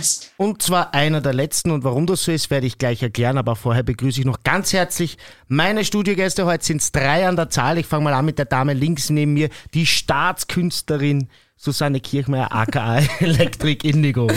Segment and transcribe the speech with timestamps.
[0.00, 0.32] Podcast.
[0.36, 3.56] Und zwar einer der letzten und warum das so ist, werde ich gleich erklären, aber
[3.56, 5.18] vorher begrüße ich noch ganz herzlich
[5.48, 6.46] meine Studiogäste.
[6.46, 7.78] Heute sind es drei an der Zahl.
[7.78, 12.98] Ich fange mal an mit der Dame links neben mir, die Staatskünstlerin Susanne Kirchmeier, aka
[13.20, 14.28] Electric Indigo.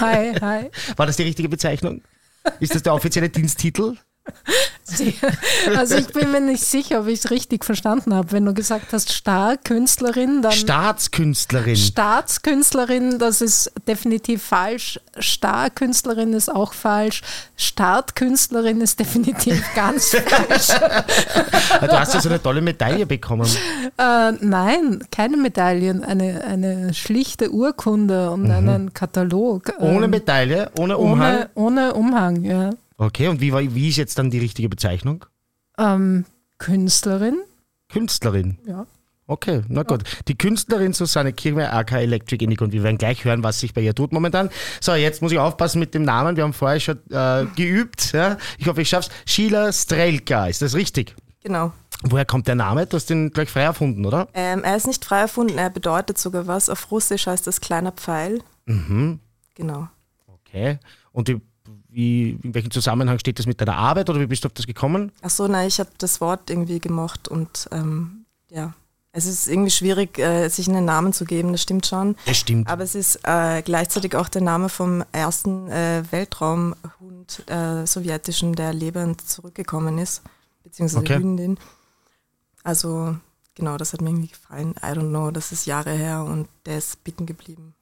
[0.00, 0.70] Hi, hi.
[0.96, 2.02] War das die richtige Bezeichnung?
[2.60, 3.96] Ist das der offizielle Diensttitel?
[5.76, 8.32] Also ich bin mir nicht sicher, ob ich es richtig verstanden habe.
[8.32, 11.76] Wenn du gesagt hast Starkünstlerin, dann Staatskünstlerin.
[11.76, 15.00] Staatskünstlerin, das ist definitiv falsch.
[15.18, 17.22] Starkünstlerin ist auch falsch.
[17.56, 20.68] Startkünstlerin ist definitiv ganz falsch.
[21.80, 23.48] Du hast ja so eine tolle Medaille bekommen.
[23.98, 29.72] Äh, nein, keine Medaillen, eine, eine schlichte Urkunde und einen Katalog.
[29.78, 31.34] Ohne Ähm, Medaille, ohne Umhang.
[31.34, 32.70] ohne, ohne Umhang, ja.
[32.98, 35.26] Okay, und wie, war, wie ist jetzt dann die richtige Bezeichnung?
[35.78, 36.24] Ähm,
[36.58, 37.38] Künstlerin,
[37.88, 38.58] Künstlerin.
[38.66, 38.86] ja.
[39.28, 40.04] Okay, na gut.
[40.28, 43.80] Die Künstlerin Susanne Kirchmeier, AK Electric Indigo und wir werden gleich hören, was sich bei
[43.80, 44.50] ihr tut momentan.
[44.80, 46.36] So, jetzt muss ich aufpassen mit dem Namen.
[46.36, 48.12] Wir haben vorher schon äh, geübt.
[48.12, 48.38] Ja?
[48.58, 49.10] Ich hoffe, ich schaff's.
[49.26, 51.16] Sheila Strelka, ist das richtig?
[51.42, 51.72] Genau.
[52.04, 52.86] Woher kommt der Name?
[52.86, 54.28] Du hast den gleich frei erfunden, oder?
[54.32, 56.68] Ähm, er ist nicht frei erfunden, er bedeutet sogar was.
[56.68, 58.42] Auf Russisch heißt das kleiner Pfeil.
[58.66, 59.18] Mhm.
[59.56, 59.88] Genau.
[60.28, 60.78] Okay.
[61.10, 61.40] Und die,
[61.96, 64.66] wie, in welchem Zusammenhang steht das mit deiner Arbeit oder wie bist du auf das
[64.66, 65.12] gekommen?
[65.22, 68.74] Ach so, nein, ich habe das Wort irgendwie gemocht und ähm, ja,
[69.12, 72.14] es ist irgendwie schwierig, äh, sich einen Namen zu geben, das stimmt schon.
[72.26, 72.68] Das stimmt.
[72.68, 78.74] Aber es ist äh, gleichzeitig auch der Name vom ersten äh, Weltraumhund äh, sowjetischen, der
[78.74, 80.20] lebend zurückgekommen ist,
[80.64, 81.16] beziehungsweise Okay.
[81.16, 81.58] Hündin.
[82.62, 83.16] Also
[83.54, 84.74] genau, das hat mir irgendwie gefallen.
[84.82, 87.75] I don't know, das ist Jahre her und der ist bitten geblieben.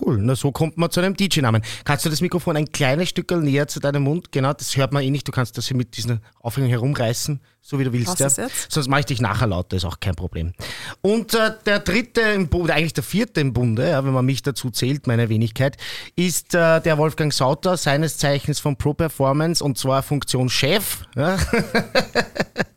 [0.00, 1.62] Cool, na so kommt man zu einem DJ-Namen.
[1.84, 4.32] Kannst du das Mikrofon ein kleines Stück näher zu deinem Mund?
[4.32, 5.26] Genau, das hört man eh nicht.
[5.28, 8.18] Du kannst das hier mit diesen Aufhängen herumreißen, so wie du willst.
[8.18, 8.28] Ja.
[8.28, 10.52] Sonst mache ich dich nachher lauter, ist auch kein Problem.
[11.00, 14.42] Und äh, der dritte im Bunde, eigentlich der vierte im Bunde, ja, wenn man mich
[14.42, 15.76] dazu zählt, meine Wenigkeit,
[16.16, 21.04] ist äh, der Wolfgang Sauter, seines Zeichens von Pro Performance und zwar Funktion Chef.
[21.14, 21.38] Ja.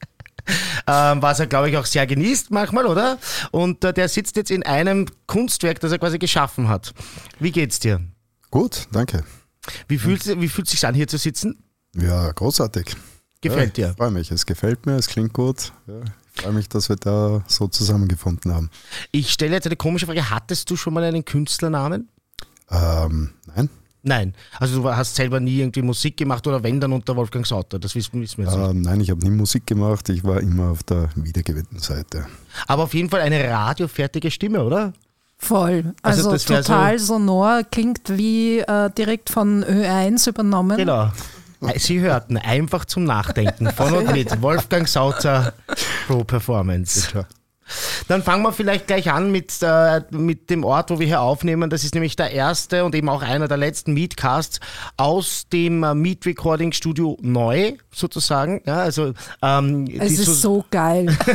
[0.88, 3.18] ähm, was er, glaube ich, auch sehr genießt manchmal, oder?
[3.52, 6.94] Und äh, der sitzt jetzt in einem Kunstwerk, das er quasi geschaffen hat.
[7.40, 8.02] Wie geht's dir?
[8.52, 9.24] Gut, danke.
[9.88, 11.64] Wie fühlt, wie fühlt sich an, hier zu sitzen?
[11.96, 12.96] Ja, großartig.
[13.42, 13.92] Gefällt ja, dir?
[13.92, 15.74] Ich freue mich, es gefällt mir, es klingt gut.
[15.88, 16.02] Ja,
[16.34, 18.70] ich freue mich, dass wir da so zusammengefunden haben.
[19.12, 20.30] Ich stelle jetzt eine komische Frage.
[20.30, 22.10] Hattest du schon mal einen Künstlernamen?
[22.70, 23.70] Ähm, nein,
[24.04, 24.34] Nein.
[24.60, 27.78] Also du hast selber nie irgendwie Musik gemacht oder wenn dann unter Wolfgang Sauter.
[27.80, 28.70] Das wissen, wissen wir jetzt nicht.
[28.70, 32.26] ähm, nein, ich habe nie Musik gemacht, ich war immer auf der wiedergewinnten Seite.
[32.68, 34.94] Aber auf jeden Fall eine radiofertige Stimme, oder?
[35.40, 35.94] Voll.
[36.02, 40.78] Also Also, das wär so- total sonor, klingt wie äh, direkt von Ö1 übernommen.
[40.78, 41.12] Genau.
[41.76, 45.54] Sie hörten einfach zum Nachdenken von und mit Wolfgang Sauter
[46.08, 47.26] Pro Performance.
[48.08, 51.70] Dann fangen wir vielleicht gleich an mit, äh, mit dem Ort, wo wir hier aufnehmen.
[51.70, 54.60] Das ist nämlich der erste und eben auch einer der letzten Meetcasts
[54.98, 58.62] aus dem äh, Meet Recording Studio neu, sozusagen.
[58.66, 61.16] Ja, also, ähm, Es ist Sus- so geil.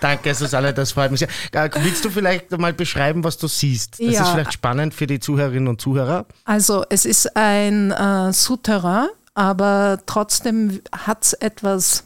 [0.00, 1.28] Danke, Susanne, das freut mich sehr.
[1.52, 3.92] Äh, willst du vielleicht mal beschreiben, was du siehst?
[4.00, 4.22] Das Ja.
[4.22, 6.26] ist vielleicht spannend für die Zuhörerinnen und Zuhörer.
[6.44, 12.04] Also es ist ein äh, Souterrain, aber trotzdem hat es etwas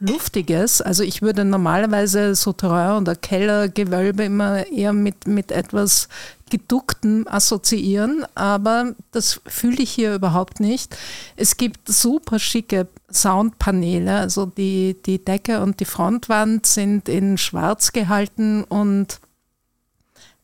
[0.00, 0.80] Luftiges.
[0.80, 6.08] Also ich würde normalerweise Souterrain oder Kellergewölbe immer eher mit, mit etwas
[6.50, 10.96] Geducktem assoziieren, aber das fühle ich hier überhaupt nicht.
[11.36, 17.92] Es gibt super schicke Soundpaneele, also die, die Decke und die Frontwand sind in schwarz
[17.92, 19.20] gehalten und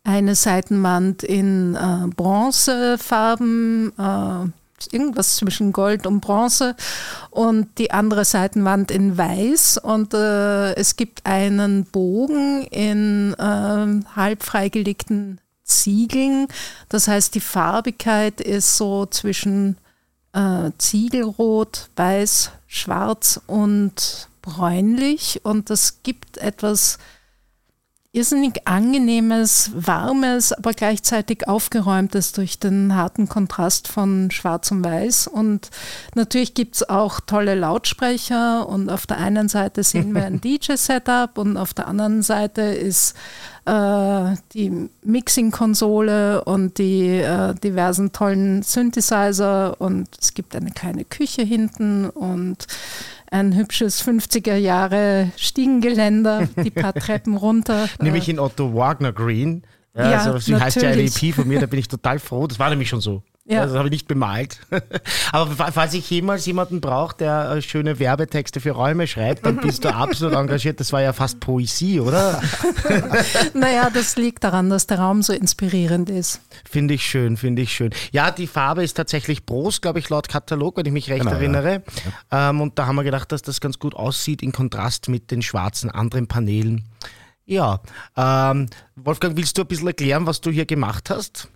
[0.05, 4.49] eine Seitenwand in äh, Bronzefarben, äh,
[4.93, 6.77] irgendwas zwischen Gold und Bronze
[7.31, 14.43] und die andere Seitenwand in Weiß und äh, es gibt einen Bogen in äh, halb
[14.43, 16.47] freigelegten Ziegeln.
[16.89, 19.77] Das heißt, die Farbigkeit ist so zwischen
[20.33, 26.99] äh, Ziegelrot, Weiß, Schwarz und bräunlich und das gibt etwas
[28.17, 35.27] irrsinnig angenehmes, warmes, aber gleichzeitig aufgeräumtes durch den harten Kontrast von Schwarz und Weiß.
[35.27, 35.69] Und
[36.15, 41.37] natürlich gibt es auch tolle Lautsprecher und auf der einen Seite sehen wir ein DJ-Setup
[41.37, 43.15] und auf der anderen Seite ist
[43.67, 51.43] äh, die Mixing-Konsole und die äh, diversen tollen Synthesizer und es gibt eine kleine Küche
[51.43, 52.67] hinten und
[53.31, 57.89] ein hübsches 50er Jahre Stiegengeländer, die paar Treppen runter.
[58.01, 59.63] Nämlich Äh, in Otto Wagner Green.
[59.95, 61.03] Ja, Ja, also, sie heißt ja eine.
[61.03, 62.47] EP von mir, da bin ich total froh.
[62.47, 63.23] Das war nämlich schon so.
[63.49, 63.61] Ja.
[63.61, 64.59] Also, das habe ich nicht bemalt.
[65.33, 69.59] Aber fa- falls ich jemals jemanden brauche, der äh, schöne Werbetexte für Räume schreibt, dann
[69.59, 70.81] bist du absolut engagiert.
[70.81, 72.43] Das war ja fast Poesie, oder?
[73.55, 76.41] Naja, das liegt daran, dass der Raum so inspirierend ist.
[76.69, 77.91] Finde ich schön, finde ich schön.
[78.13, 81.31] Ja, die Farbe ist tatsächlich Bros, glaube ich, laut Katalog, wenn ich mich recht Genau,
[81.33, 81.37] ja.
[81.39, 81.83] erinnere.
[82.33, 85.43] Ähm, und da haben wir gedacht, dass das ganz gut aussieht in Kontrast mit den
[85.43, 86.85] schwarzen anderen Paneelen.
[87.45, 87.81] Ja,
[88.17, 88.67] ähm,
[88.97, 91.49] Wolfgang, willst du ein bisschen erklären, was du hier gemacht hast?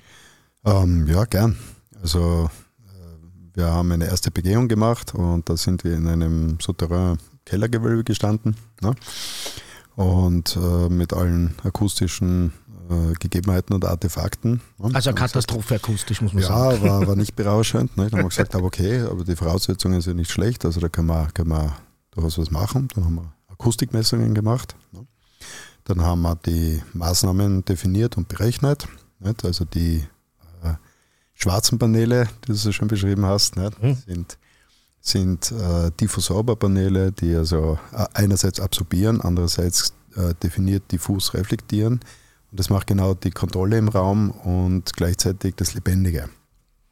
[0.64, 1.58] Ähm, ja, gern.
[2.02, 2.50] Also
[2.86, 8.04] äh, wir haben eine erste Begehung gemacht und da sind wir in einem Souterrain Kellergewölbe
[8.04, 8.56] gestanden.
[8.80, 8.94] Ne?
[9.96, 12.52] Und äh, mit allen akustischen
[12.90, 14.60] äh, Gegebenheiten und Artefakten.
[14.78, 14.90] Ne?
[14.94, 16.84] Also eine Katastrophe akustisch, muss man sagen.
[16.84, 17.96] Ja, war, war nicht berauschend.
[17.96, 18.04] Ne?
[18.04, 21.06] Dann haben wir gesagt, aber okay, aber die Voraussetzungen sind nicht schlecht, also da kann
[21.06, 21.72] man, kann man
[22.12, 22.88] durchaus was machen.
[22.94, 24.74] Dann haben wir Akustikmessungen gemacht.
[24.92, 25.06] Ne?
[25.84, 28.86] Dann haben wir die Maßnahmen definiert und berechnet.
[29.42, 30.04] Also die
[31.40, 33.82] schwarzen Paneele, die du so schön beschrieben hast, nicht?
[33.82, 33.96] Mhm.
[34.06, 34.38] sind,
[35.00, 42.00] sind äh, Diffusorberpaneele, die also äh, einerseits absorbieren, andererseits äh, definiert diffus reflektieren.
[42.50, 46.28] Und das macht genau die Kontrolle im Raum und gleichzeitig das Lebendige.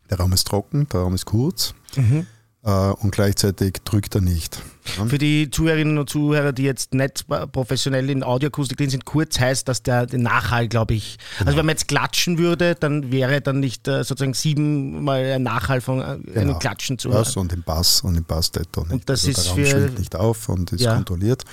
[0.09, 2.27] Der Raum ist trocken, der Raum ist kurz Mhm.
[2.63, 4.63] äh, und gleichzeitig drückt er nicht.
[4.97, 5.07] Ja?
[5.07, 9.69] Für die Zuhörerinnen und Zuhörer, die jetzt nicht professionell in Audioakustik drin sind, kurz heißt,
[9.69, 13.87] dass der Nachhall, glaube ich, also wenn man jetzt klatschen würde, dann wäre dann nicht
[13.89, 16.59] äh, sozusagen siebenmal ein Nachhall von äh, einem Genau.
[16.59, 17.19] Klatschen zu hören.
[17.25, 18.93] Das und im Bass und im Bass-Detto nicht.
[18.93, 20.95] Und das also ist der Raum für- schwingt nicht auf und ist Ja.
[20.95, 21.45] kontrolliert.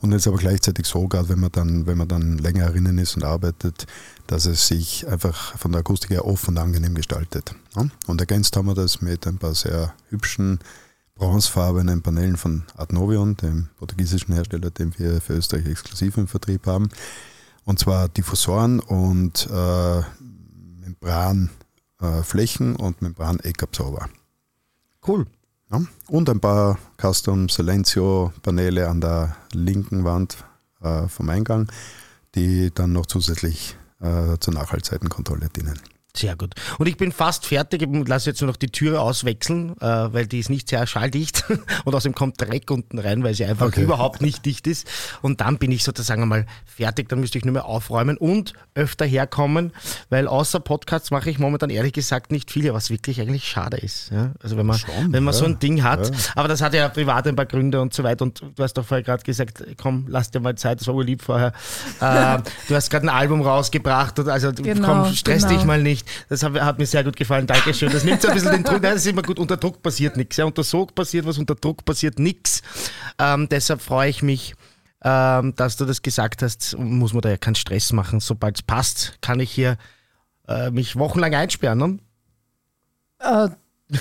[0.00, 3.16] Und ist aber gleichzeitig so, gerade wenn man dann, wenn man dann länger erinnern ist
[3.16, 3.86] und arbeitet,
[4.26, 7.54] dass es sich einfach von der Akustik her offen und angenehm gestaltet.
[7.74, 7.86] Ja?
[8.06, 10.58] Und ergänzt haben wir das mit ein paar sehr hübschen
[11.14, 16.66] bronzefarbenen Paneelen von Art Novion, dem portugiesischen Hersteller, den wir für Österreich exklusiv im Vertrieb
[16.66, 16.88] haben.
[17.64, 20.02] Und zwar Diffusoren und äh,
[20.80, 24.08] Membranflächen und Membran-Eckabsorber.
[25.06, 25.26] Cool.
[25.70, 25.82] Ja?
[26.08, 30.36] Und ein paar Custom Silencio Paneele an der linken Wand
[30.82, 31.70] äh, vom Eingang,
[32.34, 35.80] die dann noch zusätzlich äh, zur Nachhaltzeitenkontrolle dienen.
[36.16, 36.54] Sehr gut.
[36.78, 37.82] Und ich bin fast fertig.
[37.82, 41.44] Ich lasse jetzt nur noch die Türe auswechseln, äh, weil die ist nicht sehr schalldicht.
[41.84, 43.82] Und außerdem kommt Dreck unten rein, weil sie einfach Okay.
[43.82, 44.86] überhaupt nicht dicht ist.
[45.22, 47.08] Und dann bin ich sozusagen einmal fertig.
[47.08, 49.72] Dann müsste ich nur mehr aufräumen und öfter herkommen,
[50.10, 54.10] weil außer Podcasts mache ich momentan ehrlich gesagt nicht viele, was wirklich eigentlich schade ist.
[54.10, 54.32] Ja?
[54.42, 55.50] Also wenn man, Schon, wenn man so ja.
[55.50, 56.08] ein Ding hat.
[56.08, 56.16] Ja.
[56.34, 58.24] Aber das hat ja privat ein paar Gründe und so weiter.
[58.24, 60.80] Und du hast doch vorher gerade gesagt, komm, lass dir mal Zeit.
[60.80, 61.52] Das war urlieb vorher.
[62.00, 62.38] äh,
[62.68, 64.18] du hast gerade ein Album rausgebracht.
[64.18, 65.56] Und also Genau, komm, stress genau.
[65.56, 66.08] dich mal nicht.
[66.28, 67.46] Das hat, hat mir sehr gut gefallen.
[67.46, 67.90] Dankeschön.
[67.92, 68.82] Das nimmt so ein bisschen den Druck.
[68.82, 69.38] Nein, das ist immer gut.
[69.38, 70.36] Unter Druck passiert nichts.
[70.36, 72.62] Ja, unter Sog passiert was, unter Druck passiert nichts.
[73.18, 74.54] Ähm, deshalb freue ich mich,
[75.04, 76.76] ähm, dass du das gesagt hast.
[76.78, 78.20] Muss man da ja keinen Stress machen.
[78.20, 79.76] Sobald es passt, kann ich hier
[80.48, 81.78] äh, mich wochenlang einsperren.
[81.78, 81.98] Ne?
[83.20, 83.48] Äh,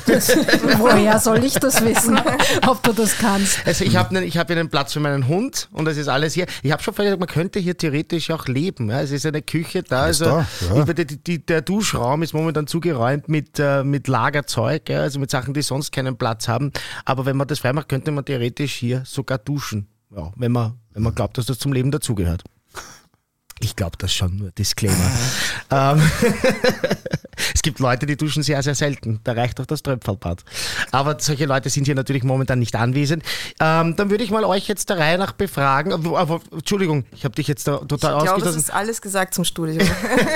[0.07, 0.29] das,
[0.77, 2.17] woher soll ich das wissen,
[2.67, 3.59] ob du das kannst?
[3.67, 6.33] Also ich habe ich hab hier einen Platz für meinen Hund und das ist alles
[6.33, 6.45] hier.
[6.61, 8.89] Ich habe schon vorher gesagt, man könnte hier theoretisch auch leben.
[8.89, 9.01] Ja.
[9.01, 10.03] Es ist eine Küche da.
[10.03, 10.94] Alles Also da, ja.
[10.94, 15.53] die, die, der Duschraum ist momentan zugeräumt mit, äh, mit Lagerzeug, ja, also mit Sachen,
[15.53, 16.71] die sonst keinen Platz haben.
[17.03, 19.89] Aber wenn man das freimacht, könnte man theoretisch hier sogar duschen.
[20.15, 22.44] Ja, wenn, man, wenn man glaubt, dass das zum Leben dazugehört.
[23.63, 25.10] Ich glaube das schon, nur Disclaimer.
[25.71, 26.01] ähm,
[27.54, 29.21] es gibt Leute, die duschen sehr, sehr selten.
[29.24, 30.44] Da reicht doch das Tröpfelbad.
[30.92, 33.24] Aber solche Leute sind hier natürlich momentan nicht anwesend.
[33.62, 35.94] Ähm, dann würde ich mal euch jetzt der Reihe nach befragen.
[35.94, 39.34] Aber, aber, Entschuldigung, ich habe dich jetzt da total Ich glaube, es ist alles gesagt
[39.34, 39.88] zum Studium.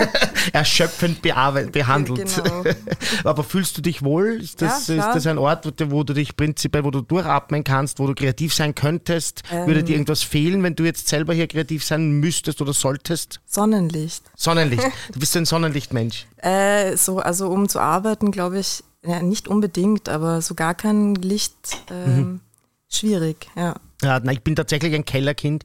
[0.54, 2.34] Erschöpfend behandelt.
[2.34, 2.64] Genau.
[3.26, 4.40] aber fühlst du dich wohl?
[4.42, 8.00] Ist das, Ja, ist das ein Ort, wo du, dich prinzipiell, wo du durchatmen kannst,
[8.00, 9.44] wo du kreativ sein könntest?
[9.52, 9.86] Würde Ähm.
[9.86, 13.17] dir irgendwas fehlen, wenn du jetzt selber hier kreativ sein müsstest oder solltest?
[13.46, 14.24] Sonnenlicht.
[14.36, 14.84] Sonnenlicht.
[15.12, 16.28] Du bist ein Sonnenlichtmensch.
[16.38, 21.16] Äh, so, also um zu arbeiten, glaube ich, ja, nicht unbedingt, aber so gar kein
[21.16, 22.42] Licht ähm,
[22.90, 23.76] schwierig, ja.
[24.02, 25.64] Ja, nein, ich bin tatsächlich ein Kellerkind.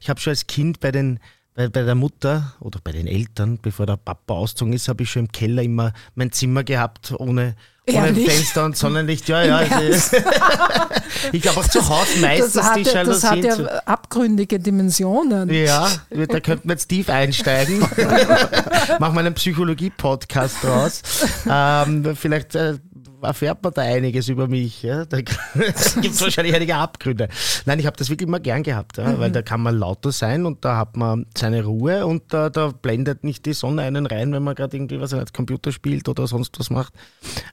[0.00, 1.20] Ich habe schon als Kind bei den
[1.54, 5.10] bei, bei der Mutter oder bei den Eltern, bevor der Papa ausgezogen ist, habe ich
[5.10, 7.54] schon im Keller immer mein Zimmer gehabt, ohne,
[7.88, 8.30] ohne Ehrlich?
[8.30, 9.28] Fenster und Sonnenlicht.
[9.28, 9.60] Ja, ja.
[11.32, 14.58] Ich glaube auch zu Hause meistens Das hat, die ja, das hat Jalousien ja abgründige
[14.58, 15.50] Dimensionen.
[15.50, 17.80] Ja, da könnten wir jetzt tief einsteigen.
[18.98, 21.02] Machen wir einen Psychologie-Podcast draus.
[21.48, 22.78] Ähm, vielleicht äh,
[23.24, 24.82] erfährt man da einiges über mich.
[24.82, 25.04] Ja?
[25.04, 25.36] Da gibt
[25.76, 27.28] es wahrscheinlich einige Abgründe.
[27.66, 29.18] Nein, ich habe das wirklich immer gern gehabt, ja?
[29.18, 32.68] weil da kann man lauter sein und da hat man seine Ruhe und da, da
[32.68, 36.26] blendet nicht die Sonne einen rein, wenn man gerade irgendwie was an Computer spielt oder
[36.26, 36.92] sonst was macht.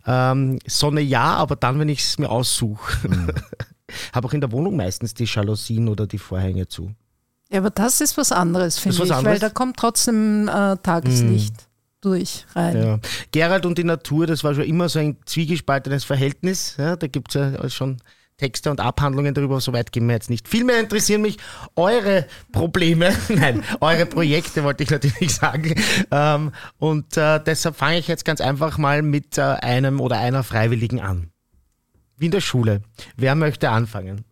[0.06, 3.10] Ähm, Sonne ja, aber dann, wenn ich es mir aussuche.
[4.14, 6.94] habe auch in der Wohnung meistens die Jalousien oder die Vorhänge zu.
[7.52, 9.26] Ja, aber das ist was anderes, finde ich, anderes?
[9.26, 11.56] weil da kommt trotzdem äh, Tageslicht.
[11.58, 11.71] durch
[12.56, 12.82] rein.
[12.82, 13.00] Ja.
[13.32, 16.76] Gerald und die Natur, das war schon immer so ein zwiegespaltenes Verhältnis.
[16.78, 17.98] Ja, da gibt es ja schon
[18.42, 20.48] Texte und Abhandlungen darüber, soweit gehen wir jetzt nicht.
[20.48, 21.38] Vielmehr interessieren mich
[21.76, 25.76] eure Probleme, nein, eure Projekte wollte ich natürlich sagen.
[26.10, 30.44] Ähm, und äh, deshalb fange ich jetzt ganz einfach mal mit äh, einem oder einer
[30.44, 31.30] Freiwilligen an.
[32.18, 32.82] Wie in der Schule.
[33.16, 34.26] Wer möchte anfangen?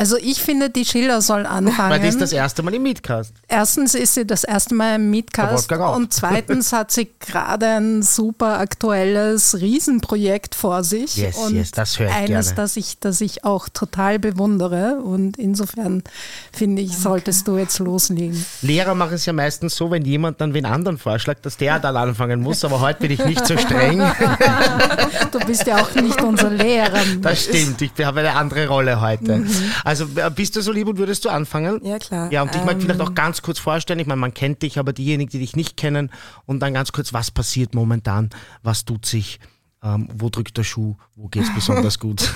[0.00, 1.90] Also ich finde, die Schiller soll anfangen.
[1.90, 3.34] Weil das ist das erste Mal im Meetcast.
[3.48, 8.60] Erstens ist sie das erste Mal im Meetcast und zweitens hat sie gerade ein super
[8.60, 11.18] aktuelles Riesenprojekt vor sich.
[11.18, 12.56] Yes, und yes, das höre ich eines, gerne.
[12.56, 16.02] das ich, das ich auch total bewundere und insofern
[16.50, 18.42] finde ich, solltest du jetzt loslegen.
[18.62, 21.98] Lehrer machen es ja meistens so, wenn jemand dann wen anderen vorschlägt, dass der dann
[21.98, 23.98] anfangen muss, aber heute bin ich nicht so streng.
[25.30, 27.02] du bist ja auch nicht unser Lehrer.
[27.20, 29.40] Das stimmt, ich habe eine andere Rolle heute.
[29.40, 29.50] Mhm.
[29.90, 31.84] Also bist du so lieb und würdest du anfangen?
[31.84, 32.30] Ja, klar.
[32.30, 34.78] Ja, und ich ähm, mag vielleicht auch ganz kurz vorstellen, ich meine, man kennt dich,
[34.78, 36.12] aber diejenigen, die dich nicht kennen,
[36.46, 38.30] und dann ganz kurz, was passiert momentan,
[38.62, 39.40] was tut sich,
[39.82, 42.32] ähm, wo drückt der Schuh, wo geht es besonders gut?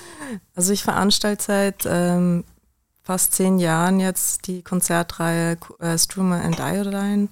[0.54, 2.44] also ich veranstalte seit ähm,
[3.02, 7.28] fast zehn Jahren jetzt die Konzertreihe äh, Strumer and Iodine,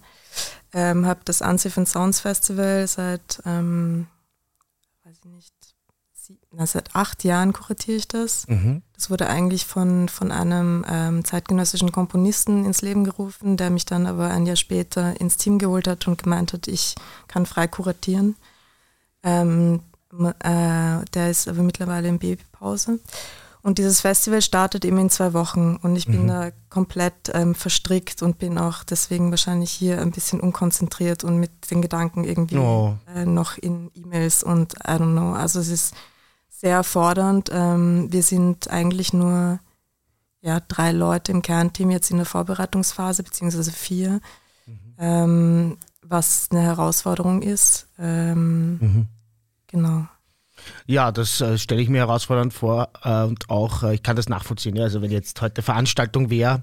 [0.74, 4.06] ähm, habe das Unsif and Sounds Festival seit, ähm,
[6.56, 8.46] na, seit acht Jahren kuratiere ich das.
[8.48, 8.82] Mhm.
[8.94, 14.06] Das wurde eigentlich von, von einem ähm, zeitgenössischen Komponisten ins Leben gerufen, der mich dann
[14.06, 16.94] aber ein Jahr später ins Team geholt hat und gemeint hat, ich
[17.28, 18.36] kann frei kuratieren.
[19.22, 19.80] Ähm,
[20.12, 23.00] äh, der ist aber mittlerweile in Babypause.
[23.62, 26.28] Und dieses Festival startet eben in zwei Wochen und ich bin mhm.
[26.28, 31.50] da komplett ähm, verstrickt und bin auch deswegen wahrscheinlich hier ein bisschen unkonzentriert und mit
[31.70, 32.96] den Gedanken irgendwie oh.
[33.12, 35.32] äh, noch in E-Mails und I don't know.
[35.32, 35.94] Also es ist
[36.66, 37.48] sehr fordernd.
[37.52, 39.60] Ähm, wir sind eigentlich nur
[40.40, 44.20] ja, drei Leute im Kernteam jetzt in der Vorbereitungsphase, beziehungsweise vier,
[44.66, 44.94] mhm.
[44.98, 47.86] ähm, was eine Herausforderung ist.
[48.00, 49.06] Ähm, mhm.
[49.68, 50.08] Genau.
[50.86, 54.28] Ja, das äh, stelle ich mir herausfordernd vor äh, und auch, äh, ich kann das
[54.28, 54.74] nachvollziehen.
[54.74, 54.84] Ja.
[54.84, 56.62] Also wenn jetzt heute Veranstaltung wäre,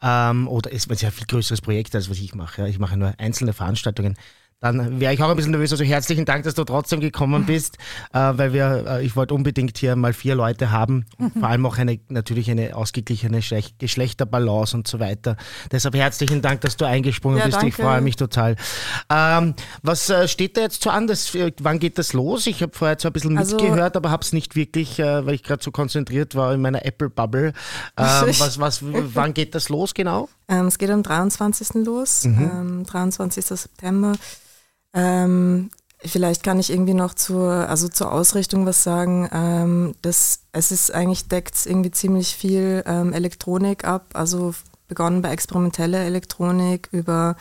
[0.00, 2.62] ähm, oder ist es ja ein viel größeres Projekt, als was ich mache.
[2.62, 2.68] Ja.
[2.68, 4.16] Ich mache nur einzelne Veranstaltungen
[4.60, 5.72] dann wäre ich auch ein bisschen nervös.
[5.72, 7.78] Also herzlichen Dank, dass du trotzdem gekommen bist,
[8.12, 11.64] äh, weil wir, äh, ich wollte unbedingt hier mal vier Leute haben, und vor allem
[11.64, 13.40] auch eine natürlich eine ausgeglichene
[13.78, 15.36] Geschlechterbalance und so weiter.
[15.72, 17.56] Deshalb herzlichen Dank, dass du eingesprungen ja, bist.
[17.56, 17.68] Danke.
[17.68, 18.56] Ich freue mich total.
[19.08, 21.06] Ähm, was äh, steht da jetzt so an?
[21.06, 22.46] Das, äh, wann geht das los?
[22.46, 25.34] Ich habe vorher zwar ein bisschen also, mitgehört, aber habe es nicht wirklich, äh, weil
[25.34, 27.52] ich gerade so konzentriert war in meiner Apple Bubble.
[27.96, 30.28] Ähm, was, was, wann geht das los genau?
[30.48, 31.84] Ähm, es geht am 23.
[31.84, 32.84] los, mhm.
[32.84, 33.50] 23.
[33.50, 34.12] Ähm, September.
[34.94, 35.70] Ähm,
[36.04, 39.28] vielleicht kann ich irgendwie noch zur, also zur Ausrichtung was sagen.
[39.32, 44.54] Ähm, das, es ist eigentlich deckt irgendwie ziemlich viel ähm, Elektronik ab, also
[44.88, 47.36] begonnen bei experimenteller Elektronik über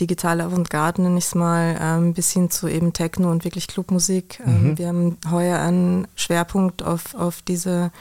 [0.00, 4.40] digitale Avantgarde, nenne ich es mal, ähm, bis hin zu eben Techno und wirklich Clubmusik.
[4.44, 4.78] Ähm, mhm.
[4.78, 7.92] wir haben heuer einen Schwerpunkt auf, auf diese,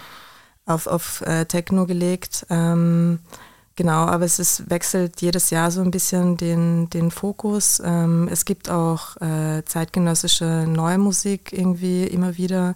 [0.66, 2.46] auf, auf äh, Techno gelegt.
[2.50, 3.20] Ähm,
[3.78, 7.82] Genau, aber es ist, wechselt jedes Jahr so ein bisschen den, den Fokus.
[7.84, 12.76] Ähm, es gibt auch äh, zeitgenössische neue Musik irgendwie immer wieder.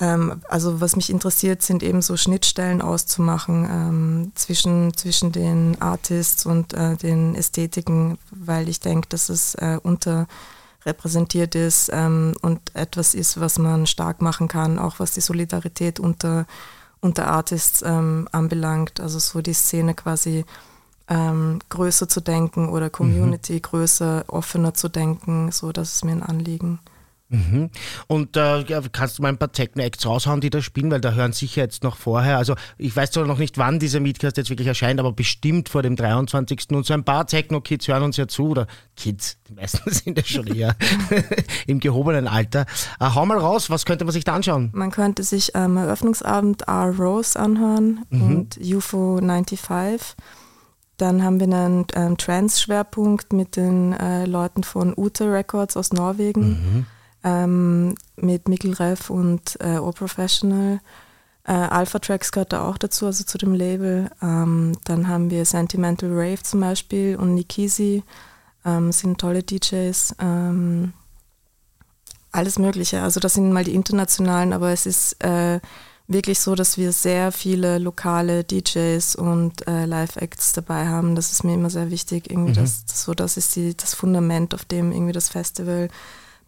[0.00, 6.46] Ähm, also was mich interessiert, sind eben so Schnittstellen auszumachen ähm, zwischen, zwischen den Artists
[6.46, 13.12] und äh, den Ästhetiken, weil ich denke, dass es äh, unterrepräsentiert ist ähm, und etwas
[13.12, 16.46] ist, was man stark machen kann, auch was die Solidarität unter
[17.00, 20.44] unter Artists ähm, anbelangt, also so die Szene quasi
[21.08, 23.62] ähm, größer zu denken oder Community mhm.
[23.62, 26.80] größer, offener zu denken, so das ist mir ein Anliegen.
[27.30, 27.70] Mhm.
[28.06, 31.32] Und äh, kannst du mal ein paar Techno-Acts raushauen, die da spielen, weil da hören
[31.32, 34.68] sicher jetzt noch vorher, also ich weiß zwar noch nicht, wann dieser Meetcast jetzt wirklich
[34.68, 36.68] erscheint, aber bestimmt vor dem 23.
[36.70, 38.66] Und so ein paar Techno-Kids hören uns ja zu, oder
[38.96, 40.74] Kids, die meisten sind ja schon eher
[41.66, 42.64] im gehobenen Alter.
[42.98, 44.70] Äh, hau mal raus, was könnte man sich da anschauen?
[44.72, 46.94] Man könnte sich am ähm, Eröffnungsabend R.
[46.98, 48.22] Rose anhören mhm.
[48.22, 49.60] und UFO 95.
[50.96, 56.48] Dann haben wir einen ähm, Trans-Schwerpunkt mit den äh, Leuten von Ute Records aus Norwegen.
[56.48, 56.86] Mhm
[57.24, 60.80] ähm, mit Mikkel Reff und äh, O Professional.
[61.44, 64.10] Äh, Alpha Tracks gehört da auch dazu, also zu dem Label.
[64.22, 68.02] Ähm, dann haben wir Sentimental Rave zum Beispiel und Nikisi,
[68.64, 70.14] ähm, sind tolle DJs.
[70.18, 70.92] Ähm,
[72.30, 73.02] alles Mögliche.
[73.02, 75.60] Also das sind mal die internationalen, aber es ist äh,
[76.06, 81.14] wirklich so, dass wir sehr viele lokale DJs und äh, Live-Acts dabei haben.
[81.14, 82.30] Das ist mir immer sehr wichtig.
[82.30, 82.56] Irgendwie mhm.
[82.56, 85.88] das, so, das ist die, das Fundament, auf dem irgendwie das Festival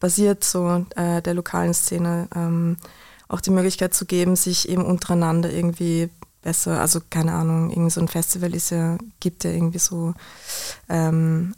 [0.01, 2.77] basiert, so äh, der lokalen Szene, ähm,
[3.29, 6.11] auch die Möglichkeit zu geben, sich eben untereinander irgendwie
[6.43, 10.15] besser, also keine Ahnung, irgendwie so ein Festival ist ja, gibt ja irgendwie so
[10.89, 11.55] ähm,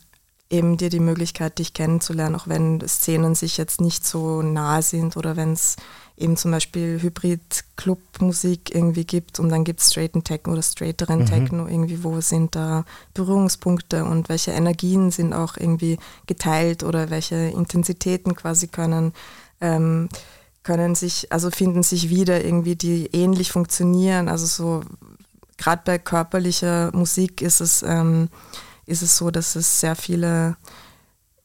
[0.52, 5.16] eben dir die Möglichkeit, dich kennenzulernen, auch wenn Szenen sich jetzt nicht so nahe sind
[5.16, 5.76] oder wenn es
[6.16, 11.26] eben zum Beispiel Hybrid-Club-Musik irgendwie gibt und dann gibt es straighten Techno oder straighteren mhm.
[11.26, 17.36] Techno irgendwie, wo sind da Berührungspunkte und welche Energien sind auch irgendwie geteilt oder welche
[17.36, 19.14] Intensitäten quasi können,
[19.62, 20.10] ähm,
[20.62, 24.28] können sich, also finden sich wieder irgendwie, die ähnlich funktionieren.
[24.28, 24.82] Also so,
[25.56, 28.28] gerade bei körperlicher Musik ist es, ähm,
[28.86, 30.56] ist es so, dass es sehr viele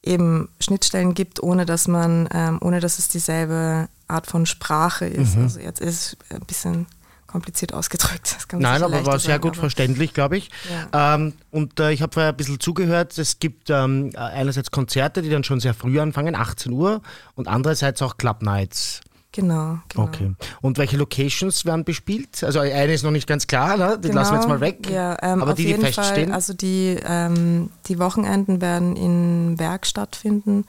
[0.03, 5.35] eben Schnittstellen gibt, ohne dass man, ähm, ohne dass es dieselbe Art von Sprache ist.
[5.35, 5.43] Mhm.
[5.43, 6.87] Also jetzt ist es ein bisschen
[7.27, 8.37] kompliziert ausgedrückt.
[8.53, 10.49] Nein, aber war sehr gut verständlich, glaube ich.
[10.91, 11.15] Ja.
[11.15, 15.29] Ähm, und äh, ich habe vorher ein bisschen zugehört, es gibt ähm, einerseits Konzerte, die
[15.29, 17.01] dann schon sehr früh anfangen, 18 Uhr,
[17.35, 19.01] und andererseits auch Club Nights.
[19.31, 20.05] Genau, genau.
[20.05, 20.33] Okay.
[20.61, 22.43] Und welche Locations werden bespielt?
[22.43, 23.99] Also eine ist noch nicht ganz klar, ne?
[23.99, 24.89] die genau, lassen wir jetzt mal weg.
[24.89, 26.29] Ja, ähm, aber die, die feststehen.
[26.29, 30.65] Fall, also die, ähm, die Wochenenden werden in Werk stattfinden.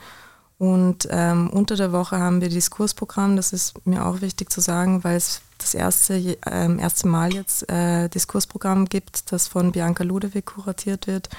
[0.59, 5.05] Und ähm, unter der Woche haben wir Diskursprogramm, das ist mir auch wichtig zu sagen,
[5.05, 10.45] weil es das erste, äh, erste Mal jetzt äh, Diskursprogramm gibt, das von Bianca Ludewig
[10.45, 11.29] kuratiert wird.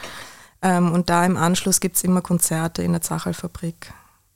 [0.62, 3.93] Ähm, und da im Anschluss gibt es immer Konzerte in der Zachelfabrik,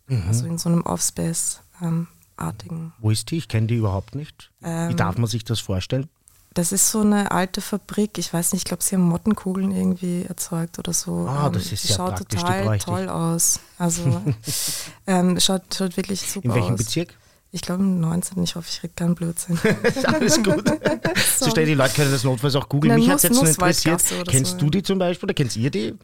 [0.07, 0.25] mhm.
[0.29, 1.61] also in so einem Offspace.
[1.83, 2.93] Ähm, artigen.
[2.99, 3.39] Wo ist die?
[3.39, 4.51] Ich kenne die überhaupt nicht.
[4.63, 6.09] Ähm, Wie darf man sich das vorstellen?
[6.55, 8.17] Das ist so eine alte Fabrik.
[8.17, 11.27] Ich weiß nicht, ich glaube, sie haben Mottenkugeln irgendwie erzeugt oder so.
[11.29, 13.59] Ah, das ist die ja schaut total toll aus.
[13.77, 14.23] Also
[15.09, 16.55] ähm, schaut, schaut wirklich super aus.
[16.55, 16.79] In welchem aus.
[16.79, 17.15] Bezirk?
[17.51, 18.43] Ich glaube im 19.
[18.43, 19.59] Ich hoffe, ich rede keinen Blödsinn.
[20.05, 20.65] Alles gut.
[21.39, 22.95] so schnell die Leute können das notfalls auch googeln.
[22.97, 24.03] Mich hat es jetzt schon interessiert.
[24.29, 25.95] Kennst so, du die zum Beispiel oder kennst ihr die?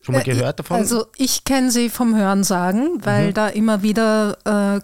[0.00, 0.76] Schon mal äh, gehört davon?
[0.76, 3.34] Also ich kenne sie vom Hörensagen, weil mhm.
[3.34, 4.80] da immer wieder äh,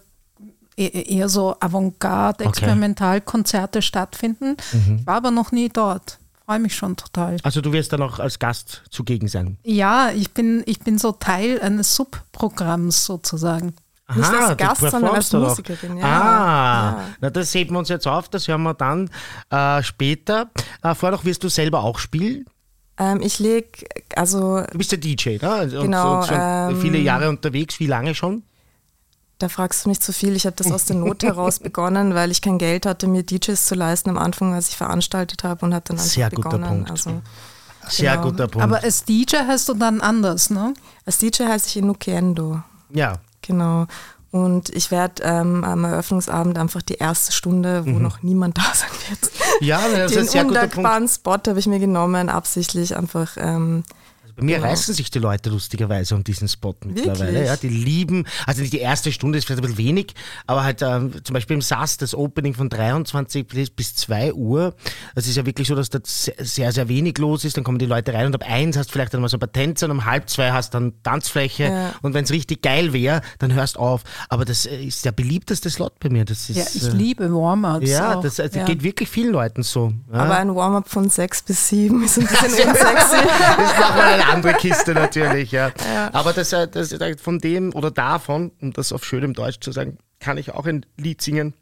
[0.88, 3.86] eher so Avantgarde, Experimentalkonzerte okay.
[3.86, 4.56] stattfinden.
[4.72, 4.98] Mhm.
[5.00, 6.18] Ich war aber noch nie dort.
[6.44, 7.36] Freue mich schon total.
[7.44, 9.58] Also du wirst dann auch als Gast zugegen sein?
[9.62, 13.74] Ja, ich bin, ich bin so Teil eines Subprogramms sozusagen.
[14.06, 15.96] Aha, Nicht als Gast, sondern als Musikerin.
[15.98, 16.04] Ja.
[16.04, 17.04] Ah, ja.
[17.20, 19.08] na das heben wir uns jetzt auf, das hören wir dann
[19.50, 20.50] äh, später.
[20.82, 22.44] Äh, vorher noch, wirst du selber auch spielen?
[22.98, 23.86] Ähm, ich lege,
[24.16, 24.62] also...
[24.70, 25.62] Du bist der DJ, ne?
[25.62, 26.18] Und, genau.
[26.18, 28.42] Und schon ähm, viele Jahre unterwegs, wie lange schon?
[29.42, 30.36] Da fragst du nicht zu viel.
[30.36, 33.66] Ich habe das aus der Not heraus begonnen, weil ich kein Geld hatte, mir DJs
[33.66, 36.60] zu leisten am Anfang, als ich veranstaltet habe und habe dann einfach Sehr begonnen.
[36.60, 36.90] Guter Punkt.
[36.92, 37.22] Also,
[37.88, 38.30] Sehr genau.
[38.30, 38.62] guter Punkt.
[38.62, 40.74] Aber als DJ heißt du dann anders, ne?
[41.04, 42.62] Als DJ heiße ich Inukiendo.
[42.90, 43.14] Ja.
[43.40, 43.86] Genau.
[44.30, 48.02] Und ich werde ähm, am Eröffnungsabend einfach die erste Stunde, wo mhm.
[48.02, 49.32] noch niemand da sein wird.
[49.60, 51.10] Ja, das Den ist ein sehr guter Punkt.
[51.10, 53.82] Spot habe ich mir genommen, absichtlich einfach ähm,
[54.42, 54.68] mir genau.
[54.68, 57.44] reißen sich die Leute lustigerweise um diesen Spot mittlerweile.
[57.44, 60.14] Ja, die lieben, also nicht die erste Stunde ist vielleicht ein bisschen wenig,
[60.46, 64.74] aber halt ähm, zum Beispiel im SAS das Opening von 23 bis 2 Uhr.
[65.14, 67.56] Das ist ja wirklich so, dass da sehr, sehr wenig los ist.
[67.56, 69.40] Dann kommen die Leute rein und ab eins hast du vielleicht dann mal so ein
[69.40, 71.64] paar Tänzer und um halb zwei hast du dann Tanzfläche.
[71.64, 71.94] Ja.
[72.02, 74.02] Und wenn es richtig geil wäre, dann hörst auf.
[74.28, 76.24] Aber das ist der beliebteste Slot bei mir.
[76.24, 77.88] Das ist, ja, ich äh, liebe Warm-ups.
[77.88, 78.64] Ja, das also ja.
[78.64, 79.92] geht wirklich vielen Leuten so.
[80.12, 80.20] Ja.
[80.20, 83.16] Aber ein Warm-up von 6 bis 7 ist ein bisschen unsexy.
[83.56, 85.72] das macht man andere Kiste natürlich, ja.
[85.94, 86.10] ja.
[86.12, 89.98] Aber das, äh, das, von dem oder davon, um das auf schönem Deutsch zu sagen,
[90.20, 91.54] kann ich auch ein Lied singen.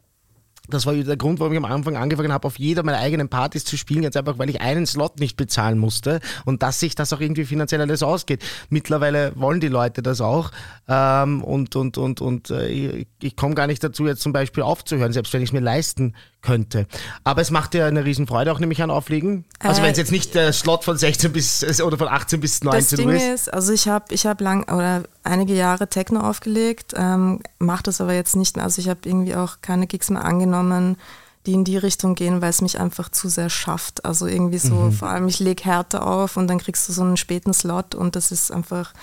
[0.69, 3.65] Das war der Grund, warum ich am Anfang angefangen habe, auf jeder meiner eigenen Partys
[3.65, 7.11] zu spielen, ganz einfach, weil ich einen Slot nicht bezahlen musste und dass sich das
[7.11, 8.43] auch irgendwie finanziell alles ausgeht.
[8.69, 10.51] Mittlerweile wollen die Leute das auch
[10.87, 14.63] ähm, und, und, und, und äh, ich, ich komme gar nicht dazu, jetzt zum Beispiel
[14.63, 16.87] aufzuhören, selbst wenn ich es mir leisten könnte.
[17.23, 19.45] Aber es macht dir eine Riesenfreude auch nämlich an Auflegen.
[19.59, 22.63] Also äh, wenn es jetzt nicht der Slot von 16 bis oder von 18 bis
[22.63, 23.23] 19 das Ding Uhr ist.
[23.23, 28.01] ist also ich habe ich hab lang oder einige Jahre Techno aufgelegt, ähm, mache das
[28.01, 28.65] aber jetzt nicht mehr.
[28.65, 30.97] Also ich habe irgendwie auch keine Gigs mehr angenommen,
[31.45, 34.05] die in die Richtung gehen, weil es mich einfach zu sehr schafft.
[34.05, 34.91] Also irgendwie so, mhm.
[34.91, 38.15] vor allem ich lege Härte auf und dann kriegst du so einen späten Slot und
[38.15, 38.93] das ist einfach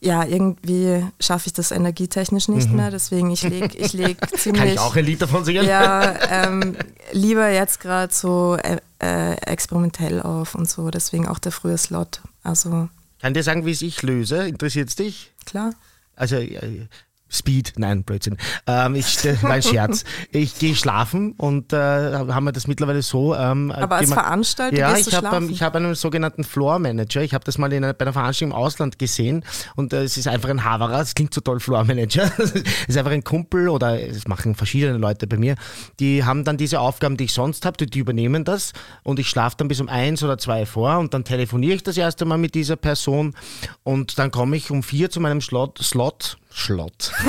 [0.00, 2.76] ja, irgendwie schaffe ich das energietechnisch nicht mhm.
[2.76, 4.62] mehr, deswegen ich lege ich leg ziemlich...
[4.62, 5.64] Kann ich auch ein Lied davon singen?
[5.64, 6.76] Ja, ähm,
[7.12, 12.20] lieber jetzt gerade so äh, äh, experimentell auf und so, deswegen auch der frühe Slot.
[12.42, 12.88] Also...
[13.20, 14.46] Kann dir sagen, wie es ich löse?
[14.46, 15.32] Interessiert es dich?
[15.44, 15.72] Klar.
[16.14, 16.86] Also äh,
[17.30, 18.38] Speed, nein, Blödsinn.
[18.66, 20.04] Ähm, ich, mein Scherz.
[20.32, 23.34] Ich gehe schlafen und äh, haben wir das mittlerweile so.
[23.34, 27.22] Ähm, Aber als Veranstalter ja, ich habe ähm, ich hab einen sogenannten Floor Manager.
[27.22, 29.44] Ich habe das mal in einer, bei einer Veranstaltung im Ausland gesehen
[29.76, 31.00] und äh, es ist einfach ein Haverer.
[31.00, 32.30] Es klingt so toll, Floor Manager.
[32.38, 32.52] es
[32.86, 35.56] ist einfach ein Kumpel oder es machen verschiedene Leute bei mir.
[36.00, 39.28] Die haben dann diese Aufgaben, die ich sonst habe, die, die übernehmen das und ich
[39.28, 42.38] schlafe dann bis um eins oder zwei vor und dann telefoniere ich das erste Mal
[42.38, 43.34] mit dieser Person
[43.82, 47.12] und dann komme ich um vier zu meinem Slot, Slot Schlott.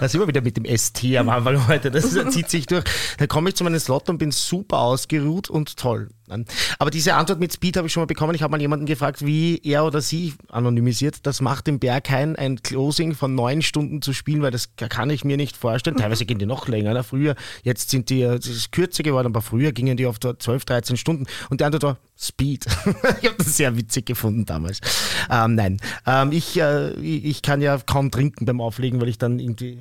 [0.00, 1.90] da sind wir wieder mit dem ST am Anfang heute.
[1.90, 2.84] Das zieht sich durch.
[3.18, 6.08] Da komme ich zu meinem Slot und bin super ausgeruht und toll.
[6.78, 8.34] Aber diese Antwort mit Speed habe ich schon mal bekommen.
[8.34, 12.62] Ich habe mal jemanden gefragt, wie er oder sie anonymisiert das macht im Berghain ein
[12.62, 15.96] Closing von neun Stunden zu spielen, weil das kann ich mir nicht vorstellen.
[15.98, 16.94] Teilweise gehen die noch länger.
[16.94, 17.02] Ne?
[17.02, 20.96] Früher, jetzt sind die das ist kürzer geworden, aber früher gingen die oft 12, 13
[20.96, 21.26] Stunden.
[21.48, 22.66] Und die Antwort war Speed.
[23.22, 24.80] ich habe das sehr witzig gefunden damals.
[25.30, 29.38] Ähm, nein, ähm, ich, äh, ich kann ja kaum trinken beim Auflegen, weil ich dann
[29.38, 29.78] irgendwie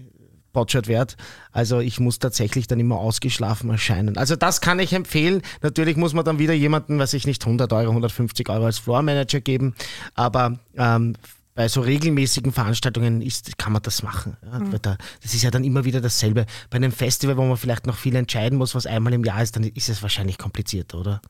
[0.54, 1.16] botschert werde.
[1.52, 4.18] Also ich muss tatsächlich dann immer ausgeschlafen erscheinen.
[4.18, 5.42] Also das kann ich empfehlen.
[5.62, 9.02] Natürlich muss man dann wieder jemanden, was ich nicht 100 Euro, 150 Euro als Floor
[9.02, 9.76] Manager geben,
[10.16, 11.16] aber ähm,
[11.60, 14.38] bei so regelmäßigen Veranstaltungen ist, kann man das machen.
[14.50, 14.76] Ja, mhm.
[14.82, 16.46] da, das ist ja dann immer wieder dasselbe.
[16.70, 19.58] Bei einem Festival, wo man vielleicht noch viel entscheiden muss, was einmal im Jahr ist,
[19.58, 21.22] dann ist es wahrscheinlich komplizierter, oder?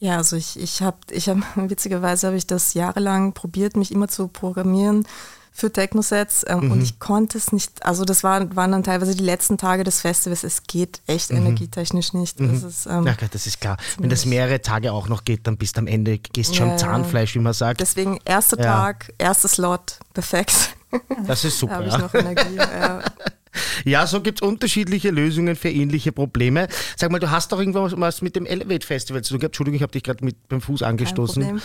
[0.00, 4.08] Ja, also ich, ich habe, ich hab, witzigerweise habe ich das jahrelang probiert, mich immer
[4.08, 5.06] zu programmieren
[5.60, 6.72] für Techno-Sets ähm, mhm.
[6.72, 10.00] und ich konnte es nicht, also das war, waren dann teilweise die letzten Tage des
[10.00, 11.38] Festivals, es geht echt mhm.
[11.38, 12.40] energietechnisch nicht.
[12.40, 12.52] Mhm.
[12.52, 13.76] Das ist, ähm, ja, das ist klar.
[13.98, 16.76] Wenn das mehrere Tage auch noch geht, dann bist du am Ende, gehst schon ja,
[16.76, 17.80] Zahnfleisch, wie man sagt.
[17.80, 18.64] Deswegen erster ja.
[18.64, 20.76] Tag, erster Slot, perfekt.
[21.24, 21.84] Das ist super.
[21.84, 22.56] da habe ich noch Energie.
[22.56, 23.00] ja.
[23.84, 26.68] Ja, so gibt es unterschiedliche Lösungen für ähnliche Probleme.
[26.96, 29.52] Sag mal, du hast doch irgendwas mit dem Elevate Festival zu tun gehabt.
[29.52, 31.60] Entschuldigung, ich habe dich gerade mit beim Fuß angestoßen.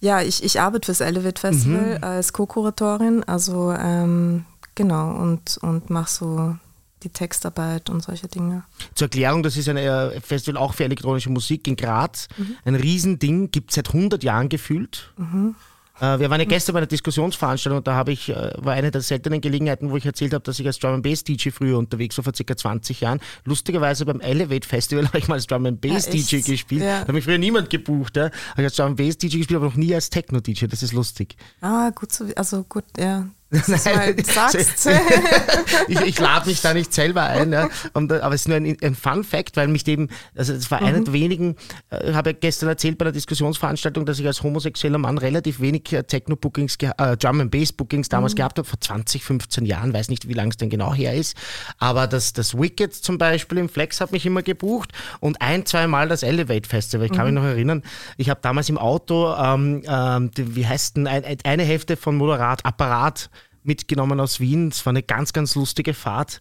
[0.00, 2.04] Ja, ich, ich arbeite fürs Elevate Festival mhm.
[2.04, 6.56] als Co-Kuratorin, also ähm, genau, und, und mache so
[7.02, 8.64] die Textarbeit und solche Dinge.
[8.94, 12.28] Zur Erklärung, das ist ein äh, Festival auch für elektronische Musik in Graz.
[12.36, 12.56] Mhm.
[12.64, 15.12] Ein Riesending, gibt es seit 100 Jahren gefühlt.
[15.16, 15.54] Mhm.
[16.00, 18.90] Äh, wir waren ja gestern bei einer Diskussionsveranstaltung und da habe ich, äh, war eine
[18.90, 22.16] der seltenen Gelegenheiten, wo ich erzählt habe, dass ich als Drum Bass DJ früher unterwegs
[22.18, 23.20] war, vor circa 20 Jahren.
[23.44, 26.82] Lustigerweise beim Elevate Festival habe ich mal als Drum Bass ja, DJ gespielt.
[26.82, 26.96] Ja.
[26.96, 28.16] Da habe mich früher niemand gebucht.
[28.16, 28.24] Ja.
[28.24, 30.66] Habe ich als Drum Bass DJ gespielt, aber noch nie als Techno DJ.
[30.66, 31.36] Das ist lustig.
[31.60, 33.28] Ah, gut, so, also gut, ja.
[33.50, 34.16] Nein,
[35.88, 37.68] ich, ich lade mich da nicht selber ein, ja.
[37.94, 40.82] Und, aber es ist nur ein, ein Fun Fact, weil mich eben, also es war
[40.82, 40.86] mhm.
[40.86, 41.56] einer der wenigen,
[41.90, 45.60] ich äh, habe ja gestern erzählt bei der Diskussionsveranstaltung, dass ich als homosexueller Mann relativ
[45.60, 48.36] wenig äh, Techno-Bookings, äh, Drum and Bass-Bookings damals mhm.
[48.36, 51.34] gehabt habe, vor 20, 15 Jahren, weiß nicht, wie lange es denn genau her ist.
[51.78, 55.86] Aber das, das Wicked zum Beispiel im Flex hat mich immer gebucht und ein, zwei
[55.86, 57.06] Mal das Elevate Festival.
[57.06, 57.34] Ich kann mhm.
[57.34, 57.82] mich noch erinnern,
[58.18, 62.14] ich habe damals im Auto, ähm, ähm, die, wie heißt denn, ein, eine Hälfte von
[62.14, 63.30] Moderat, Apparat
[63.68, 64.68] mitgenommen aus Wien.
[64.68, 66.40] Es war eine ganz, ganz lustige Fahrt.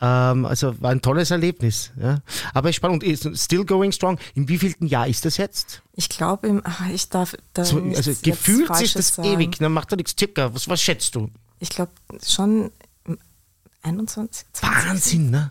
[0.00, 1.90] Ähm, also war ein tolles Erlebnis.
[1.98, 2.20] Ja.
[2.54, 4.18] Aber spannend, still going strong.
[4.34, 5.82] In wievielten Jahr ist das jetzt?
[5.94, 9.28] Ich glaube, ah, ich darf da so, Also gefühlt ist das sagen.
[9.28, 10.54] ewig, dann macht er nichts circa.
[10.54, 11.30] Was, was schätzt du?
[11.58, 11.92] Ich glaube
[12.24, 12.70] schon
[13.82, 14.46] 21.
[14.52, 14.88] 20.
[14.88, 15.50] Wahnsinn, ne?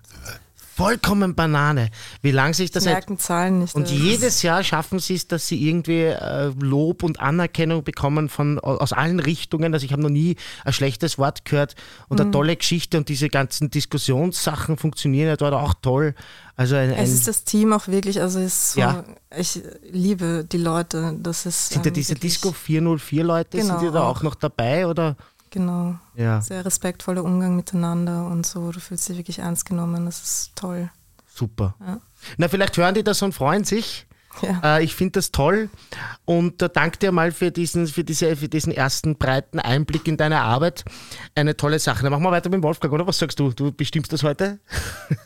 [0.75, 1.89] Vollkommen Banane,
[2.21, 3.75] wie lange sich das merken Zahlen nicht.
[3.75, 8.59] Und jedes Jahr schaffen sie es, dass sie irgendwie äh, Lob und Anerkennung bekommen von
[8.59, 9.73] aus allen Richtungen.
[9.73, 10.35] Also ich habe noch nie
[10.65, 11.75] ein schlechtes Wort gehört
[12.09, 12.25] und mhm.
[12.25, 16.13] eine tolle Geschichte und diese ganzen Diskussionssachen funktionieren ja dort auch toll.
[16.57, 19.05] Also ein, ein es ist das Team auch wirklich, also ist so, ja.
[19.35, 21.15] ich liebe die Leute.
[21.21, 24.35] Das ist sind ähm, da diese Disco 404 Leute, genau, sind die da auch noch
[24.35, 25.15] dabei oder?
[25.55, 25.95] Genau.
[26.15, 26.41] Ja.
[26.41, 28.73] Sehr respektvoller Umgang miteinander und so.
[28.73, 30.03] Du fühlst dich wirklich ernst genommen.
[30.03, 30.89] Das ist toll.
[31.33, 31.75] Super.
[31.79, 32.01] Ja.
[32.35, 34.05] Na, vielleicht hören die das und freuen sich.
[34.41, 34.79] Ja.
[34.79, 35.69] Äh, ich finde das toll
[36.25, 40.17] und äh, danke dir mal für diesen, für, diese, für diesen ersten breiten Einblick in
[40.17, 40.83] deine Arbeit.
[41.35, 42.03] Eine tolle Sache.
[42.03, 43.07] Dann machen wir weiter mit Wolfgang, oder?
[43.07, 43.53] Was sagst du?
[43.53, 44.59] Du bestimmst das heute?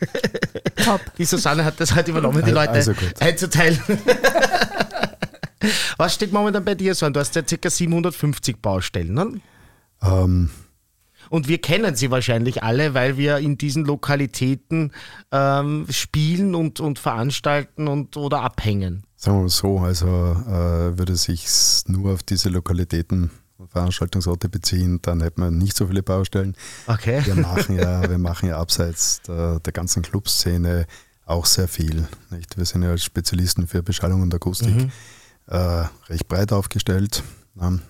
[0.85, 1.01] Top.
[1.17, 3.81] Die Susanne hat das heute übernommen, die Leute also einzuteilen.
[5.97, 7.69] Was steht momentan bei dir so Du hast ja ca.
[7.69, 9.41] 750 Baustellen, ne?
[10.01, 10.49] Ähm,
[11.29, 14.91] und wir kennen sie wahrscheinlich alle, weil wir in diesen Lokalitäten
[15.31, 19.03] ähm, spielen und, und veranstalten und oder abhängen.
[19.15, 21.45] Sagen wir mal so, also äh, würde sich
[21.87, 23.31] nur auf diese Lokalitäten
[23.67, 26.55] Veranstaltungsorte beziehen, dann hätte man nicht so viele Baustellen.
[26.87, 27.21] Okay.
[27.25, 30.85] Wir machen ja, wir machen ja abseits der, der ganzen Clubszene
[31.25, 32.07] auch sehr viel.
[32.31, 32.57] Nicht?
[32.57, 34.91] Wir sind ja als Spezialisten für Beschallung und Akustik mhm.
[35.47, 37.23] äh, recht breit aufgestellt.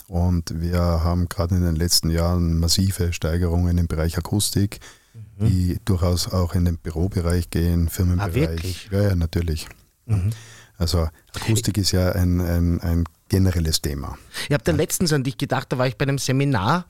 [0.07, 4.79] Und wir haben gerade in den letzten Jahren massive Steigerungen im Bereich Akustik,
[5.13, 5.45] mhm.
[5.45, 8.35] die durchaus auch in den Bürobereich gehen, Firmenbereich.
[8.35, 8.89] Ah, wirklich?
[8.91, 9.67] Ja, ja, natürlich.
[10.05, 10.31] Mhm.
[10.77, 14.17] Also Akustik ist ja ein, ein, ein generelles Thema.
[14.47, 16.85] Ich habe da letztens an dich gedacht, da war ich bei einem Seminar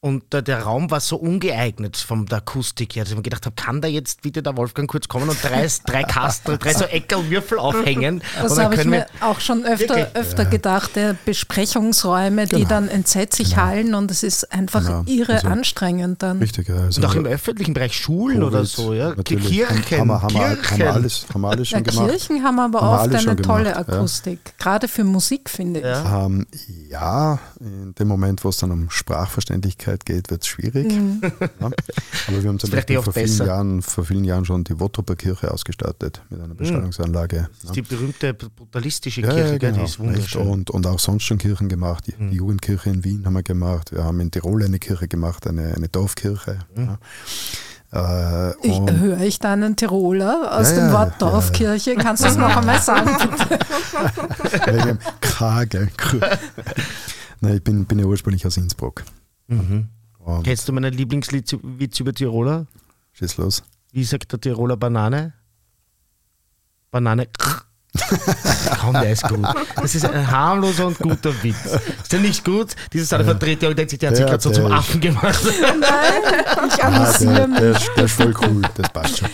[0.00, 3.46] und äh, der Raum war so ungeeignet von der Akustik her, dass ich mir gedacht
[3.46, 6.84] habe, kann da jetzt bitte der Wolfgang kurz kommen und drei, drei Kasten, drei so
[6.84, 8.22] Eckerwürfel aufhängen?
[8.40, 10.48] Das habe ich mir auch schon öfter, öfter ja.
[10.48, 12.58] gedacht, der Besprechungsräume, genau.
[12.58, 13.62] die dann entsetzlich genau.
[13.62, 15.02] hallen und es ist einfach genau.
[15.06, 16.38] irre also, anstrengend dann.
[16.38, 16.76] Richtig, ja.
[16.76, 19.14] Also und auch im öffentlichen Bereich, Schulen Covid, oder so, ja?
[19.14, 19.66] Kirchen,
[19.98, 20.70] haben, wir, haben, Kirchen.
[20.70, 22.10] Haben wir alles, haben wir alles schon ja, gemacht.
[22.10, 24.52] Kirchen haben aber haben oft eine tolle Akustik, ja.
[24.58, 26.12] gerade für Musik, finde ich.
[26.12, 26.46] Ähm,
[26.88, 30.92] Ja, in dem Moment, wo es dann um Sprachverständlichkeit geht, wird es schwierig.
[30.92, 31.20] Mhm.
[31.60, 31.70] Ja.
[32.28, 35.50] Aber wir haben zum Beispiel vor vielen, Jahren, vor vielen Jahren schon die Wottroper Kirche
[35.50, 36.56] ausgestattet mit einer mhm.
[36.56, 37.48] Bestrahlungsanlage.
[37.60, 40.46] Das ist die berühmte brutalistische ja, Kirche, genau, die ist wunderschön.
[40.46, 42.04] Und, und auch sonst schon Kirchen gemacht.
[42.06, 42.30] Die, mhm.
[42.30, 43.92] die, Jugendkirche in Wien haben wir gemacht.
[43.92, 46.58] Wir haben in Tirol eine Kirche gemacht, eine, eine Dorfkirche.
[46.74, 46.98] Mhm.
[47.92, 51.94] Äh, ich, höre ich da einen Tiroler aus ja, dem Wort Dorfkirche?
[51.94, 52.00] Ja.
[52.00, 54.98] Kannst du das noch einmal sagen, bitte?
[55.20, 55.88] Kagel.
[57.40, 59.04] Nein, ich bin, bin ja ursprünglich aus Innsbruck.
[59.46, 59.88] Mhm.
[60.44, 62.66] Kennst du meinen Lieblingswitz über Tiroler?
[63.12, 63.62] Schieß los.
[63.92, 65.32] Wie sagt der Tiroler Banane?
[66.90, 67.28] Banane.
[68.80, 69.46] Komm, der ist gut.
[69.76, 71.56] Das ist ein harmloser und guter Witz.
[72.02, 72.74] Ist der nicht gut?
[72.92, 75.38] Dieses eine Vertreter denkt sich, der hat sich gerade so zum Affen gemacht.
[75.60, 77.58] Nein, ich amüsiere mich.
[77.58, 79.28] Der, der, ist voll cool, das passt schon.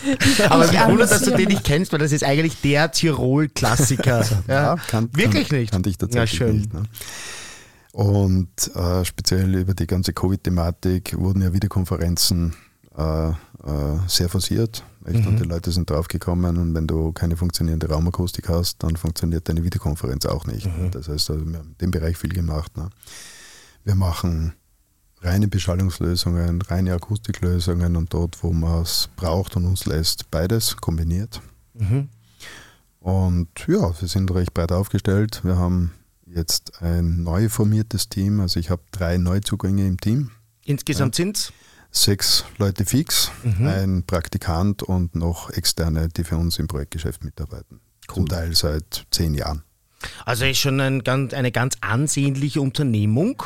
[0.49, 4.25] Aber wie wundert, dass du den nicht kennst, weil das ist eigentlich der Tirol-Klassiker.
[4.49, 5.73] Ja, kann, Wirklich kann, nicht?
[5.73, 6.57] Kannte ich tatsächlich ja, schön.
[6.57, 6.75] nicht.
[6.75, 6.83] Ne?
[7.93, 12.55] Und äh, speziell über die ganze Covid-Thematik wurden ja Videokonferenzen
[12.97, 13.35] äh, äh,
[14.07, 14.85] sehr forciert.
[15.07, 15.27] Mhm.
[15.27, 19.63] Und die Leute sind draufgekommen und wenn du keine funktionierende Raumakustik hast, dann funktioniert deine
[19.63, 20.67] Videokonferenz auch nicht.
[20.67, 20.91] Mhm.
[20.91, 22.77] Das heißt, also wir haben in dem Bereich viel gemacht.
[22.77, 22.89] Ne?
[23.85, 24.55] Wir machen
[25.21, 31.41] reine Beschallungslösungen, reine Akustiklösungen und dort, wo man es braucht und uns lässt, beides kombiniert.
[31.75, 32.09] Mhm.
[33.01, 35.41] Und ja, wir sind recht breit aufgestellt.
[35.45, 35.93] Wir haben
[36.27, 38.41] jetzt ein neu formiertes Team.
[38.41, 40.31] Also ich habe drei Neuzugänge im Team.
[40.65, 41.25] Insgesamt ja.
[41.25, 41.53] sind es?
[41.95, 43.67] Sechs Leute fix, mhm.
[43.67, 47.81] ein Praktikant und noch externe, die für uns im Projektgeschäft mitarbeiten.
[48.09, 48.15] Cool.
[48.15, 49.63] Zum Teil seit zehn Jahren.
[50.27, 53.43] Also ist schon ein eine ganz ansehnliche Unternehmung,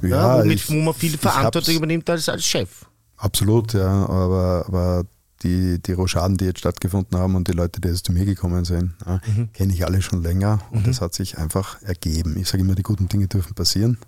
[0.00, 2.86] ja, ja, womit, ich, wo man viel Verantwortung übernimmt als, als Chef.
[3.18, 5.04] Absolut, ja, aber, aber
[5.42, 8.64] die, die Rochaden, die jetzt stattgefunden haben und die Leute, die jetzt zu mir gekommen
[8.64, 9.52] sind, mhm.
[9.52, 10.84] kenne ich alle schon länger und mhm.
[10.84, 12.36] das hat sich einfach ergeben.
[12.38, 13.98] Ich sage immer, die guten Dinge dürfen passieren.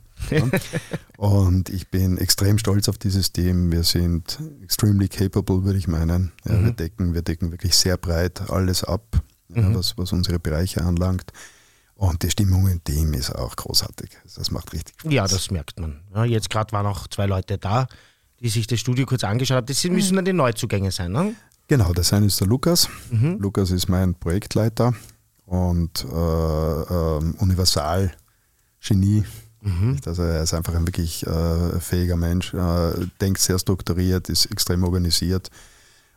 [1.16, 3.72] Und ich bin extrem stolz auf dieses Team.
[3.72, 6.33] Wir sind extremely capable, würde ich meinen.
[6.44, 6.64] Ja, mhm.
[6.66, 9.74] wir, decken, wir decken wirklich sehr breit alles ab, ja, mhm.
[9.74, 11.33] was, was unsere Bereiche anlangt.
[11.94, 14.11] Und die Stimmung im Team ist auch großartig.
[14.35, 15.12] Das macht richtig Spaß.
[15.12, 16.00] Ja, das merkt man.
[16.14, 17.87] Ja, jetzt gerade waren auch zwei Leute da,
[18.40, 19.66] die sich das Studio kurz angeschaut haben.
[19.66, 21.35] Das müssen dann die Neuzugänge sein, ne?
[21.68, 22.88] Genau, das eine ist der Lukas.
[23.11, 23.37] Mhm.
[23.38, 24.94] Lukas ist mein Projektleiter
[25.44, 29.24] und äh, äh, Universal-Genie
[29.62, 29.98] Mhm.
[30.06, 34.84] Also er ist einfach ein wirklich äh, fähiger Mensch, äh, denkt sehr strukturiert, ist extrem
[34.84, 35.50] organisiert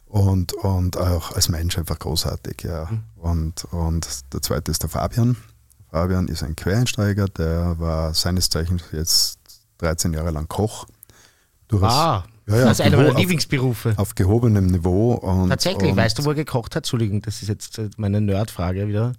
[0.05, 2.63] und, und auch als Mensch einfach großartig.
[2.63, 2.87] Ja.
[2.89, 3.03] Mhm.
[3.15, 5.35] Und, und der zweite ist der Fabian.
[5.91, 9.39] Fabian ist ein Quereinsteiger, der war seines Zeichens jetzt
[9.79, 10.85] 13 Jahre lang Koch.
[11.67, 13.91] Durchaus, ah, ja, ja, das ist einer meiner Lieblingsberufe.
[13.91, 15.13] Auf, auf gehobenem Niveau.
[15.13, 16.83] Und, Tatsächlich, und weißt du, wo er gekocht hat?
[16.83, 19.13] Entschuldigung, das ist jetzt meine Nerdfrage wieder.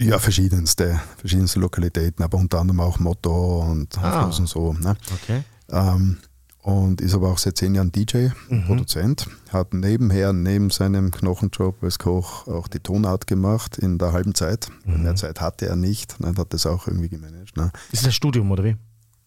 [0.00, 4.24] Ja, verschiedenste, verschiedenste Lokalitäten, aber unter anderem auch Motto und ah.
[4.24, 4.72] und so.
[4.72, 4.96] Ne?
[5.22, 5.42] Okay.
[5.68, 6.16] Ähm,
[6.62, 8.64] und ist aber auch seit zehn Jahren DJ, mhm.
[8.66, 14.34] Produzent, hat nebenher, neben seinem Knochenjob als Koch auch die Tonart gemacht in der halben
[14.34, 14.68] Zeit.
[14.84, 15.02] Mhm.
[15.02, 17.56] Mehr Zeit hatte er nicht, ne, hat das auch irgendwie gemanagt.
[17.58, 17.70] Ne?
[17.92, 18.76] Ist das Studium oder wie?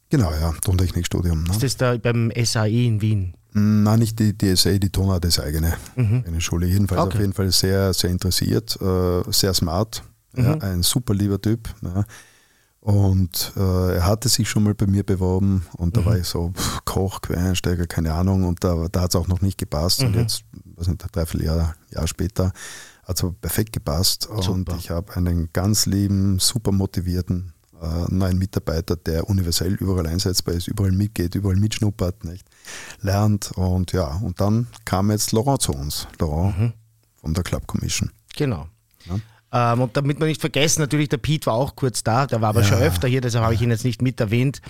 [0.09, 1.43] Genau, ja, Tontechnikstudium.
[1.43, 1.51] Ne?
[1.51, 3.33] Ist das da beim SAE in Wien?
[3.53, 6.23] Nein, nicht die, die SAE, die Tonart ist eigene, mhm.
[6.25, 6.65] eine Schule.
[6.65, 7.15] Jedenfalls okay.
[7.15, 10.03] auf jeden Fall sehr, sehr interessiert, äh, sehr smart,
[10.35, 10.61] ja, mhm.
[10.61, 11.73] ein super lieber Typ.
[11.81, 12.05] Ja.
[12.79, 16.05] Und äh, er hatte sich schon mal bei mir beworben und da mhm.
[16.05, 18.43] war ich so, pff, Koch, Quereinsteiger, keine Ahnung.
[18.43, 20.01] Und da, da hat es auch noch nicht gepasst.
[20.01, 20.07] Mhm.
[20.07, 20.43] Und jetzt,
[20.75, 22.51] was nicht, dreiviertel Jahr, Jahr später,
[23.03, 24.23] hat es aber perfekt gepasst.
[24.23, 24.51] Super.
[24.51, 30.55] Und ich habe einen ganz lieben, super motivierten äh, neuen Mitarbeiter, der universell überall einsetzbar
[30.55, 32.47] ist, überall mitgeht, überall mitschnuppert, nicht?
[33.01, 33.51] lernt.
[33.55, 36.73] Und ja, und dann kam jetzt Laurent zu uns, Laurent mhm.
[37.15, 38.11] von der Club Commission.
[38.35, 38.67] Genau.
[39.05, 39.15] Ja.
[39.53, 42.49] Ähm, und damit wir nicht vergessen, natürlich, der Pete war auch kurz da, der war
[42.49, 42.67] aber ja.
[42.67, 44.61] schon öfter hier, deshalb habe ich ihn jetzt nicht mit erwähnt.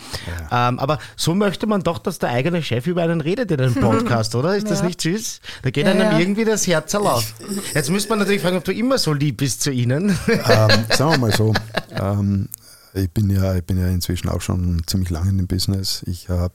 [0.49, 0.69] Ja.
[0.69, 3.75] Ähm, aber so möchte man doch, dass der eigene Chef über einen redet in einem
[3.75, 4.57] Podcast, oder?
[4.57, 5.39] Ist das nicht süß?
[5.61, 7.33] Da geht einem irgendwie das Herz auf.
[7.73, 10.17] Jetzt müsste man natürlich fragen, ob du immer so lieb bist zu ihnen.
[10.45, 11.53] Ähm, sagen wir mal so.
[11.91, 12.49] Ähm,
[12.93, 16.03] ich, bin ja, ich bin ja inzwischen auch schon ziemlich lange in dem Business.
[16.05, 16.53] Ich habe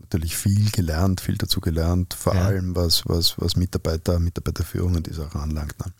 [0.00, 2.44] natürlich viel gelernt, viel dazu gelernt, vor ja.
[2.44, 5.78] allem was, was, was Mitarbeiter, Mitarbeiterführung und die Sachen anlangt.
[5.78, 5.92] Ne?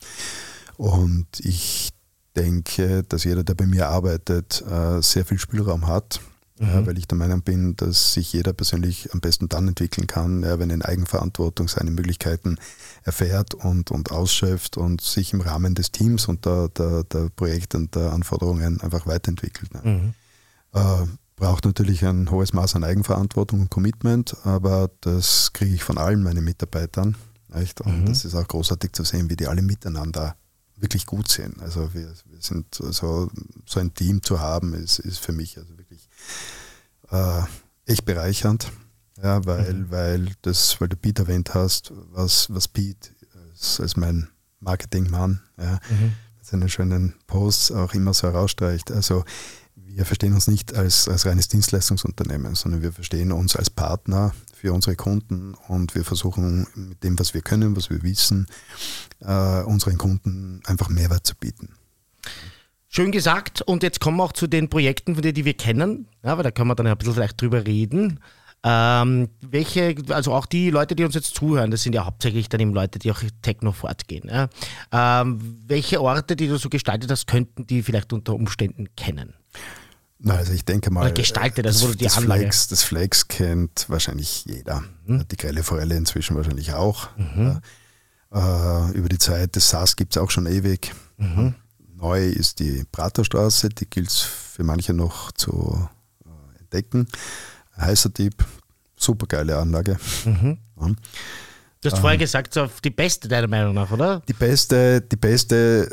[0.80, 1.90] Und ich
[2.34, 6.20] denke, dass jeder, der bei mir arbeitet, äh, sehr viel Spielraum hat,
[6.58, 6.86] mhm.
[6.86, 10.70] weil ich der Meinung bin, dass sich jeder persönlich am besten dann entwickeln kann, wenn
[10.70, 12.56] er in Eigenverantwortung seine Möglichkeiten
[13.02, 17.76] erfährt und, und ausschöpft und sich im Rahmen des Teams und der, der, der Projekte
[17.76, 19.74] und der Anforderungen einfach weiterentwickelt.
[19.74, 19.80] Ne?
[19.84, 20.14] Mhm.
[20.72, 25.98] Äh, braucht natürlich ein hohes Maß an Eigenverantwortung und Commitment, aber das kriege ich von
[25.98, 27.18] allen meinen Mitarbeitern.
[27.52, 27.82] Echt?
[27.82, 28.06] Und mhm.
[28.06, 30.36] das ist auch großartig zu sehen, wie die alle miteinander
[30.80, 31.60] wirklich gut sind.
[31.62, 33.30] Also wir, wir sind so,
[33.66, 36.08] so ein Team zu haben, ist, ist für mich also wirklich
[37.10, 37.42] äh,
[37.86, 38.70] echt bereichernd.
[39.22, 39.90] Ja, weil, mhm.
[39.90, 43.10] weil das, weil du Pete erwähnt hast, was, was Pete
[43.50, 44.28] als, als mein
[44.60, 46.12] Marketingmann ja, mhm.
[46.38, 48.90] mit seinen schönen Posts auch immer so herausstreicht.
[48.90, 49.24] Also
[49.86, 54.72] wir verstehen uns nicht als, als reines Dienstleistungsunternehmen, sondern wir verstehen uns als Partner für
[54.72, 58.46] unsere Kunden und wir versuchen mit dem, was wir können, was wir wissen,
[59.20, 61.74] äh, unseren Kunden einfach Mehrwert zu bieten.
[62.88, 63.62] Schön gesagt.
[63.62, 66.08] Und jetzt kommen wir auch zu den Projekten, von denen die wir kennen.
[66.24, 68.20] Ja, weil da können wir dann ein bisschen vielleicht drüber reden.
[68.62, 72.60] Ähm, welche, also auch die Leute, die uns jetzt zuhören, das sind ja hauptsächlich dann
[72.60, 74.28] eben Leute, die auch Techno fortgehen.
[74.28, 74.48] Ja?
[74.92, 79.34] Ähm, welche Orte, die du so gestaltet hast, könnten die vielleicht unter Umständen kennen?
[80.22, 83.86] Na, also ich denke mal, Oder gestaltet, also das, die das, Flex, das Flex kennt
[83.88, 84.82] wahrscheinlich jeder.
[85.06, 85.26] Mhm.
[85.28, 87.08] Die Grelle Forelle inzwischen wahrscheinlich auch.
[87.16, 87.60] Mhm.
[88.32, 90.92] Äh, über die Zeit des SaaS gibt es auch schon ewig.
[91.16, 91.54] Mhm.
[91.96, 95.88] Neu ist die Praterstraße, die gilt für manche noch zu
[96.24, 97.08] äh, entdecken.
[97.78, 98.44] Heißer Typ,
[98.96, 99.98] super geile Anlage.
[100.26, 100.58] Mhm.
[100.80, 100.86] Ja.
[101.82, 104.20] Du hast ähm, vorher gesagt, so die beste deiner Meinung nach, oder?
[104.28, 105.88] Die beste, die beste,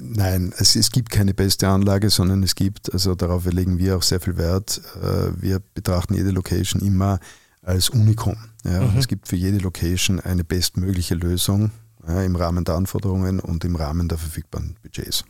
[0.00, 4.02] nein, es, es gibt keine beste Anlage, sondern es gibt, also darauf legen wir auch
[4.02, 7.18] sehr viel Wert, äh, wir betrachten jede Location immer
[7.62, 8.36] als Unikum.
[8.64, 8.82] Ja.
[8.82, 8.96] Mhm.
[8.96, 11.72] Es gibt für jede Location eine bestmögliche Lösung
[12.06, 15.24] ja, im Rahmen der Anforderungen und im Rahmen der verfügbaren Budgets.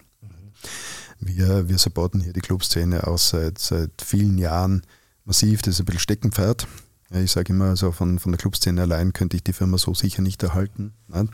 [1.21, 4.83] Wir, wir supporten hier die Clubszene auch seit, seit vielen Jahren
[5.25, 5.63] massiv.
[5.63, 6.67] Das ist ein bisschen Steckenpferd.
[7.11, 9.95] Ja, ich sage immer, also von, von der Clubszene allein könnte ich die Firma so
[9.95, 10.93] sicher nicht erhalten.
[11.09, 11.29] Nein.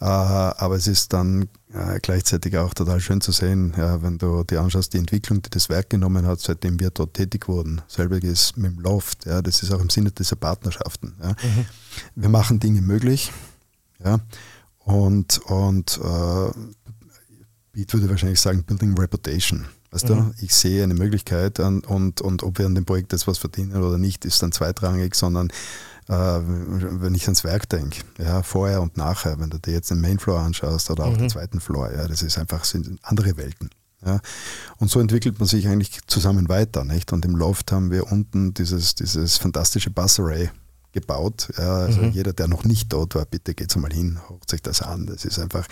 [0.00, 4.60] Äh, aber es ist dann äh, gleichzeitig auch total schön zu sehen, wenn du dir
[4.60, 7.80] anschaust, die Entwicklung, die das Werk genommen hat, seitdem wir dort tätig wurden.
[7.86, 9.24] Selbiges mit dem Loft.
[9.24, 11.14] Ja, das ist auch im Sinne dieser Partnerschaften.
[11.22, 11.30] Ja.
[11.30, 11.66] Mhm.
[12.16, 13.32] Wir machen Dinge möglich.
[14.04, 14.18] Ja,
[14.80, 16.50] und und äh,
[17.72, 19.66] Beat würde wahrscheinlich sagen, Building Reputation.
[19.94, 20.32] Weißt mhm.
[20.36, 23.38] du, ich sehe eine Möglichkeit an, und, und ob wir an dem Projekt jetzt was
[23.38, 25.50] verdienen oder nicht, ist dann zweitrangig, sondern
[26.08, 30.00] äh, wenn ich ans Werk denke, ja, vorher und nachher, wenn du dir jetzt den
[30.00, 31.18] Mainfloor anschaust oder auch mhm.
[31.18, 33.70] den zweiten Floor, ja, das ist einfach sind andere Welten.
[34.04, 34.20] Ja.
[34.78, 36.84] Und so entwickelt man sich eigentlich zusammen weiter.
[36.84, 37.12] Nicht?
[37.12, 40.50] Und im Loft haben wir unten dieses, dieses fantastische Bus Array
[40.92, 41.52] gebaut.
[41.56, 42.10] Ja, also mhm.
[42.10, 45.06] jeder, der noch nicht dort war, bitte geht mal hin, hört sich das an.
[45.06, 45.66] Das ist einfach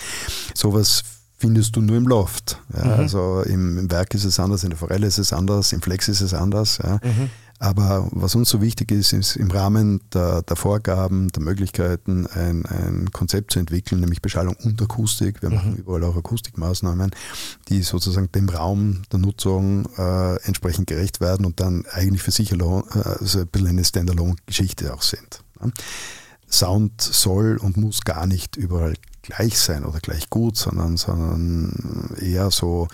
[0.55, 1.03] sowas
[1.43, 2.63] findest du nur im Loft.
[2.73, 2.93] Ja, mhm.
[2.93, 6.07] Also im, im, Werk ist es anders, in der Forelle ist es anders, im Flex
[6.07, 6.79] ist es anders.
[6.79, 7.01] Ja.
[7.03, 7.31] Mhm.
[7.59, 12.65] Aber was uns so wichtig ist, ist im Rahmen der, der Vorgaben, der Möglichkeiten ein,
[12.67, 15.43] ein, Konzept zu entwickeln, nämlich Beschallung und Akustik.
[15.43, 15.55] Wir mhm.
[15.57, 17.11] machen überall auch Akustikmaßnahmen,
[17.69, 22.53] die sozusagen dem Raum der Nutzung äh, entsprechend gerecht werden und dann eigentlich für sich
[22.53, 25.43] alone, äh, also ein bisschen eine Standalone-Geschichte auch sind.
[26.49, 32.51] Sound soll und muss gar nicht überall gleich sein oder gleich gut, sondern, sondern eher
[32.51, 32.89] so,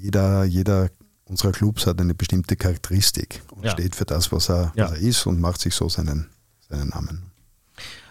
[0.00, 0.90] jeder, jeder
[1.24, 3.70] unserer Clubs hat eine bestimmte Charakteristik und ja.
[3.70, 4.84] steht für das, was er, ja.
[4.84, 6.28] was er ist und macht sich so seinen,
[6.68, 7.30] seinen Namen.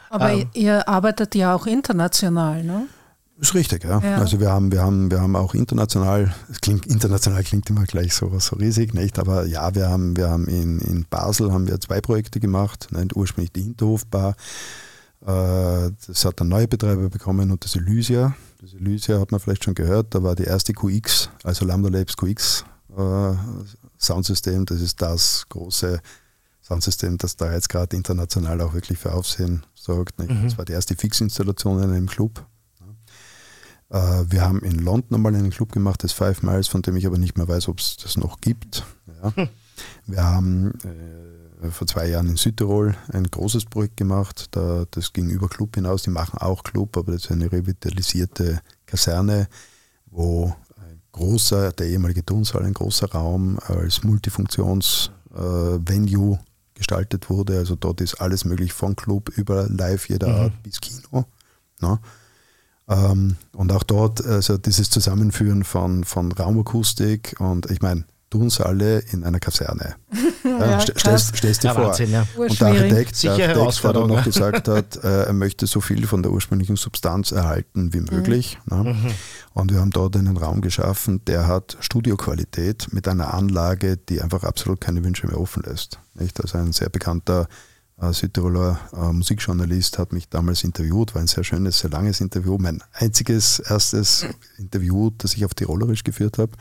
[0.09, 2.87] Aber ähm, ihr arbeitet ja auch international, ne?
[3.39, 3.99] Ist richtig, ja.
[3.99, 4.17] ja.
[4.17, 8.13] Also wir haben, wir haben, wir haben auch international, es klingt, international klingt immer gleich
[8.13, 9.17] so, so riesig, nicht?
[9.17, 13.15] Aber ja, wir haben, wir haben in, in Basel haben wir zwei Projekte gemacht, nicht?
[13.15, 14.35] ursprünglich die Hinterhofbar,
[15.21, 18.35] das hat ein neuer Betreiber bekommen und das Elysia.
[18.61, 22.15] Das Elysia hat man vielleicht schon gehört, da war die erste QX, also Lambda Labs
[22.15, 22.65] QX
[22.97, 23.33] äh,
[23.97, 24.65] Soundsystem.
[24.65, 25.99] Das ist das große
[26.61, 30.19] Soundsystem, das da jetzt gerade international auch wirklich für Aufsehen sorgt.
[30.19, 30.43] Mhm.
[30.43, 32.45] Das war die erste Fixinstallation in einem Club.
[33.89, 37.07] Äh, wir haben in London mal einen Club gemacht, das Five Miles, von dem ich
[37.07, 38.83] aber nicht mehr weiß, ob es das noch gibt.
[39.21, 39.35] Ja.
[39.35, 39.49] Hm.
[40.05, 41.38] Wir haben äh, äh,
[41.71, 44.47] vor zwei Jahren in Südtirol ein großes Projekt gemacht.
[44.51, 46.03] Da, das ging über Club hinaus.
[46.03, 49.49] Die machen auch Club, aber das ist eine revitalisierte Kaserne,
[50.05, 56.39] wo ein großer, der ehemalige Turnsaal, ein großer Raum als Multifunktions-Venue äh,
[56.75, 57.57] gestaltet wurde.
[57.57, 60.35] Also dort ist alles möglich von Club über Live jeder mhm.
[60.35, 61.25] Art bis Kino.
[61.81, 61.99] Ne?
[62.87, 68.05] Ähm, und auch dort, also dieses Zusammenführen von, von Raumakustik und ich meine,
[68.59, 69.95] alle in einer Kaserne.
[70.43, 71.87] ja, stellst, stellst dir vor.
[71.87, 72.25] Wahnsinn, ja.
[72.35, 76.05] Und der Architekt, der, Architekt der dann noch gesagt hat, äh, er möchte so viel
[76.07, 78.57] von der ursprünglichen Substanz erhalten wie möglich.
[78.65, 78.77] Mhm.
[78.77, 78.93] Ne?
[78.93, 79.11] Mhm.
[79.53, 84.43] Und wir haben dort einen Raum geschaffen, der hat Studioqualität mit einer Anlage, die einfach
[84.43, 85.99] absolut keine Wünsche mehr offen lässt.
[86.13, 86.39] Nicht?
[86.41, 87.47] Also ein sehr bekannter
[88.01, 92.57] äh, Südtiroler äh, Musikjournalist hat mich damals interviewt, war ein sehr schönes, sehr langes Interview,
[92.59, 94.25] mein einziges, erstes
[94.57, 96.51] Interview, das ich auf Tirolerisch geführt habe.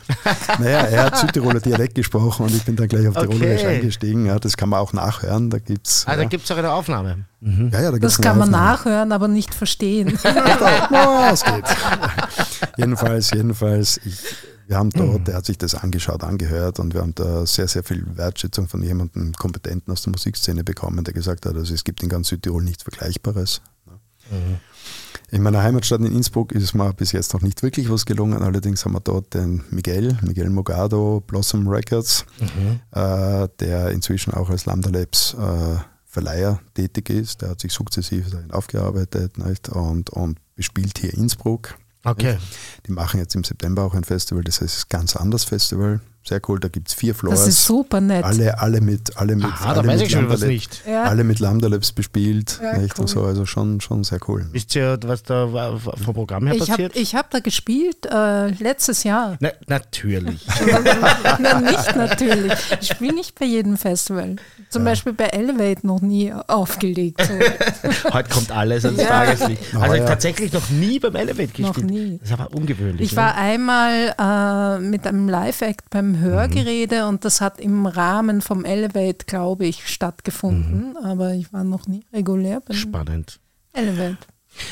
[0.59, 3.76] naja, er hat Südtiroler Dialekt gesprochen und ich bin dann gleich auf Tirolerisch okay.
[3.76, 4.26] eingestiegen.
[4.26, 5.51] Ja, das kann man auch nachhören.
[5.51, 6.16] Da gibt's, ah, ja.
[6.18, 7.26] da gibt es auch eine Aufnahme.
[7.41, 7.70] Mhm.
[7.72, 10.09] Ja, ja, da das kann man nachhören, aber nicht verstehen.
[10.91, 11.64] no, es geht.
[12.76, 14.18] jedenfalls, jedenfalls, ich,
[14.68, 17.82] Wir haben dort, der hat sich das angeschaut, angehört und wir haben da sehr, sehr
[17.82, 22.02] viel Wertschätzung von jemandem Kompetenten aus der Musikszene bekommen, der gesagt hat, also es gibt
[22.02, 23.62] in ganz Südtirol nichts Vergleichbares.
[25.30, 28.42] In meiner Heimatstadt in Innsbruck ist mir bis jetzt noch nicht wirklich was gelungen.
[28.42, 32.26] Allerdings haben wir dort den Miguel, Miguel Mogado, Blossom Records,
[32.92, 37.40] äh, der inzwischen auch als Lambda Labs äh, Verleiher tätig ist.
[37.40, 39.70] Der hat sich sukzessive aufgearbeitet nicht?
[39.70, 41.78] Und, und bespielt hier Innsbruck.
[42.05, 42.38] Okay.
[42.86, 46.01] Die machen jetzt im September auch ein Festival, das heißt ganz anders Festival.
[46.29, 47.39] Sehr cool, da gibt es vier Floors.
[47.41, 48.22] Das ist super nett.
[48.22, 50.83] Alle, alle mit, alle mit, Aha, alle da weiß mit ich schon was nicht.
[50.87, 51.05] Ja.
[51.05, 52.99] Alle mit Lambda Labs bespielt, Ja, nicht?
[52.99, 53.09] Und cool.
[53.09, 54.47] so, also schon, schon sehr cool.
[54.53, 56.97] Wisst ihr, was da war- vom Programm her Ich habe passiert?
[56.97, 59.39] ich hab da gespielt äh, letztes Jahr.
[59.41, 60.47] Na, natürlich.
[61.39, 62.53] Nein, nicht natürlich.
[62.81, 64.37] Ich spiele nicht bei jedem Festival.
[64.68, 67.22] Zum Beispiel bei Elevate noch nie aufgelegt.
[67.22, 68.11] So.
[68.12, 69.07] Heute kommt alles ans Ja.
[69.09, 69.62] Tageslicht.
[69.74, 70.05] Also ja.
[70.05, 71.91] tatsächlich noch nie beim Elevate Noch gespielt.
[71.91, 72.18] nie.
[72.18, 73.11] Das ist aber ungewöhnlich.
[73.12, 76.22] Ich war einmal äh, mit einem Live-Act Mhm.
[76.22, 80.96] beim Hörgerede und das hat im Rahmen vom Elevate, glaube ich, stattgefunden.
[80.96, 82.74] Aber ich war noch nie regulär ne?
[82.74, 83.40] Spannend.
[83.72, 84.18] Elevate.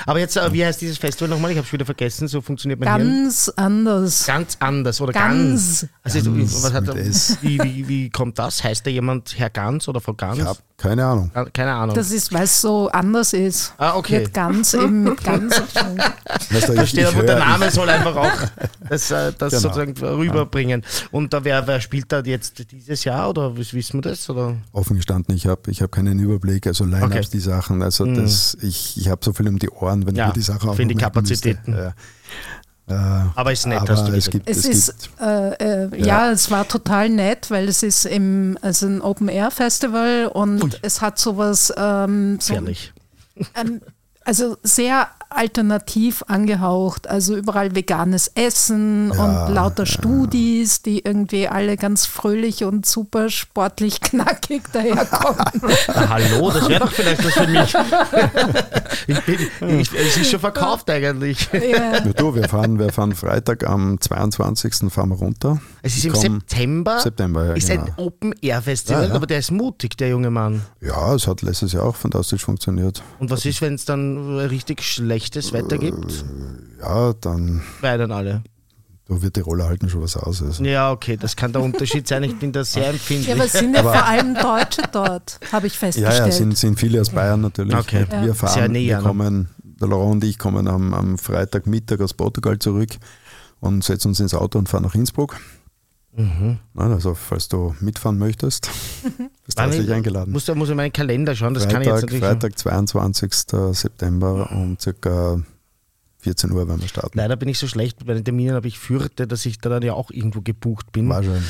[0.07, 1.51] Aber jetzt, äh, wie heißt dieses Festival nochmal?
[1.53, 3.23] Ich habe es wieder vergessen, so funktioniert mein Hirn.
[3.25, 4.27] Ganz anders.
[4.27, 5.81] Ganz anders oder Ganz.
[5.83, 5.87] ganz.
[6.03, 6.95] Also, Ganz was hat er,
[7.43, 8.63] wie, wie, wie kommt das?
[8.65, 10.39] Heißt da jemand Herr Ganz oder Frau Ganz?
[10.39, 11.31] Ich habe keine Ahnung.
[11.33, 11.95] Ah, Keine Ahnung.
[11.97, 13.73] Das ist, weil es so anders ist.
[13.79, 14.21] Ah, okay.
[14.21, 15.59] Mit ganz, eben mit ganz.
[16.51, 18.31] Weißt du, da ich- steht ich aber, der Name soll einfach auch
[18.89, 19.63] das, äh, das Genau.
[19.75, 20.83] sozusagen rüberbringen.
[21.13, 24.29] Und da wer, wer spielt da jetzt dieses Jahr oder wiss- wissen wir das?
[24.29, 24.57] Oder?
[24.73, 27.27] Offen gestanden, ich habe ich hab keinen Überblick, also Line-Ups, Okay.
[27.33, 30.29] die Sachen, also das, ich, ich habe so viel um die Ohren, wenn Ja, ich
[30.29, 31.71] mir die Sachen für die aufmerken Kapazitäten.
[31.73, 31.95] müsste.
[32.89, 33.25] Ja.
[33.25, 36.05] Äh, Aber ist nett, aber hast du es gibt, Es, es, ist, gibt, äh, äh,
[36.07, 36.31] ja.
[36.31, 41.73] es war total nett, weil es ist im, also ein Open-Air-Festival und es hat sowas,
[41.77, 42.93] ähm, so, Gefährlich.
[43.57, 43.81] ähm,
[44.27, 51.77] also sehr alternativ angehaucht, also überall veganes Essen Ja, und lauter Studis, die irgendwie alle
[51.77, 55.45] ganz fröhlich und super sportlich knackig daherkommen.
[55.89, 57.75] Na, hallo, das wäre doch vielleicht was für mich.
[59.09, 61.49] ich bin, ich, es ist schon verkauft eigentlich.
[61.53, 61.61] ja.
[61.61, 64.93] ja, du, wir fahren, wir fahren Freitag am 22.
[64.93, 65.61] fahren wir runter.
[65.83, 67.01] Es ist im September.
[67.01, 67.85] September, ja, ist genau.
[67.85, 69.15] ein Open-Air-Festival, Ja, ja.
[69.15, 70.63] aber der ist mutig, der junge Mann.
[70.81, 73.03] Ja, es hat letztes Jahr auch fantastisch funktioniert.
[73.19, 76.25] Und was ist, wenn es dann richtig schlechtes Wetter gibt?
[76.81, 78.43] Ja, dann, Weil dann alle.
[79.07, 80.43] du wird die Rolle halten schon was aus.
[80.43, 80.65] Also.
[80.65, 82.23] Ja, okay, das kann der Unterschied sein.
[82.25, 83.29] Ich bin da sehr empfindlich.
[83.29, 86.19] ja, aber es sind ja vor allem Deutsche dort, habe ich Ja, festgestellt.
[86.19, 87.75] ja, sind, sind viele aus Bayern natürlich.
[87.77, 88.07] Okay.
[88.11, 89.03] Wir Sehr fahren, näher, wir ne?
[89.03, 92.91] kommen, der Laurent und ich kommen am, am Freitagmittag aus Portugal zurück
[93.61, 95.37] und setzen uns ins Auto und fahren nach Innsbruck.
[96.17, 96.59] Mhm.
[96.75, 98.71] Nein, also falls du mitfahren möchtest,
[99.45, 100.33] bist du herzlich ich- eingeladen.
[100.33, 102.25] Muss, muss ich meinen Kalender schauen, das kann ich jetzt Freitag, natürlich.
[102.25, 103.33] Freitag, 22.
[103.73, 105.41] September um circa
[106.21, 107.17] 14 Uhr werden wir starten.
[107.17, 109.83] Leider bin ich so schlecht bei den Terminen, aber ich fürchte, dass ich da dann
[109.83, 111.09] ja auch irgendwo gebucht bin.
[111.09, 111.45] Wahrscheinlich.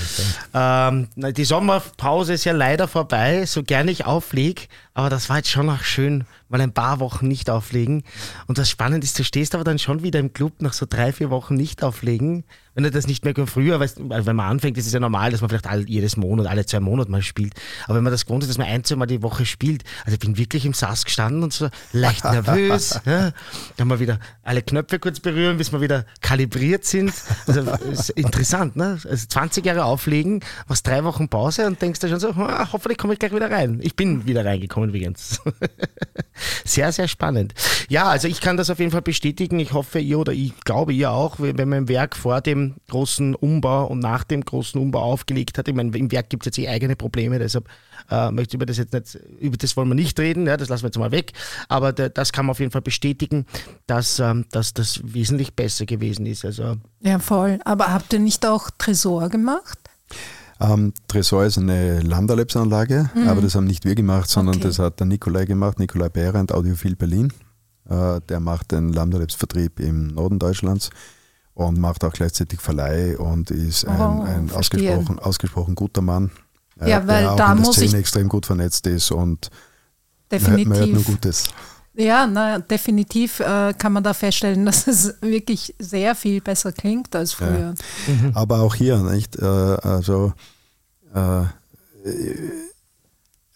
[0.52, 4.62] Ähm, die Sommerpause ist ja leider vorbei, so gerne ich auflege,
[4.92, 8.02] aber das war jetzt schon auch schön, mal ein paar Wochen nicht auflegen.
[8.48, 11.10] Und das Spannende ist, du stehst aber dann schon wieder im Club nach so drei,
[11.10, 12.44] vier Wochen nicht auflegen.
[12.76, 15.00] Wenn du das nicht mehr früher, weißt, du, weil wenn man anfängt, ist es ja
[15.00, 17.54] normal, dass man vielleicht all, jedes Monat, alle zwei Monate mal spielt.
[17.86, 20.12] Aber wenn man das gewohnt ist, dass man ein, zwei Mal die Woche spielt, also
[20.12, 23.00] ich bin wirklich im Sass gestanden und so leicht nervös.
[23.06, 23.32] ja.
[23.78, 27.14] Dann mal wieder alle Knöpfe kurz berühren, bis wir wieder kalibriert sind.
[27.46, 28.98] Also ist interessant, ne?
[29.08, 32.98] Also 20 Jahre auflegen, machst drei Wochen Pause und denkst dir schon so, ah, hoffentlich
[32.98, 33.80] komme ich gleich wieder rein.
[33.82, 35.40] Ich bin wieder reingekommen übrigens.
[36.64, 37.54] Sehr, sehr spannend.
[37.88, 39.58] Ja, also ich kann das auf jeden Fall bestätigen.
[39.58, 43.86] Ich hoffe, ihr oder ich glaube, ihr auch, wenn im Werk vor dem großen Umbau
[43.86, 45.68] und nach dem großen Umbau aufgelegt hat.
[45.68, 47.68] Ich meine, im Werk gibt es jetzt eh eigene Probleme, deshalb
[48.10, 50.68] äh, möchte ich über das jetzt nicht, über das wollen wir nicht reden, ja, das
[50.68, 51.32] lassen wir jetzt mal weg.
[51.68, 53.46] Aber da, das kann man auf jeden Fall bestätigen,
[53.86, 56.44] dass, ähm, dass das wesentlich besser gewesen ist.
[56.44, 57.58] Also Ja, voll.
[57.64, 59.78] Aber habt ihr nicht auch Tresor gemacht?
[60.60, 64.60] Ähm, Tresor ist eine Lambda Labs Anlage, aber das haben nicht wir gemacht, sondern Mhm.
[64.62, 64.68] Okay.
[64.68, 67.32] das hat der Nikolai gemacht, Nikolai Behrendt, Audiophil Berlin.
[67.88, 70.90] Äh, der macht den Lambda Labs Vertrieb im Norden Deutschlands
[71.56, 76.30] und macht auch gleichzeitig Verleih und ist ein, Oh, ein ausgesprochen, ausgesprochen guter Mann.
[76.80, 79.10] äh, Ja, weil der auch da in der muss Szene ich- extrem gut vernetzt ist
[79.10, 79.48] und
[80.30, 80.68] man hört, Definitiv.
[80.68, 81.44] man hört nur Gutes.
[81.94, 87.16] Ja, na, definitiv äh, kann man da feststellen, dass es wirklich sehr viel besser klingt
[87.16, 87.74] als früher.
[88.34, 89.36] Aber auch hier, nicht?
[89.36, 90.34] Äh, also
[91.14, 91.46] äh, äh,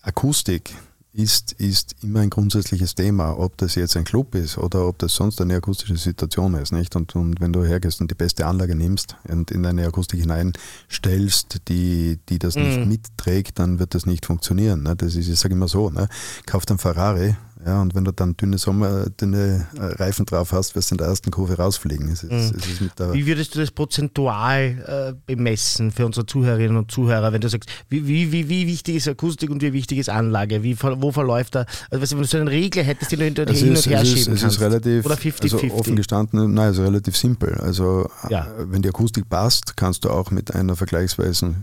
[0.03, 0.75] Akustik
[1.13, 5.15] ist, ist immer ein grundsätzliches Thema, ob das jetzt ein Club ist oder ob das
[5.15, 6.73] sonst eine akustische Situation ist.
[6.73, 6.95] Nicht?
[6.95, 11.63] Und, und wenn du hergehst und die beste Anlage nimmst und in eine Akustik hineinstellst,
[11.69, 14.85] die, die das nicht mitträgt, dann wird das nicht funktionieren.
[14.85, 14.95] Ne?
[14.95, 16.09] Das ist, ich sage immer so, ne?
[16.47, 17.37] kauft ein Ferrari,
[17.67, 20.99] Ja, und wenn du dann dünne Sommer, dünne äh, Reifen drauf hast, wirst du in
[20.99, 22.09] der ersten Kurve rausfliegen.
[22.11, 22.59] Es ist, Mhm.
[22.59, 22.81] es ist
[23.13, 27.69] Wie würdest du das prozentual äh, bemessen für unsere Zuhörerinnen und Zuhörer, wenn du sagst,
[27.89, 30.63] wie, wie, wie, wie wichtig ist Akustik und wie wichtig ist Anlage?
[30.63, 31.67] Wie, wo verläuft da?
[31.91, 33.73] Also, weißt du, wenn du so eine Regel hättest, die du hin und es hin
[33.75, 34.57] ist, und her es ist, schieben es kannst.
[34.57, 35.43] ist relativ, Oder 50-50.
[35.43, 37.55] also offen gestanden, nein, also relativ simpel.
[37.61, 38.47] Also Ja.
[38.47, 41.57] äh, wenn die Akustik passt, kannst du auch mit einer vergleichsweise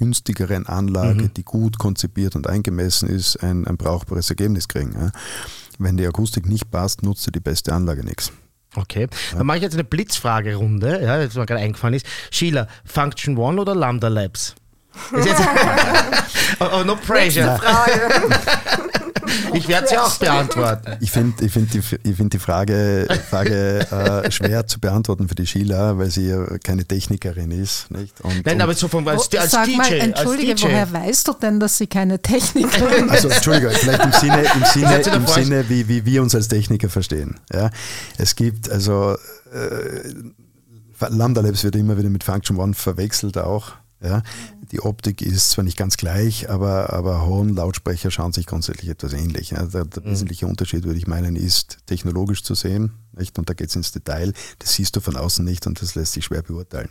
[0.00, 1.34] günstigeren Anlage, Mhm.
[1.34, 4.92] die gut konzipiert und eingemessen ist, ein, ein brauchbares Ergebnis kriegen.
[4.98, 5.10] Ja.
[5.78, 8.32] Wenn die Akustik nicht passt, nutzt dir die beste Anlage nichts.
[8.76, 12.06] Okay, dann mache ich jetzt eine Blitzfragerunde, ja, das mir gerade eingefallen ist.
[12.30, 14.54] Sheila, Function One oder Lambda Labs?
[16.60, 17.58] Oh, no pressure.
[19.52, 20.96] Ich werde sie auch beantworten.
[21.00, 23.80] Ich finde ich find die, ich find die Frage, Frage
[24.24, 27.90] äh, schwer zu beantworten für die Sheila, weil sie ja keine Technikerin ist.
[27.90, 28.20] Nicht?
[28.22, 29.76] Und, Nein, und, aber so vom, als, Oh, als Sag DJ.
[29.76, 30.66] mal, entschuldige, als DJ.
[30.66, 33.10] woher weißt du denn, dass sie keine Technikerin ist?
[33.10, 35.26] Also, Entschuldigung, vielleicht im Sinne, im Sinne, im?
[35.26, 37.38] Sinne wie, wie wir uns als Techniker verstehen.
[37.52, 37.70] Ja?
[38.18, 39.16] Es gibt also
[39.52, 40.10] äh,
[41.08, 43.72] Lambda Labs wird immer wieder mit Function One verwechselt auch.
[44.02, 44.22] Ja?
[44.72, 49.12] Die Optik ist zwar nicht ganz gleich, aber, aber hohen Lautsprecher schauen sich grundsätzlich etwas
[49.12, 49.50] ähnlich.
[49.50, 49.64] Ja?
[49.64, 49.90] Der, Mhm.
[49.90, 52.92] der wesentliche Unterschied, würde ich meinen, ist technologisch zu sehen.
[53.16, 53.38] Nicht?
[53.38, 54.32] Und da geht es ins Detail.
[54.58, 56.88] Das siehst du von außen nicht und das lässt sich schwer beurteilen.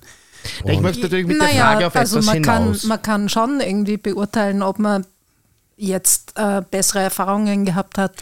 [0.63, 2.83] Ja, ich Und- möchte natürlich mit der Naja, Frage auf also etwas man kann, hinaus.
[2.83, 5.05] man kann schon irgendwie beurteilen, ob man
[5.75, 8.13] jetzt äh, bessere Erfahrungen gehabt hat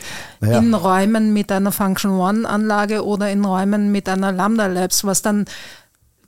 [0.42, 0.60] Naja.
[0.60, 5.24] in Räumen mit einer Function One Anlage oder in Räumen mit einer Lambda Labs, was
[5.24, 5.46] dann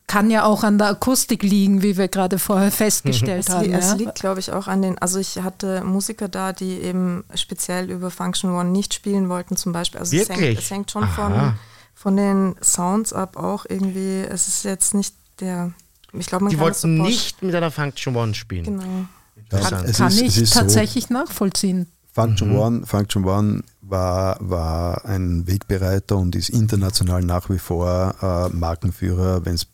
[0.10, 3.66] kann ja auch an der Akustik liegen, wie wir gerade vorher festgestellt Es, haben.
[3.66, 3.94] li es ja.
[3.94, 8.12] liegt, glaube ich, auch an den, also ich hatte Musiker da, die eben speziell über
[8.12, 10.00] Function One nicht spielen wollten zum Beispiel.
[10.02, 10.60] Also es hängt, Wirklich?
[10.66, 11.14] es hängt schon Aha.
[11.30, 11.54] von,
[11.94, 14.22] von den Sounds ab auch irgendwie.
[14.22, 15.72] Es ist jetzt nicht der,
[16.12, 18.66] ich glaube, man Die kann das wollten pausch- nicht mit einer Function One spielen.
[18.66, 19.06] Genau.
[19.38, 19.88] Interessant.
[19.90, 21.88] es kann ist- es ich ist so- tatsächlich nachvollziehen.
[22.12, 28.50] Function One, Function One war, war ein Wegbereiter und ist international nach wie vor äh,
[28.56, 29.68] Markenführer, wenn es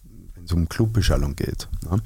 [0.53, 1.67] um Clubbeschallung geht.
[1.89, 2.01] Ne?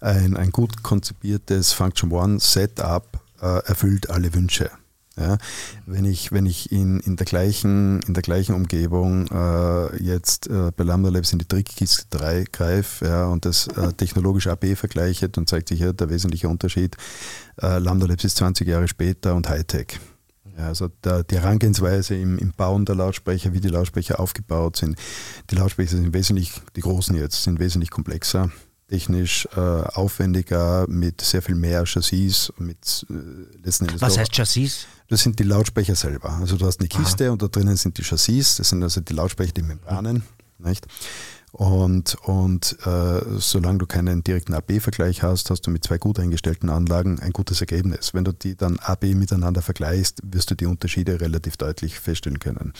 [0.00, 4.70] Ein, ein gut konzipiertes Function One Setup äh, erfüllt alle Wünsche.
[5.16, 5.38] Ja?
[5.86, 10.70] Wenn ich, wenn ich in, in, der gleichen, in der gleichen Umgebung äh, jetzt äh,
[10.74, 15.28] bei Lambda Labs in die Trickkiste 3 greife ja, und das äh, technologisch AB vergleiche,
[15.28, 16.96] dann zeigt sich hier der wesentliche Unterschied.
[17.60, 20.00] Äh, Lambda Labs ist 20 Jahre später und Hightech.
[20.58, 24.96] Ja, also der, die Herangehensweise im, im Bauen der Lautsprecher, wie die Lautsprecher aufgebaut sind.
[25.50, 28.50] Die Lautsprecher sind wesentlich, die großen jetzt, sind wesentlich komplexer,
[28.88, 33.14] technisch äh, aufwendiger, mit sehr viel mehr Chassis, mit äh,
[33.64, 34.86] letzten Endes Was auch- heißt Chassis?
[35.08, 36.30] das sind die Lautsprecher selber.
[36.40, 39.12] Also du hast eine Kiste und da drinnen sind die Chassis, das sind also die
[39.14, 40.22] Lautsprecher, die Membranen.
[40.58, 40.86] Nicht?
[41.52, 46.70] Und, und äh, solange du keinen direkten AB-Vergleich hast, hast du mit zwei gut eingestellten
[46.70, 48.14] Anlagen ein gutes Ergebnis.
[48.14, 52.72] Wenn du die dann AB miteinander vergleichst, wirst du die Unterschiede relativ deutlich feststellen können.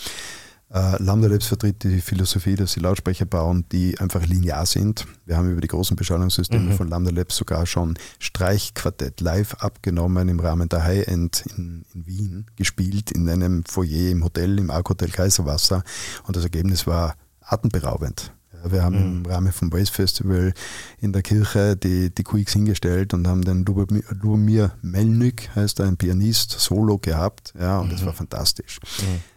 [0.73, 5.05] Äh, Lambda Labs vertritt die Philosophie, dass sie Lautsprecher bauen, die einfach linear sind.
[5.27, 10.39] Wir haben über die großen Beschallungssysteme von Lambda Labs sogar schon Streichquartett live abgenommen im
[10.39, 15.09] Rahmen der High-End in, in Wien, gespielt in einem Foyer im Hotel, im Arc Hotel
[15.09, 15.83] Kaiserwasser.
[16.25, 18.33] Und das Ergebnis war atemberaubend.
[18.65, 20.53] Wir haben im Rahmen vom Brace Festival
[20.99, 25.87] in der Kirche die, die QX hingestellt und haben den Lubomir, Lubomir Melnyk, heißt er,
[25.87, 27.53] ein Pianist, Solo gehabt.
[27.59, 28.79] Ja, und das war fantastisch.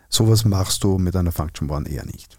[0.09, 2.39] Sowas machst du mit einer Function One eher nicht.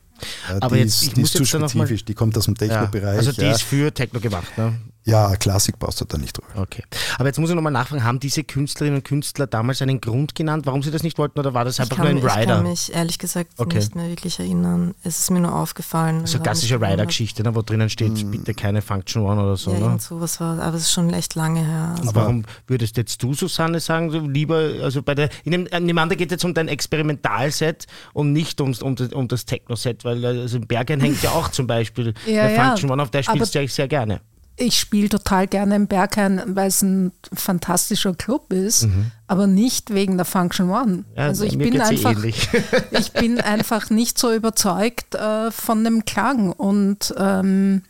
[0.61, 2.13] Aber die jetzt- ich ist, die muss ist zu jetzt da noch mal- spezifisch, die
[2.15, 3.17] kommt aus dem Techno-Bereich.
[3.17, 3.51] Also die ja.
[3.51, 4.73] ist für Techno gemacht, ne?
[5.07, 6.61] Ja, Klassik baust du da nicht drüber.
[6.61, 6.83] Okay.
[7.17, 10.65] Aber jetzt muss ich nochmal nachfragen, haben diese Künstlerinnen und Künstler damals einen Grund genannt,
[10.65, 12.61] warum sie das nicht wollten oder war das einfach kann, nur ein ich kann Rider?
[12.61, 13.77] mich ehrlich gesagt Okay.
[13.77, 14.93] nicht mehr wirklich erinnern.
[15.03, 16.25] Es ist mir nur aufgefallen.
[16.25, 16.75] So haben klassische.
[16.81, 19.71] Rider-Geschichte, ne, wo drinnen steht, bitte keine Function One oder so.
[19.71, 19.85] Ja, ne?
[19.85, 21.95] irgend sowas war, aber es ist schon echt lange her.
[21.97, 25.65] Also Aber warum würdest jetzt du, Susanne, sagen, so lieber, also bei der, in dem,
[25.67, 29.27] in dem anderen geht es jetzt um dein Experimentalset und nicht ums, um, das- um
[29.27, 32.65] das Techno-Set, weil also im Berghain hängt ja auch zum Beispiel Ja, eine ja.
[32.67, 34.21] Function One, auf der spielst Aber- du ja sehr gerne.
[34.59, 38.87] Ich spiele total gerne im Berghain, weil es ein fantastischer Club ist,
[39.27, 40.85] aber nicht wegen der Function One.
[40.91, 41.05] Mhm.
[41.15, 42.23] Ja, also ich bin eh einfach,
[42.91, 47.83] ich bin einfach nicht so überzeugt äh, von dem Klang und ähm,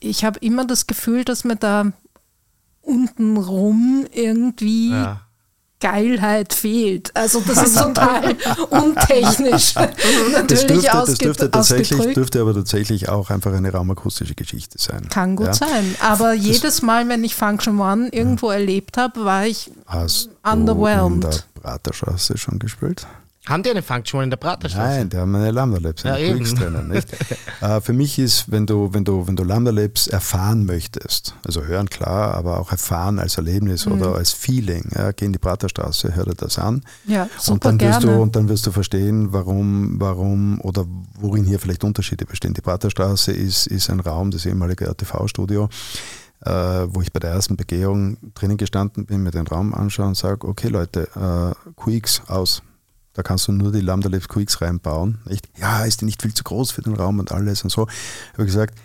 [0.00, 1.92] ich habe immer das Gefühl, dass mir da
[2.82, 5.20] untenrum irgendwie Ja.
[5.80, 7.10] Geilheit fehlt.
[7.16, 8.36] Also das ist total
[8.70, 9.74] untechnisch.
[9.74, 15.08] Das dürfte, das dürfte, tatsächlich, dürfte aber tatsächlich auch einfach eine raumakustische Geschichte sein.
[15.08, 15.54] Kann gut Ja.
[15.54, 15.94] sein.
[16.00, 21.24] Aber jedes Mal, wenn ich Function One irgendwo erlebt habe, war ich Hast Underwhelmed.
[21.24, 23.06] du in der Praterstraße schon gespielt?
[23.50, 24.98] Haben die eine Funktion in der Praterstraße?
[24.98, 26.88] Nein, die haben eine Lambda Labs, eine Ja, drinnen.
[26.88, 27.08] Nicht?
[27.60, 31.64] äh, für mich ist, wenn du, wenn, du, wenn du Lambda Labs erfahren möchtest, also
[31.64, 33.92] hören klar, aber auch erfahren als Erlebnis Mhm.
[33.92, 36.82] oder als Feeling, ja, geh in die Praterstraße, hör dir das an.
[37.06, 38.16] Ja, und super dann wirst gerne.
[38.16, 40.86] du und dann wirst du verstehen, warum, warum oder
[41.18, 42.54] worin hier vielleicht Unterschiede bestehen.
[42.54, 45.68] Die Praterstraße ist, ist ein Raum, das ehemalige RTV-Studio,
[46.44, 50.16] äh, wo ich bei der ersten Begehung drinnen gestanden bin, mir den Raum anschaue und
[50.16, 52.62] sage, okay Leute, äh, QX aus.
[53.12, 55.18] Da kannst du nur die Lambda Labs QX reinbauen.
[55.24, 55.48] Nicht?
[55.58, 57.86] Ja, ist die nicht viel zu groß für den Raum und alles und so.
[57.88, 58.78] Ich habe gesagt,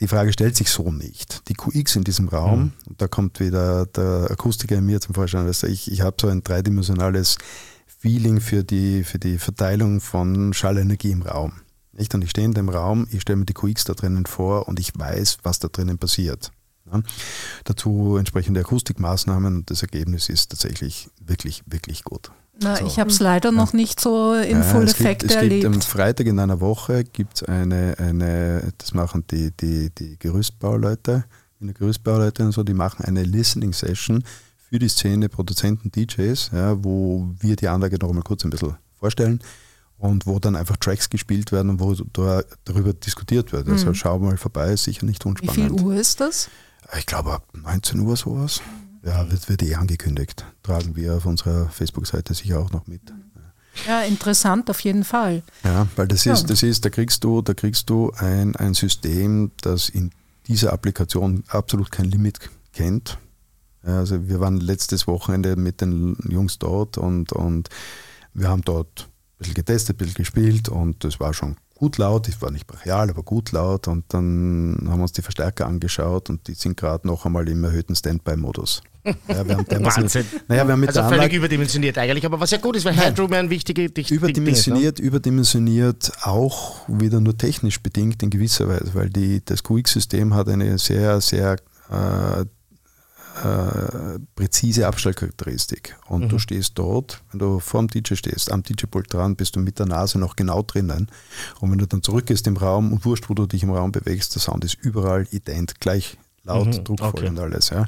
[0.00, 1.48] die Frage stellt sich so nicht.
[1.48, 5.46] Die QX in diesem Raum, und da kommt wieder der Akustiker in mir zum Vorschein,
[5.46, 7.38] also ich, ich habe so ein dreidimensionales
[7.86, 11.52] Feeling für die, für die Verteilung von Schallenergie im Raum.
[11.92, 12.14] Nicht?
[12.14, 14.78] Und ich stehe in dem Raum, ich stelle mir die QX da drinnen vor und
[14.78, 16.52] ich weiß, was da drinnen passiert.
[16.92, 17.02] Ja?
[17.64, 22.30] Dazu entsprechende Akustikmaßnahmen und das Ergebnis ist tatsächlich wirklich, wirklich gut.
[22.62, 22.86] Na, So.
[22.86, 25.64] ich habe es leider noch nicht so in Ja, Full es gibt, Effekt es gibt
[25.64, 25.84] am erlebt.
[25.84, 31.24] Freitag in einer Woche gibt es eine, eine, das machen die, die, die Gerüstbauleute,
[31.60, 34.24] in der Gerüstbauleute und so, die machen eine Listening Session
[34.70, 38.74] für die Szene Produzenten, DJs, ja, wo wir die Anlage noch mal kurz ein bisschen
[38.98, 39.40] vorstellen
[39.98, 43.68] und wo dann einfach Tracks gespielt werden und wo da, darüber diskutiert wird.
[43.68, 45.54] Also schau mal vorbei, ist sicher nicht Wie unspannend.
[45.78, 46.48] viel Uhr ist das?
[46.98, 48.60] Ich glaube ab 19 Uhr sowas.
[49.04, 50.44] Ja, wird, wird eh angekündigt.
[50.62, 53.02] Tragen wir auf unserer Facebook-Seite sicher auch noch mit.
[53.86, 55.42] Ja, interessant auf jeden Fall.
[55.62, 59.50] Ja, weil das ist, das ist, da kriegst du, da kriegst du ein, ein System,
[59.60, 60.10] das in
[60.46, 62.38] dieser Applikation absolut kein Limit
[62.72, 63.18] kennt.
[63.82, 67.68] Also wir waren letztes Wochenende mit den Jungs dort und, und
[68.34, 72.28] wir haben dort ein bisschen getestet, ein bisschen gespielt und das war schon gut laut,
[72.28, 76.30] es war nicht brachial, aber gut laut und dann haben wir uns die Verstärker angeschaut
[76.30, 78.82] und die sind gerade noch einmal im erhöhten Standby-Modus.
[79.28, 80.26] Ja, wir haben Wahnsinn.
[80.48, 82.84] Naja, wir haben mit Also der völlig Anlage, überdimensioniert eigentlich, aber was ja gut ist,
[82.84, 88.66] weil Headroom ja ein wichtiger Dicht Überdimensioniert, überdimensioniert auch wieder nur technisch bedingt in gewisser
[88.66, 91.52] Weise, weil die, das QX-System hat eine sehr, sehr
[91.88, 92.46] äh,
[93.44, 95.96] äh, präzise Abstellcharakteristik.
[96.08, 99.60] Und du stehst dort, wenn du vor dem DJ stehst, am DJ-Pult dran, bist du
[99.60, 101.08] mit der Nase noch genau drinnen.
[101.60, 104.34] Und wenn du dann zurückgehst im Raum und wurscht, wo du dich im Raum bewegst,
[104.34, 106.16] der Sound ist überall ident, gleich
[106.46, 107.28] laut, Mhm, druckvoll okay.
[107.28, 107.70] und alles.
[107.70, 107.86] Ja.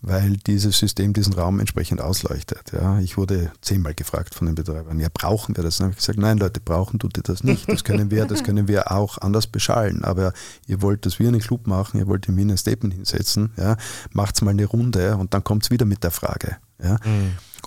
[0.00, 2.72] Weil dieses System diesen Raum entsprechend ausleuchtet.
[2.72, 3.00] Ja.
[3.00, 5.78] Ich wurde zehnmal gefragt von den Betreibern, ja, brauchen wir das?
[5.78, 7.68] Dann habe ich gesagt, nein Leute, brauchen tut ihr das nicht.
[7.68, 10.04] Das können wir, das können wir auch anders beschallen.
[10.04, 10.32] Aber
[10.66, 13.76] ihr wollt, dass wir einen Club machen, ihr wollt in Wien ein Statement hinsetzen, ja,
[14.12, 16.58] macht's mal eine Runde und dann kommt's wieder mit der Frage.
[16.82, 16.98] Ja.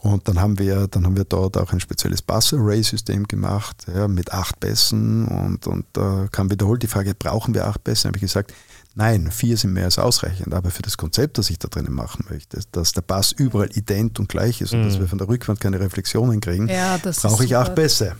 [0.01, 4.31] Und dann haben wir, dann haben wir dort auch ein spezielles Bass-Array-System gemacht, ja, mit
[4.31, 8.03] acht Bässen und, und da kam wiederholt die Frage, brauchen wir acht Bässe?
[8.03, 8.53] Dann habe ich gesagt,
[8.95, 12.25] nein, vier sind mehr als ausreichend, aber für das Konzept, das ich da drinnen machen
[12.29, 15.59] möchte, dass der Bass überall ident und gleich ist und dass wir von der Rückwand
[15.59, 18.15] keine Reflexionen kriegen, Ja, brauche ich acht Bässe.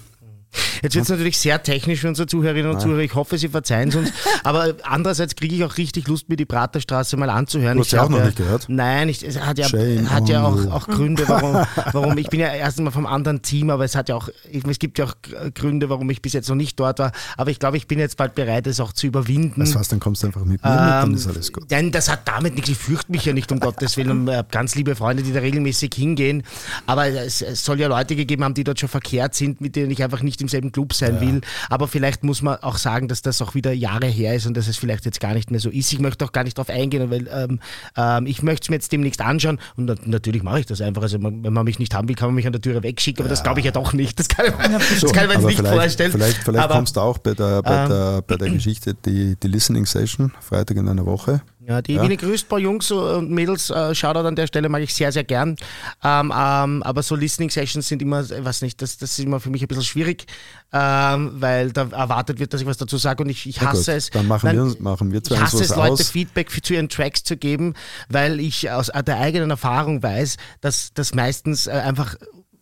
[0.83, 2.99] Jetzt wird es natürlich sehr technisch für unsere Zuhörerinnen und Zuhörer.
[3.01, 4.11] Ich hoffe, Sie verzeihen es uns.
[4.43, 7.75] Aber andererseits kriege ich auch richtig Lust, mir die Praterstraße mal anzuhören.
[7.77, 8.65] Du hast sie auch noch ja- nicht gehört?
[8.67, 12.17] Nein, ich, es hat ja, Shame hat ja auch, auch Gründe, warum, warum.
[12.17, 14.97] Ich bin ja erst einmal vom anderen Team, aber es hat ja auch, es gibt
[14.97, 15.13] ja auch
[15.53, 17.11] Gründe, warum ich bis jetzt noch nicht dort war.
[17.37, 19.59] Aber ich glaube, ich bin jetzt bald bereit, es auch zu überwinden.
[19.61, 21.69] Das heißt, dann kommst du einfach mit mir mit, dann Ähm, ist alles gut.
[21.69, 22.69] Nein, das hat damit nichts.
[22.69, 24.27] Ich fürchte mich ja nicht, um Gottes Willen.
[24.27, 26.43] Ich habe ganz liebe Freunde, die da regelmäßig hingehen.
[26.87, 29.91] Aber es, es soll ja Leute gegeben haben, die dort schon verkehrt sind, mit denen
[29.91, 31.41] ich einfach nicht im selben Club sein will.
[31.69, 34.67] Aber vielleicht muss man auch sagen, dass das auch wieder Jahre her ist und dass
[34.67, 35.91] es vielleicht jetzt gar nicht mehr so ist.
[35.93, 37.59] Ich möchte auch gar nicht darauf eingehen, weil ähm,
[37.95, 39.59] ähm, ich möchte es mir jetzt demnächst anschauen.
[39.75, 41.01] Und na- natürlich mache ich das einfach.
[41.03, 43.21] Also man, wenn man mich nicht haben will, kann man mich an der Türe wegschicken.
[43.23, 44.19] Aber das glaube ich ja doch nicht.
[44.19, 46.11] Das kann ich, mir- das kann ich mir jetzt aber nicht vielleicht, vorstellen.
[46.11, 49.35] Vielleicht, vielleicht Aber- kommst du auch bei der, bei Ähm, der, bei der Geschichte, die,
[49.41, 51.41] die Listening Session, Freitag in einer Woche.
[51.67, 52.01] Ja, die Ja.
[52.01, 55.55] Wiener Grüßbar Jungs und Mädels, äh, Shoutout an der Stelle, mag ich sehr, sehr gern.
[56.03, 59.39] Ähm, ähm, aber so Listening Sessions sind immer, ich weiß nicht, das, das ist immer
[59.39, 60.25] für mich ein bisschen schwierig,
[60.73, 63.97] ähm, weil da erwartet wird, dass ich was dazu sage und ich, ich hasse gut,
[63.97, 64.09] es.
[64.09, 66.09] dann machen Nein, wir machen wir zwei Ich hasse es, Leute aus.
[66.09, 67.75] Feedback für, zu ihren Tracks zu geben,
[68.09, 72.15] weil ich aus der eigenen Erfahrung weiß, dass das meistens äh, einfach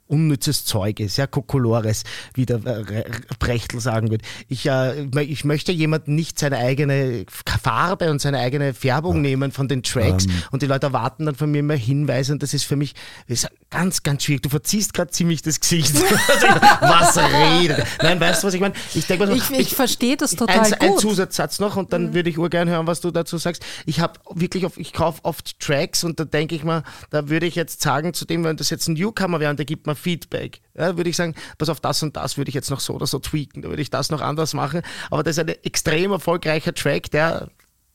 [0.10, 2.04] unnützes Zeug ist, ja, Kokolores,
[2.34, 3.06] wie der äh, Re-
[3.40, 4.26] Brechtl sagen würde.
[4.48, 7.26] Ich, äh, ich möchte jemanden nicht seine eigene
[7.62, 10.32] Farbe und seine eigene Färbung nehmen von den Tracks Ähm.
[10.52, 12.96] und die Leute erwarten dann von mir immer Hinweise und das ist für mich
[13.28, 14.42] ist ganz, ganz schwierig.
[14.42, 15.94] Du verziehst gerade ziemlich das Gesicht.
[16.82, 17.86] was redet?
[18.02, 18.74] Nein, weißt du, was ich meine?
[18.96, 21.00] Ich denke mal so, Ich, ich verstehe das total ein, ein gut.
[21.02, 23.64] Zusatzsatz noch und dann würde ich urgern hören, was du dazu sagst.
[23.86, 27.46] Ich habe wirklich, auf, ich kaufe oft Tracks und da denke ich mal, da würde
[27.46, 29.96] ich jetzt sagen, zu dem, wenn das jetzt ein Newcomer wäre und der gibt mir
[30.00, 32.94] Feedback, ja, würde ich sagen, pass auf, das und das würde ich jetzt noch so
[32.94, 34.82] oder so tweaken, da würde ich das noch anders machen.
[35.12, 37.50] Aber das ist ein extrem erfolgreicher Track, der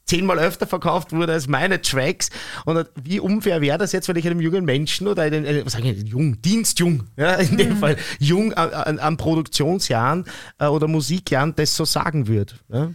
[0.07, 2.31] zehnmal öfter verkauft wurde als meine Tracks.
[2.65, 5.73] Und wie unfair wäre das jetzt, wenn ich einem jungen Menschen oder einem, äh, was
[5.73, 7.79] sage ich, jung, dienstjung, ja, in dem mhm.
[7.79, 10.25] Fall, jung an, an Produktionsjahren
[10.59, 12.55] äh, oder Musikjahren das so sagen würde.
[12.69, 12.91] Ja?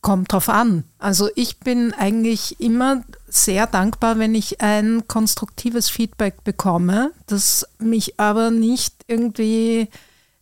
[0.00, 0.84] Kommt drauf an.
[0.98, 8.18] Also ich bin eigentlich immer sehr dankbar, wenn ich ein konstruktives Feedback bekomme, das mich
[8.18, 9.88] aber nicht irgendwie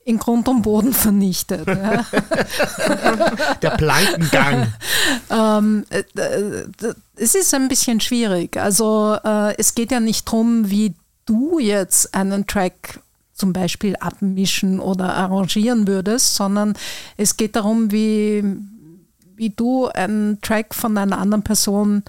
[0.04, 1.66] in Grund und Boden vernichtet.
[1.68, 2.06] Ja.
[3.62, 4.72] Der Plankengang.
[5.30, 6.02] ähm, äh,
[7.16, 8.56] es ist ein bisschen schwierig.
[8.56, 10.94] Also äh, es geht ja nicht darum, wie
[11.26, 13.00] du jetzt einen Track
[13.34, 16.74] zum Beispiel abmischen oder arrangieren würdest, sondern
[17.18, 18.42] es geht darum, wie,
[19.36, 22.02] wie du einen Track von einer anderen Person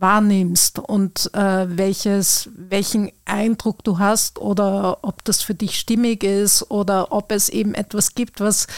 [0.00, 6.70] wahrnimmst und äh, welches, welchen Eindruck du hast oder ob das für dich stimmig ist
[6.70, 8.68] oder ob es eben etwas gibt, was,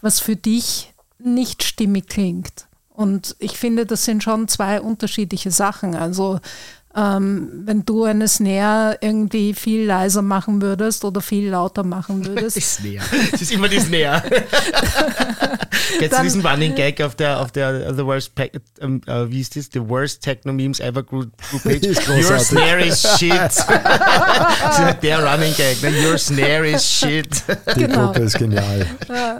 [0.00, 2.66] was für dich nicht stimmig klingt.
[3.00, 5.94] Und ich finde, das sind schon zwei unterschiedliche Sachen.
[5.94, 6.40] Also
[6.96, 12.56] ähm, wenn du eine Snare irgendwie viel leiser machen würdest oder viel lauter machen würdest.
[12.56, 13.06] Die Snare.
[13.32, 14.22] Es ist immer die Snare.
[16.00, 18.32] Jetzt zu diesem Running Gag auf der, auf der The Worst,
[18.80, 19.68] um, uh, wie ist das?
[19.72, 21.86] The Worst Techno Memes Ever Group, group Page.
[22.08, 23.32] Your Snare is shit.
[25.02, 25.82] der Running Gag.
[25.82, 25.92] Ne?
[26.06, 27.28] Your Snare is shit.
[27.74, 28.06] Die genau.
[28.06, 28.86] Gruppe ist genial.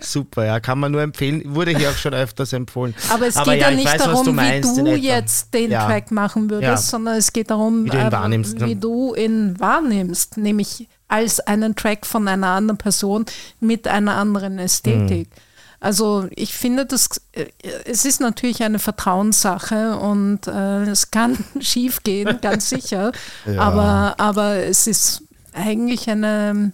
[0.00, 1.42] Super, ja, kann man nur empfehlen.
[1.46, 2.94] Wurde hier auch schon öfters empfohlen.
[3.10, 5.70] Aber es Aber geht ja, ja nicht weiß, darum, du meinst, wie du jetzt den
[5.70, 5.86] ja.
[5.86, 6.76] Track machen würdest, ja.
[6.76, 8.60] sondern es geht geht darum, wie du ihn äh, wahrnimmst.
[8.60, 13.24] Wie du ihn wahrnimmst, nämlich als einen Track von einer anderen Person
[13.58, 15.28] mit einer anderen Ästhetik.
[15.28, 15.42] Mhm.
[15.80, 17.46] Also ich finde, das, äh,
[17.86, 23.12] es ist natürlich eine Vertrauenssache und äh, es kann schief gehen, ganz sicher.
[23.46, 23.62] Ja.
[23.62, 25.22] Aber, aber es ist
[25.54, 26.72] eigentlich eine,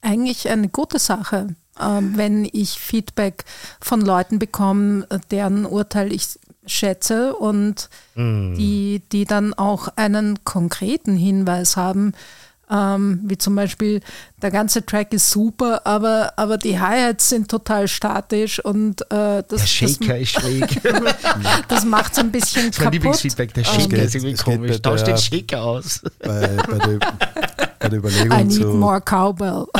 [0.00, 3.44] eigentlich eine gute Sache, äh, wenn ich Feedback
[3.80, 8.54] von Leuten bekomme, deren Urteil ich schätze und mm.
[8.54, 12.12] die, die dann auch einen konkreten Hinweis haben,
[12.72, 14.00] ähm, wie zum Beispiel,
[14.40, 19.60] der ganze Track ist super, aber, aber die Hi-Hats sind total statisch und äh, das,
[19.60, 20.80] Der Shaker das, ist schräg.
[21.68, 22.92] das macht es ein bisschen das kaputt.
[22.94, 24.80] Lieblingsfeedback, der Shaker ähm, ist irgendwie komisch.
[24.80, 26.00] Tausch den Shaker aus.
[26.20, 26.98] Bei, bei, der,
[27.78, 29.66] bei der Überlegung I need zu, more cowbell.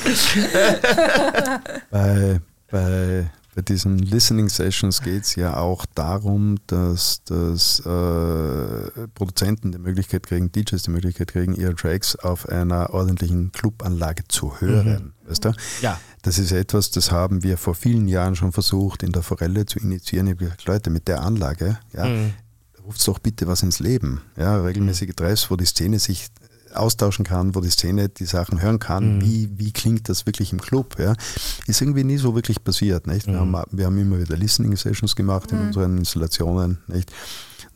[1.90, 2.40] bei,
[2.70, 9.78] bei bei diesen Listening Sessions geht es ja auch darum, dass, dass äh, Produzenten die
[9.78, 15.12] Möglichkeit kriegen, DJs die Möglichkeit kriegen, ihre Tracks auf einer ordentlichen Clubanlage zu hören.
[15.24, 15.28] Mhm.
[15.28, 15.52] Weißt du?
[15.82, 15.98] Ja.
[16.22, 19.80] Das ist etwas, das haben wir vor vielen Jahren schon versucht, in der Forelle zu
[19.80, 20.28] initiieren.
[20.28, 22.32] Ich habe gesagt, Leute, mit der Anlage, ja, mhm.
[22.84, 24.20] ruft doch bitte was ins Leben.
[24.36, 26.28] Ja, regelmäßige Treffs, wo die Szene sich
[26.74, 29.20] austauschen kann, wo die Szene die Sachen hören kann, mhm.
[29.22, 30.98] wie, wie klingt das wirklich im Club.
[30.98, 31.14] Ja?
[31.66, 33.06] Ist irgendwie nie so wirklich passiert.
[33.06, 33.26] Nicht?
[33.26, 33.56] Wir, mhm.
[33.56, 35.66] haben, wir haben immer wieder Listening Sessions gemacht in mhm.
[35.68, 36.78] unseren Installationen.
[36.86, 37.12] Nicht?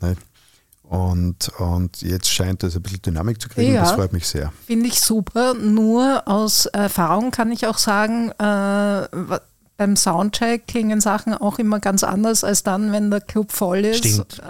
[0.00, 0.20] nicht?
[0.82, 3.72] Und, und jetzt scheint es ein bisschen Dynamik zu kriegen.
[3.72, 4.52] Ja, das freut mich sehr.
[4.66, 5.54] Finde ich super.
[5.54, 9.38] Nur aus Erfahrung kann ich auch sagen, äh,
[9.76, 14.06] beim Soundcheck klingen Sachen auch immer ganz anders als dann, wenn der Club voll ist.
[14.06, 14.40] Stimmt.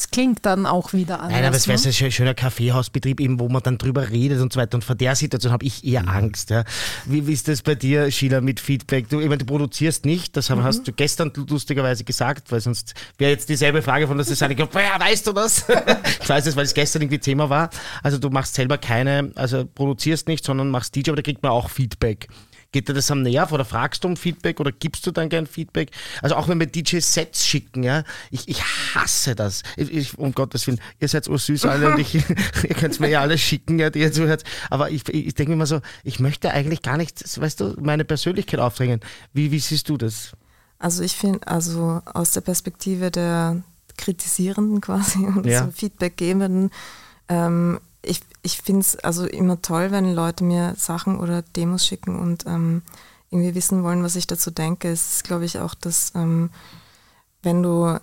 [0.00, 1.32] Es klingt dann auch wieder anders.
[1.32, 1.92] Nein, aber es wäre ne?
[1.92, 4.76] so ein schöner Kaffeehausbetrieb, eben, wo man dann drüber redet und so weiter.
[4.76, 6.08] Und vor der Situation habe ich eher mhm.
[6.08, 6.48] Angst.
[6.48, 6.64] Ja.
[7.04, 9.10] Wie, wie, ist das bei dir, Sheila, mit Feedback?
[9.10, 10.64] Du, ich meine, du produzierst nicht, das mhm.
[10.64, 14.82] hast du gestern lustigerweise gesagt, weil sonst wäre jetzt dieselbe Frage von der Susanne gekommen,
[14.82, 15.66] ja, weißt du das?
[16.22, 17.68] ich weiß es, weil es gestern irgendwie Thema war.
[18.02, 21.52] Also du machst selber keine, also produzierst nicht, sondern machst DJ, aber da kriegt man
[21.52, 22.28] auch Feedback.
[22.72, 25.46] Geht dir das am Nerv oder fragst du um Feedback oder gibst du dann gern
[25.46, 25.90] Feedback?
[26.22, 29.62] Also auch wenn wir DJ-Sets schicken, ja, ich, ich hasse das.
[29.76, 32.14] Ich, ich, um Gottes Willen, ihr seid so süß alle und ich,
[32.62, 34.44] ihr könnt mir ja alles schicken, ja, die ihr zuhört.
[34.70, 38.04] Aber ich, ich denke mir immer so, ich möchte eigentlich gar nicht, weißt du, meine
[38.04, 39.00] Persönlichkeit aufdrängen.
[39.32, 40.32] Wie, wie siehst du das?
[40.78, 43.62] Also ich finde, also aus der Perspektive der
[43.96, 45.64] Kritisierenden quasi und ja.
[45.64, 46.70] so Feedbackgebenden,
[47.28, 47.80] ähm,
[48.42, 52.82] ich, finde es also immer toll, wenn Leute mir Sachen oder Demos schicken und ähm,
[53.30, 54.90] irgendwie wissen wollen, was ich dazu denke.
[54.90, 56.50] Es ist, glaube ich, auch, dass ähm,
[57.42, 57.98] wenn du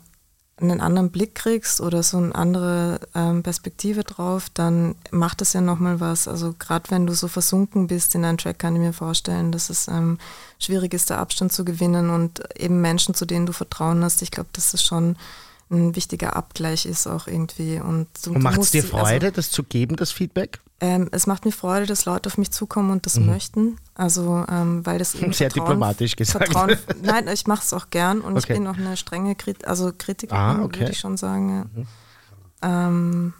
[0.60, 5.62] einen anderen Blick kriegst oder so eine andere ähm, Perspektive drauf, dann macht das ja
[5.62, 6.28] nochmal was.
[6.28, 9.70] Also gerade wenn du so versunken bist in einen Track, kann ich mir vorstellen, dass
[9.70, 10.18] es ähm,
[10.58, 14.24] schwierig ist, da Abstand zu gewinnen und eben Menschen, zu denen du Vertrauen hast.
[14.24, 15.16] Ich glaube, das ist schon
[15.70, 17.80] ein wichtiger Abgleich ist auch irgendwie.
[17.80, 20.60] Und, und macht es dir Freude, also, das zu geben, das Feedback?
[20.80, 23.26] Ähm, es macht mir Freude, dass Leute auf mich zukommen und das mhm.
[23.26, 23.78] möchten.
[23.96, 26.46] Also, ähm, weil das eben Sehr Vertrauen, diplomatisch gesagt.
[26.46, 28.40] Vertrauen, nein, ich mache es auch gern und okay.
[28.40, 30.82] ich bin auch eine strenge Krit also Kritikerin, ah, okay.
[30.82, 31.50] würde ich schon sagen.
[31.50, 31.64] Ja.
[31.64, 31.88] Mhm.
[32.62, 33.34] Ähm,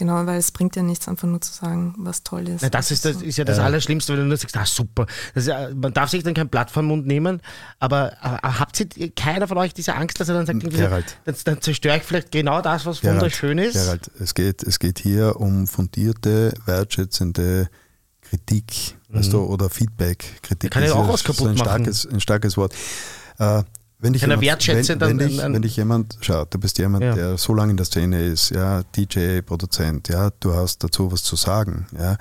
[0.00, 2.62] genau, weil es bringt ja nichts, einfach nur zu sagen, was toll ist.
[2.62, 5.06] Na, das ist, das ist ja das Allerschlimmste, wenn du nur sagst, ah super.
[5.34, 7.40] Das ist, ja- man darf sich dann kein Blatt vom Mund nehmen,
[7.78, 11.16] aber äh, habt ihr keiner von euch diese Angst, dass er dann sagt, so, Gerald.
[11.24, 13.74] dann, dann zerstöre ich vielleicht genau das, was Gerald, wunderschön ist?
[13.74, 17.68] Gerald, es geht, es geht hier um fundierte, wertschätzende
[18.22, 20.24] Kritik, weißt du, oder Feedback.
[20.42, 20.72] Kritik Mhm.
[20.72, 21.64] kann ja ist auch was so kaputt ein machen.
[21.84, 22.74] starkes, ein starkes Wort.
[23.38, 23.62] Äh,
[24.02, 27.14] wenn dich jemand, wertschätzen, wenn, wenn, dich, wenn dich jemand, schau, du bist jemand, Ja.
[27.14, 31.22] der so lange in der Szene ist, ja, DJ, Produzent, ja, du hast dazu was
[31.22, 32.16] zu sagen, ja.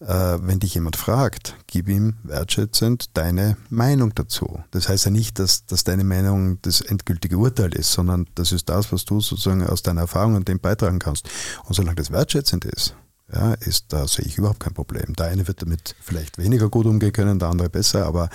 [0.00, 4.62] Äh, wenn dich jemand fragt, gib ihm wertschätzend deine Meinung dazu.
[4.70, 8.68] Das heißt ja nicht, dass, dass deine Meinung das endgültige Urteil ist, sondern das ist
[8.68, 11.28] das, was du sozusagen aus deiner Erfahrung und dem beitragen kannst.
[11.64, 12.94] Und solange das wertschätzend ist,
[13.32, 15.14] ja, ist, da sehe ich überhaupt kein Problem.
[15.14, 18.28] Der eine wird damit vielleicht weniger gut umgehen können, der andere besser, aber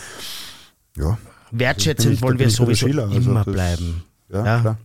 [0.97, 1.19] ja.
[1.51, 4.03] Wertschätzend ich- wollen wir sowieso Sheila, also immer das- bleiben.
[4.31, 4.59] Ja, Ja.
[4.61, 4.77] klar.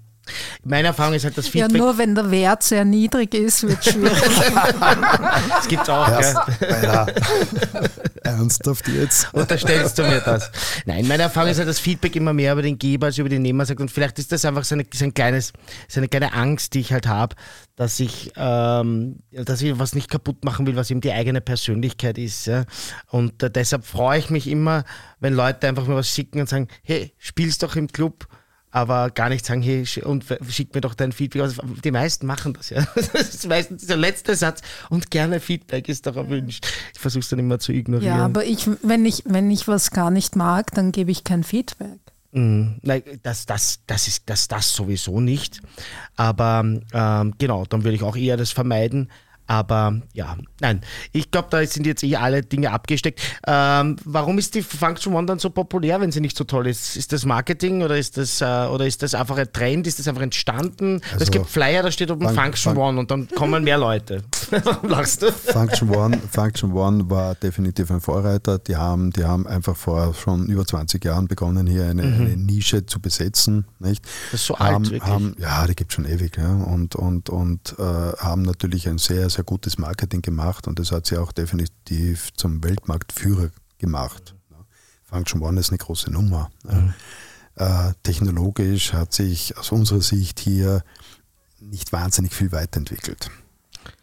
[0.64, 3.84] Meine Erfahrung ist halt das Ja, Feedback, nur wenn der Wert sehr niedrig ist, wird
[3.84, 4.12] schwierig.
[5.50, 6.08] das gibt es auch.
[6.08, 6.70] Erst, Gell?
[6.72, 7.06] Alter.
[8.24, 9.28] Ernsthaft jetzt?
[9.32, 10.50] Unterstellst du mir das?
[10.86, 13.42] Nein, meine Erfahrung ist halt, dass Feedback immer mehr über den Geber als über den
[13.42, 13.80] Nehmer sagt.
[13.80, 15.52] Und vielleicht ist das einfach so, eine, so ein kleines,
[15.88, 17.36] so eine kleine Angst, die ich halt habe,
[17.76, 22.18] dass ich, ähm, dass ich was nicht kaputt machen will, was eben die eigene Persönlichkeit
[22.18, 22.46] ist.
[22.46, 22.64] Ja?
[23.08, 24.84] Und äh, deshalb freue ich mich immer,
[25.20, 28.26] wenn Leute einfach mal was schicken und sagen, hey, spielst doch im Club.
[28.74, 31.42] Aber gar nicht sagen, hey, und schick mir doch dein Feedback.
[31.42, 32.84] Also die meisten machen das ja.
[32.94, 34.62] Das ist meistens dieser letzte Satz.
[34.90, 36.66] Und gerne Feedback ist doch erwünscht.
[36.92, 38.16] Ich versuche es dann immer zu ignorieren.
[38.16, 41.44] Ja, aber ich, wenn, ich, wenn ich was gar nicht mag, dann gebe ich kein
[41.44, 42.00] Feedback.
[42.32, 42.80] Mhm.
[42.82, 45.62] Nein, das, das, das ist das, das sowieso nicht.
[46.16, 49.08] Aber ähm, genau, dann würde ich auch eher das vermeiden.
[49.46, 50.80] Aber ja, nein,
[51.12, 53.20] ich glaube, da sind jetzt eh alle Dinge abgesteckt.
[53.46, 56.96] Ähm, warum ist die Function One dann so populär, wenn sie nicht so toll ist?
[56.96, 59.86] Ist das Marketing oder ist das, äh, oder ist das einfach ein Trend?
[59.86, 61.00] Ist das einfach entstanden?
[61.18, 64.22] es gibt Flyer, da steht oben Fun- Function Fun- One und dann kommen mehr Leute.
[64.50, 65.30] Warum lachst du?
[65.32, 68.58] Function One, Function One war definitiv ein Vorreiter.
[68.58, 72.86] Die haben, die haben einfach vor schon über 20 Jahren begonnen, hier eine, eine Nische
[72.86, 73.66] zu besetzen.
[73.78, 74.02] Nicht?
[74.04, 74.08] Mhm.
[74.32, 75.02] Das ist so alt, haben, wirklich.
[75.02, 76.36] haben, Ja, die gibt schon ewig.
[76.38, 80.92] Ja, und und, und äh, haben natürlich ein sehr, sehr gutes Marketing gemacht und das
[80.92, 84.34] hat sie auch definitiv zum Weltmarktführer gemacht.
[85.04, 86.50] Function One ist eine große Nummer.
[86.64, 86.94] Mhm.
[87.56, 90.82] Äh, technologisch hat sich aus unserer Sicht hier
[91.60, 93.30] nicht wahnsinnig viel weiterentwickelt.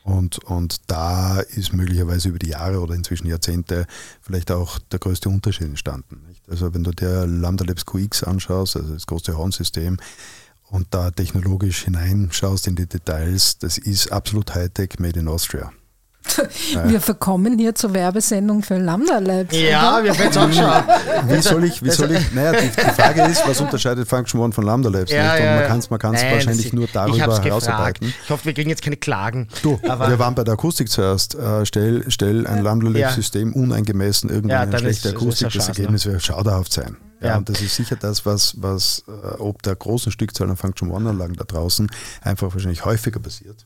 [0.04, 3.86] Und, und da ist möglicherweise über die Jahre oder inzwischen Jahrzehnte
[4.22, 6.24] vielleicht auch der größte Unterschied entstanden.
[6.28, 6.50] Nicht?
[6.50, 9.98] Also wenn du dir Lambda Labs QX anschaust, also das große Hornsystem,
[10.72, 15.72] und da technologisch hineinschaust in die Details, das ist absolut Hightech made in Austria.
[16.86, 19.56] Wir verkommen hier zur Werbesendung für Lambda Labs.
[19.58, 20.04] Ja, oder?
[20.04, 20.84] wir werden es auch schauen.
[21.30, 24.54] Wie soll ich, wie soll ich, naja, die, die Frage ist, was unterscheidet Function One
[24.54, 25.12] von Lambda Labs?
[25.12, 28.14] Ja, ja, man kann es man kann's Nein, wahrscheinlich das- nur darüber herausarbeiten.
[28.24, 29.48] Ich hoffe, wir kriegen jetzt keine Klagen.
[29.64, 31.34] Du, Aber- wir waren bei der Akustik zuerst.
[31.34, 33.10] Äh, stell, stell ein Lambda Labs Ja.
[33.12, 36.72] System uneingemessen Ja, irgendwann eine dann schlechte ist- ist Akustik, ein das Ergebnis wird schauderhaft
[36.72, 36.98] sein.
[37.22, 37.38] Ja, Ja.
[37.38, 41.36] Und das ist sicher das, was, was äh, ob der großen Stückzahl an Function One-Anlagen
[41.36, 41.90] da draußen
[42.22, 43.66] einfach wahrscheinlich häufiger passiert.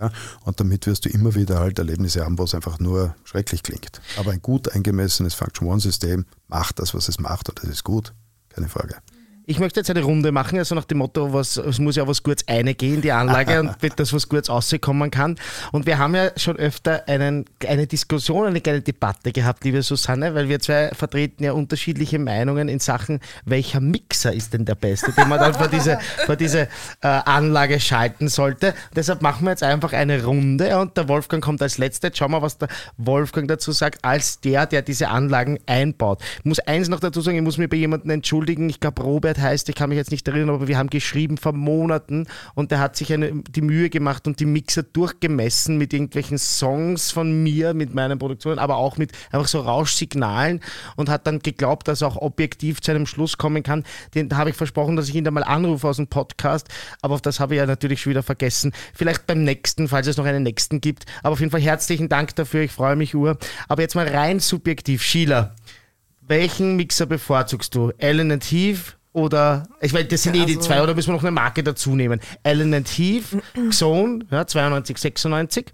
[0.00, 0.12] Ja,
[0.44, 4.00] und damit wirst du immer wieder halt Erlebnisse haben, wo es einfach nur schrecklich klingt.
[4.16, 8.12] Aber ein gut eingemessenes Function One-System macht das, was es macht und das ist gut.
[8.48, 8.96] Keine Frage.
[9.50, 12.22] Ich möchte jetzt eine Runde machen, also nach dem Motto, was, es muss ja was
[12.22, 15.36] Gutes reingehen in die Anlage und wird das was Gutes rauskommen kann.
[15.72, 20.34] Und wir haben ja schon öfter einen, eine Diskussion, eine kleine Debatte gehabt, liebe Susanne,
[20.34, 25.12] weil wir zwei vertreten ja unterschiedliche Meinungen in Sachen, welcher Mixer ist denn der beste,
[25.12, 26.68] den man dann vor diese, vor diese
[27.00, 28.74] äh, Anlage schalten sollte.
[28.94, 32.08] Deshalb machen wir jetzt einfach eine Runde und der Wolfgang kommt als letzter.
[32.08, 32.68] Jetzt schauen wir, was der
[32.98, 36.20] Wolfgang dazu sagt, als der, der diese Anlagen einbaut.
[36.40, 38.68] Ich muss eins noch dazu sagen, ich muss mich bei jemandem entschuldigen.
[38.68, 41.52] Ich glaube, Robert heißt, ich kann mich jetzt nicht erinnern, aber wir haben geschrieben vor
[41.52, 46.38] Monaten und der hat sich eine, die Mühe gemacht und die Mixer durchgemessen mit irgendwelchen
[46.38, 50.60] Songs von mir, mit meinen Produktionen, aber auch mit einfach so Rauschsignalen
[50.96, 53.84] und hat dann geglaubt, dass er auch objektiv zu einem Schluss kommen kann.
[54.14, 56.68] Den habe ich versprochen, dass ich ihn da mal anrufe aus dem Podcast,
[57.02, 58.72] aber auf das habe ich ja natürlich schon wieder vergessen.
[58.94, 61.04] Vielleicht beim nächsten, falls es noch einen nächsten gibt.
[61.22, 63.38] Aber auf jeden Fall herzlichen Dank dafür, ich freue mich ur.
[63.68, 65.54] Aber jetzt mal rein subjektiv, Sheila.
[66.20, 67.92] Welchen Mixer bevorzugst du?
[68.00, 71.22] Allen Heath oder, ich meine, das sind eh die also- zwei, oder müssen wir noch
[71.22, 72.20] eine Marke dazu nehmen?
[72.44, 73.24] Allen Heath,
[73.70, 75.66] Xone, ja, 92, 96,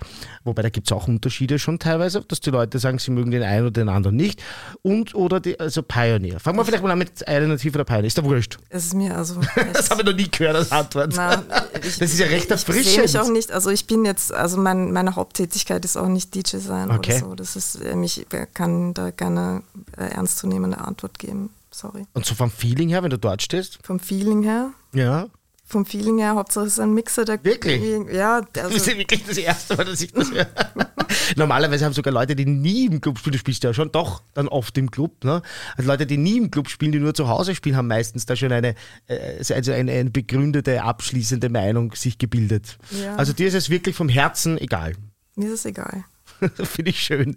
[0.45, 3.43] wobei da gibt es auch Unterschiede schon teilweise, dass die Leute sagen, sie mögen den
[3.43, 4.43] einen oder den anderen nicht.
[4.83, 6.39] Und oder die, also Pioneer.
[6.41, 8.07] Fangen wir vielleicht mal an mit Allen Heath oder Pioneer.
[8.07, 8.59] Ist da wurscht.
[8.69, 9.41] Es ist mir also.
[9.73, 11.13] Das habe ich noch nie gehört als Antwort.
[11.17, 11.43] Na,
[11.83, 13.03] ich, Das ist ja recht Ich sehe erfrischend.
[13.03, 16.59] mich auch nicht, also ich bin jetzt, also mein, meine Haupttätigkeit ist auch nicht DJ
[16.59, 17.17] sein Okay.
[17.23, 17.35] oder so.
[17.35, 19.63] Das ist, äh, mich kann da keine
[19.99, 21.51] äh, ernstzunehmende Antwort geben.
[21.75, 22.07] Sorry.
[22.13, 23.81] Und so vom Feeling her, wenn du dort stehst?
[23.83, 25.27] Vom Feeling her, Ja.
[25.67, 27.83] vom Feeling her, Hauptsache es ist ein Mixer, der Wirklich?
[28.13, 30.47] Ja, Das also, ist ja wirklich das erste Mal, dass ich das höre.
[31.37, 34.47] Normalerweise haben sogar Leute, die nie im Club spielen, du spielst ja schon doch dann
[34.47, 35.43] oft im Club, ne?
[35.77, 38.37] Also Leute, die nie im Club spielen, die nur zu Hause spielen, haben meistens da
[38.37, 38.75] schon eine,
[39.09, 42.79] äh, also eine, eine begründete, abschließende Meinung sich gebildet.
[43.03, 43.17] Ja.
[43.17, 44.95] Also dir ist es wirklich vom Herzen egal.
[45.35, 46.05] mir ist es egal.
[46.55, 47.37] Finde ich schön.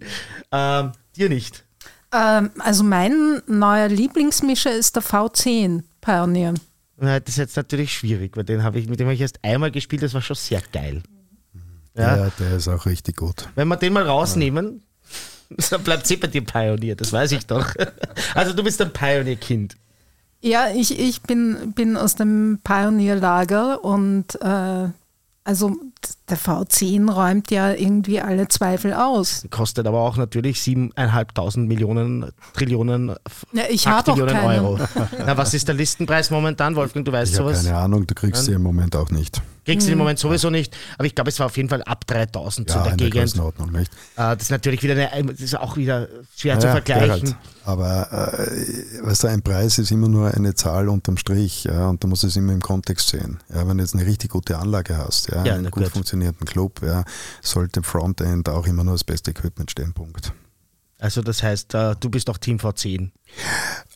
[0.52, 1.64] Ähm, dir nicht.
[2.12, 6.54] Ähm, also mein neuer Lieblingsmischer ist der V10 Pioneer.
[6.96, 9.38] Na, Das ist jetzt natürlich schwierig, weil den habe ich, mit dem habe ich erst
[9.44, 11.02] einmal gespielt, das war schon sehr geil.
[11.96, 12.30] Ja, Ja.
[12.38, 13.48] der ist auch richtig gut.
[13.54, 14.82] Wenn wir den mal rausnehmen,
[15.70, 17.66] dann bleibt sie bei dir Pionier, das weiß ich doch.
[18.34, 19.76] Also du bist ein Pioneer-Kind.
[20.40, 24.88] Ja, ich, ich bin, bin aus dem Pioneer-Lager und äh,
[25.48, 25.74] also
[26.28, 29.46] der V10 räumt ja irgendwie alle Zweifel aus.
[29.48, 33.14] Kostet aber auch natürlich 7.500 Millionen, Trillionen,
[33.54, 34.18] Ja, ich habe auch.
[34.18, 34.78] Euro.
[35.24, 37.06] Na, was ist der Listenpreis momentan, Wolfgang?
[37.06, 37.64] Du weißt Ich habe sowas?
[37.64, 39.40] keine Ahnung, du kriegst sie im Moment auch nicht.
[39.68, 39.90] Kriegst Hm.
[39.90, 42.70] du im Moment sowieso nicht, aber ich glaube, es war auf jeden Fall ab 3000
[42.70, 43.22] so Ja, in in der der Gegend.
[43.32, 43.92] Größenordnung, nicht?
[44.16, 47.28] Äh, das ist natürlich wieder eine, das ist auch wieder schwer zu Ja, vergleichen.
[47.28, 51.88] Gerhard, Aber äh, weißt du, ein Preis ist immer nur eine Zahl unterm Strich ja,
[51.88, 53.38] und du musst es immer im Kontext sehen.
[53.54, 55.92] Ja, wenn du jetzt eine richtig gute Anlage hast, ja, Ja, einen gut gut.
[55.92, 57.04] funktionierenden Club, ja,
[57.42, 59.92] sollte Frontend auch immer nur das beste Equipment stehen.
[59.92, 60.32] Punkt.
[61.00, 63.10] Also das heißt, äh, du bist auch Team V10.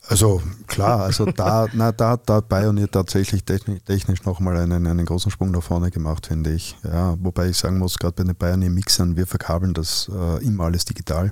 [0.07, 5.05] Also klar, also da, na, da, da hat Pioneer tatsächlich technisch, technisch nochmal einen, einen
[5.05, 6.77] großen Sprung nach vorne gemacht, finde ich.
[6.83, 10.65] Ja, wobei ich sagen muss, gerade bei den Pioneer Mixern, wir verkabeln das äh, immer
[10.65, 11.31] alles digital.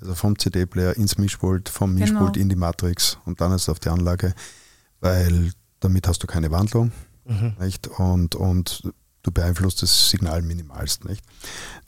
[0.00, 2.42] Also vom CD-Player ins Mischpult, vom Mischpult Genau.
[2.42, 4.34] in die Matrix und dann ist auf die Anlage,
[5.00, 5.50] weil
[5.80, 6.92] damit hast du keine Wandlung
[7.58, 7.88] nicht?
[7.88, 8.82] Und, und
[9.26, 11.04] du beeinflusst das Signal minimalst.
[11.04, 11.22] Nicht?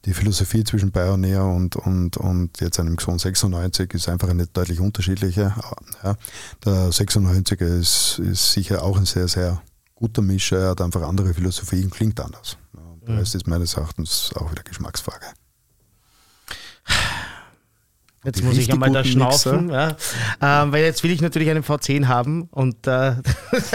[0.05, 4.81] Die Philosophie zwischen Pioneer und, und, und jetzt einem Xon 96 ist einfach eine deutlich
[4.81, 5.55] unterschiedliche.
[6.03, 6.17] Ja.
[6.65, 9.63] Der 96er ist, ist sicher auch ein sehr, sehr
[9.95, 12.57] guter Mischer, er hat einfach andere Philosophie und klingt anders.
[12.75, 15.27] Ja, der Rest ist meines Erachtens auch wieder Geschmacksfrage.
[18.29, 19.97] Jetzt muss ich einmal da schnaufen, ja.
[20.43, 23.15] ähm, weil jetzt will ich natürlich einen V10 haben und äh,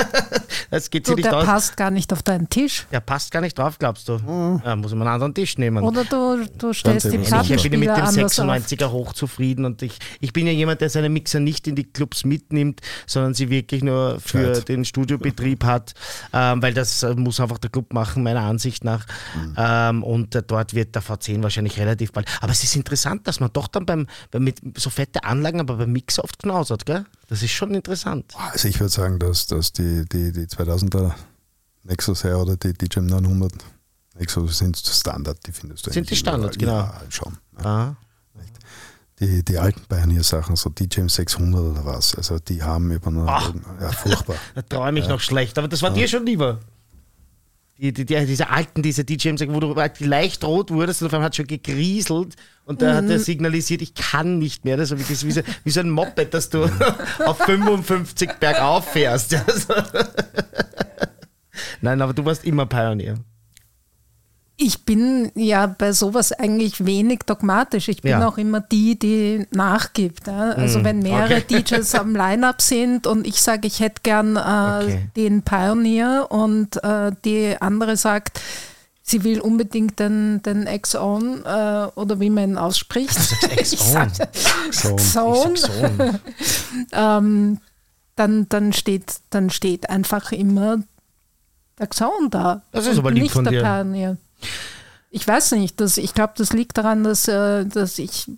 [0.70, 1.46] das geht So, sich nicht der aus.
[1.46, 2.86] passt gar nicht auf deinen Tisch.
[2.92, 4.20] Der passt gar nicht drauf, glaubst du?
[4.64, 5.84] Ja, muss man einen anderen Tisch nehmen.
[5.84, 7.24] Oder du, du stellst die eben.
[7.24, 8.88] Ich bin mit Plattenspieler dem anders auf.
[8.88, 12.26] 96er hochzufrieden und ich, ich bin ja jemand, der seine Mixer nicht in die Clubs
[12.26, 14.70] mitnimmt, sondern sie wirklich nur für Gescheit.
[14.70, 15.94] den Studiobetrieb hat,
[16.32, 19.06] ähm, weil das äh, muss einfach der Club machen, meiner Ansicht nach.
[19.58, 22.28] Ähm, und äh, dort wird der V10 wahrscheinlich relativ bald.
[22.42, 25.78] Aber es ist interessant, dass man doch dann beim, beim mit so fette Anlagen, aber
[25.78, 27.06] beim Mixer oft knausert, gell?
[27.28, 28.34] Das ist schon interessant.
[28.52, 31.14] Also ich würde sagen, dass, dass die, die, die 2000er
[31.84, 33.52] Nexus her oder die DJM 900
[34.20, 36.84] Nexus sind Standard, die findest du Sind die Standard, überall.
[36.86, 37.04] genau.
[37.04, 37.38] Ja, schon.
[37.60, 37.66] Ja.
[37.66, 37.96] Ah.
[39.20, 43.54] Die, die alten Pioneer-Sachen, so DJM 600 oder was, also die haben über eine, Ach.
[43.80, 44.36] ja, furchtbar.
[44.56, 46.60] Da träume ich noch schlecht, aber das war dir schon lieber.
[47.80, 51.26] Die, die, die, diese alten, diese DJs, wo du leicht rot wurdest und auf einmal
[51.26, 54.78] hat schon gegrieselt und da hat er signalisiert, ich kann nicht mehr.
[54.78, 56.70] Das ist wie, so- wie so ein Moped, dass du
[57.26, 59.36] auf 55 bergauf fährst.
[61.82, 63.16] Nein, aber du warst immer Pionier.
[64.66, 67.90] Ich bin ja bei sowas eigentlich wenig dogmatisch.
[67.90, 68.28] Ich bin Ja.
[68.28, 70.28] auch immer die, die nachgibt.
[70.28, 70.52] Ja?
[70.52, 75.10] Also wenn mehrere DJs am Line-Up sind und ich sage, ich hätte gern äh, Okay.
[75.18, 78.40] den Pioneer und äh, die andere sagt,
[79.02, 83.18] sie will unbedingt den, den X-On äh, oder wie man ihn ausspricht.
[83.60, 84.10] Ich X-On.
[84.14, 84.30] sag-
[84.72, 85.54] So, Xon.
[85.56, 86.20] Ich sag so.
[86.94, 87.58] ähm,
[88.16, 90.78] dann, dann, steht, dann steht einfach immer
[91.80, 92.62] der Xon da.
[92.72, 93.62] Das ist und aber lieb nicht von der dir.
[93.64, 94.18] Pioneer.
[95.10, 98.32] Ich weiß nicht, das, ich glaube, das liegt daran, dass, äh, dass ich,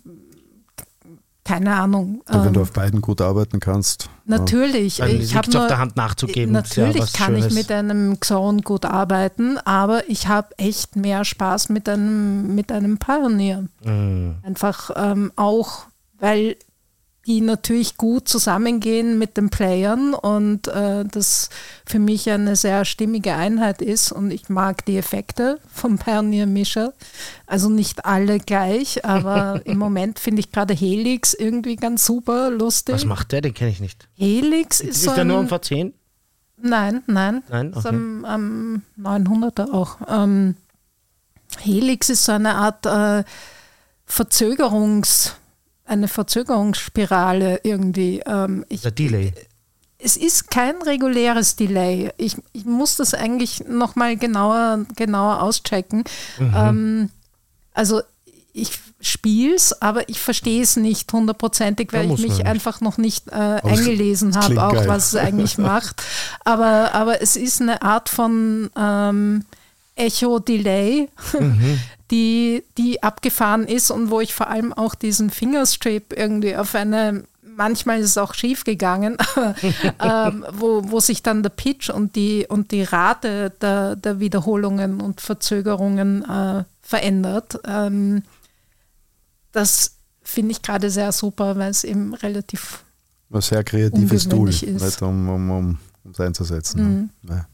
[1.44, 4.10] keine Ahnung, wenn ähm, du auf beiden gut arbeiten kannst.
[4.26, 6.52] natürlich, Dann ich habe auf nur, der Hand nachzugeben.
[6.52, 7.46] natürlich ja kann Schönes.
[7.46, 12.70] ich mit einem Xon gut arbeiten, aber ich habe echt mehr Spaß mit einem, mit
[12.70, 13.64] einem Pioneer.
[13.82, 14.32] Mm.
[14.42, 15.86] Einfach ähm, auch,
[16.18, 16.56] weil
[17.26, 21.50] die natürlich gut zusammengehen mit den Playern und äh, das
[21.84, 26.92] für mich eine sehr stimmige Einheit ist und ich mag die Effekte vom Pioneer Mischer.
[27.46, 32.94] Also nicht alle gleich, aber im Moment finde ich gerade Helix irgendwie ganz super lustig.
[32.94, 33.40] Was macht der?
[33.40, 34.08] Den kenne ich nicht.
[34.16, 35.92] Helix Ist, ist, so der nur am ein, V10?
[36.58, 37.42] Nein, nein.
[37.48, 37.70] Nein?
[37.70, 37.88] Ist Okay.
[37.88, 39.98] am, am 900er auch.
[40.08, 40.56] Ähm,
[41.60, 43.24] Helix ist so eine Art äh,
[44.04, 45.34] Verzögerungs,
[45.86, 48.20] eine Verzögerungsspirale irgendwie.
[48.26, 49.32] Ähm, ich, Der Delay.
[49.98, 52.10] es ist kein reguläres Delay.
[52.16, 56.04] Ich, ich muss das eigentlich nochmal genauer, genauer auschecken.
[56.38, 57.10] Ähm,
[57.74, 58.02] also
[58.52, 63.28] ich spiele es, aber ich verstehe es nicht hundertprozentig, weil ich mich einfach noch nicht
[63.28, 64.88] äh, eingelesen habe, auch geil.
[64.88, 66.02] was es eigentlich macht.
[66.44, 69.44] Aber, aber es ist eine Art von ähm,
[69.94, 71.08] Echo-Delay,
[71.38, 71.80] mhm.
[72.10, 77.24] Die, die abgefahren ist und wo ich vor allem auch diesen Fingerstrip irgendwie auf eine
[77.56, 79.16] manchmal ist es auch schief gegangen,
[80.00, 85.00] ähm, wo, wo sich dann der Pitch und die, und die Rate der, der Wiederholungen
[85.00, 87.58] und Verzögerungen äh, verändert.
[87.66, 88.22] Ähm,
[89.52, 92.84] das finde ich gerade sehr super, weil es eben relativ
[93.32, 95.02] ein sehr kreatives Tool, ist.
[95.02, 97.10] um, um, um, um es einzusetzen.
[97.22, 97.30] Mhm.
[97.30, 97.46] Ja.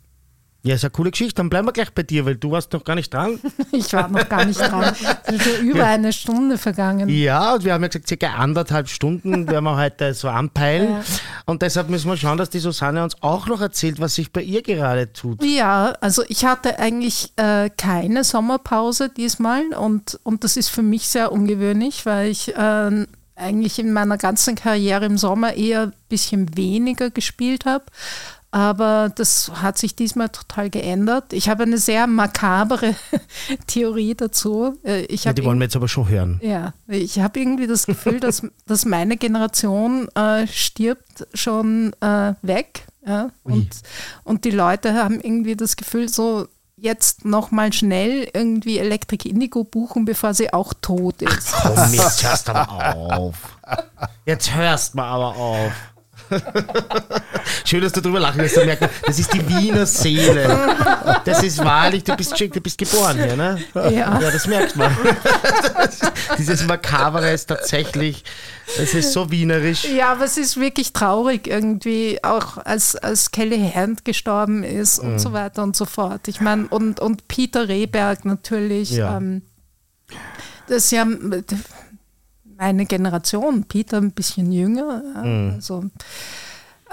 [0.65, 1.35] Ja, ist eine coole Geschichte.
[1.35, 3.41] Dann bleiben wir gleich bei dir, weil du warst noch gar nicht dran.
[3.73, 4.95] ich war noch gar nicht dran.
[5.25, 5.87] Es ist schon über ja.
[5.87, 7.09] eine Stunde vergangen.
[7.09, 10.91] Ja, und wir haben ja gesagt, circa anderthalb Stunden werden wir heute so anpeilen.
[10.91, 11.03] Ja.
[11.47, 14.43] Und deshalb müssen wir schauen, dass die Susanne uns auch noch erzählt, was sich bei
[14.43, 15.43] ihr gerade tut.
[15.43, 21.09] Ja, also ich hatte eigentlich äh, keine Sommerpause diesmal und, und das ist für mich
[21.09, 26.57] sehr ungewöhnlich, weil ich äh, eigentlich in meiner ganzen Karriere im Sommer eher ein bisschen
[26.57, 27.85] weniger gespielt habe.
[28.53, 31.33] Aber das hat sich diesmal total geändert.
[31.33, 32.95] Ich habe eine sehr makabere
[33.67, 34.79] Theorie dazu.
[34.85, 36.39] Äh, ich ja, die wollen wir jetzt aber schon hören.
[36.43, 42.85] Ja, ich habe irgendwie das Gefühl, dass, dass meine Generation äh, stirbt schon äh, weg.
[43.07, 43.31] Ja?
[43.43, 43.69] Und,
[44.23, 46.47] und die Leute haben irgendwie das Gefühl, so
[46.77, 51.55] jetzt nochmal schnell irgendwie Electric Indigo buchen, bevor sie auch tot ist.
[51.55, 53.37] Ach, komm, jetzt hörst du aber auf.
[54.27, 55.73] Jetzt hörst du mal aber auf.
[57.65, 58.57] Schön, dass du drüber lachen lässt.
[59.07, 60.77] Das ist die Wiener Seele.
[61.25, 63.59] Das ist wahrlich, du bist, du bist geboren hier, ne?
[63.75, 64.21] Ja.
[64.21, 64.97] Ja, das merkt man.
[66.39, 68.25] Dieses Makabere ist tatsächlich,
[68.79, 69.85] es ist so wienerisch.
[69.85, 75.15] Ja, aber es ist wirklich traurig irgendwie, auch als, als Kelly Hand gestorben ist und
[75.15, 75.19] mhm.
[75.19, 76.29] so weiter und so fort.
[76.29, 78.91] Ich meine, und, und Peter Rehberg natürlich.
[78.91, 79.17] Ja.
[79.17, 79.43] Ähm,
[80.69, 81.07] das ja
[82.63, 85.03] eine Generation, Peter ein bisschen jünger.
[85.25, 85.53] Mhm.
[85.57, 85.85] Also,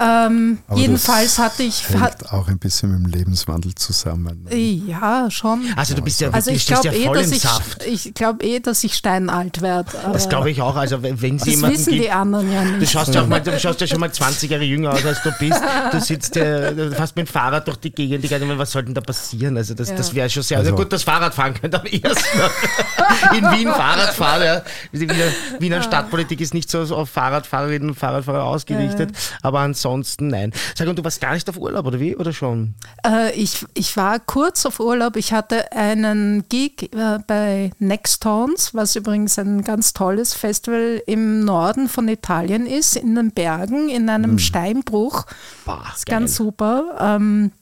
[0.00, 1.86] ähm, jedenfalls hatte ich.
[1.90, 4.46] Hängt auch ein bisschen mit dem Lebenswandel zusammen.
[4.48, 4.56] Ne?
[4.56, 5.66] Ja, schon.
[5.76, 8.82] Also du bist ja also ich glaube ja eh, dass ich, ich glaube eh, dass
[8.82, 9.90] ich steinalt werde.
[10.12, 10.76] Das glaube ich auch.
[10.76, 12.80] Also wenn sie das wissen gibt, die anderen ja nicht.
[12.80, 15.22] Du schaust ja, auch mal, du schaust ja schon mal 20 Jahre jünger aus, als
[15.22, 15.60] du bist.
[15.92, 18.24] Du sitzt ja fast mit dem Fahrrad durch die Gegend.
[18.24, 19.56] Die ganze was soll denn da passieren?
[19.58, 19.96] Also das, ja.
[19.96, 20.58] das wäre schon sehr.
[20.58, 22.38] Also, also gut, das Fahrradfahren könnte am ersten
[23.36, 24.42] in Wien Fahrrad fahren.
[24.42, 24.62] Ja.
[24.92, 25.14] Wiener,
[25.58, 29.10] Wiener Stadtpolitik ist nicht so auf Fahrradfahrerinnen und Fahrradfahrer ausgerichtet.
[29.42, 30.52] Aber ansonsten ansonsten nein.
[30.74, 32.16] Sag, und du warst gar nicht auf Urlaub, oder wie?
[32.16, 32.74] Oder schon?
[33.06, 35.16] Äh, ich, ich war kurz auf Urlaub.
[35.16, 41.88] Ich hatte einen Gig äh, bei Nextons, was übrigens ein ganz tolles Festival im Norden
[41.88, 44.38] von Italien ist, in den Bergen, in einem hm.
[44.38, 45.26] Steinbruch.
[45.64, 46.96] Boah, ist ganz super.
[47.00, 47.52] Ähm,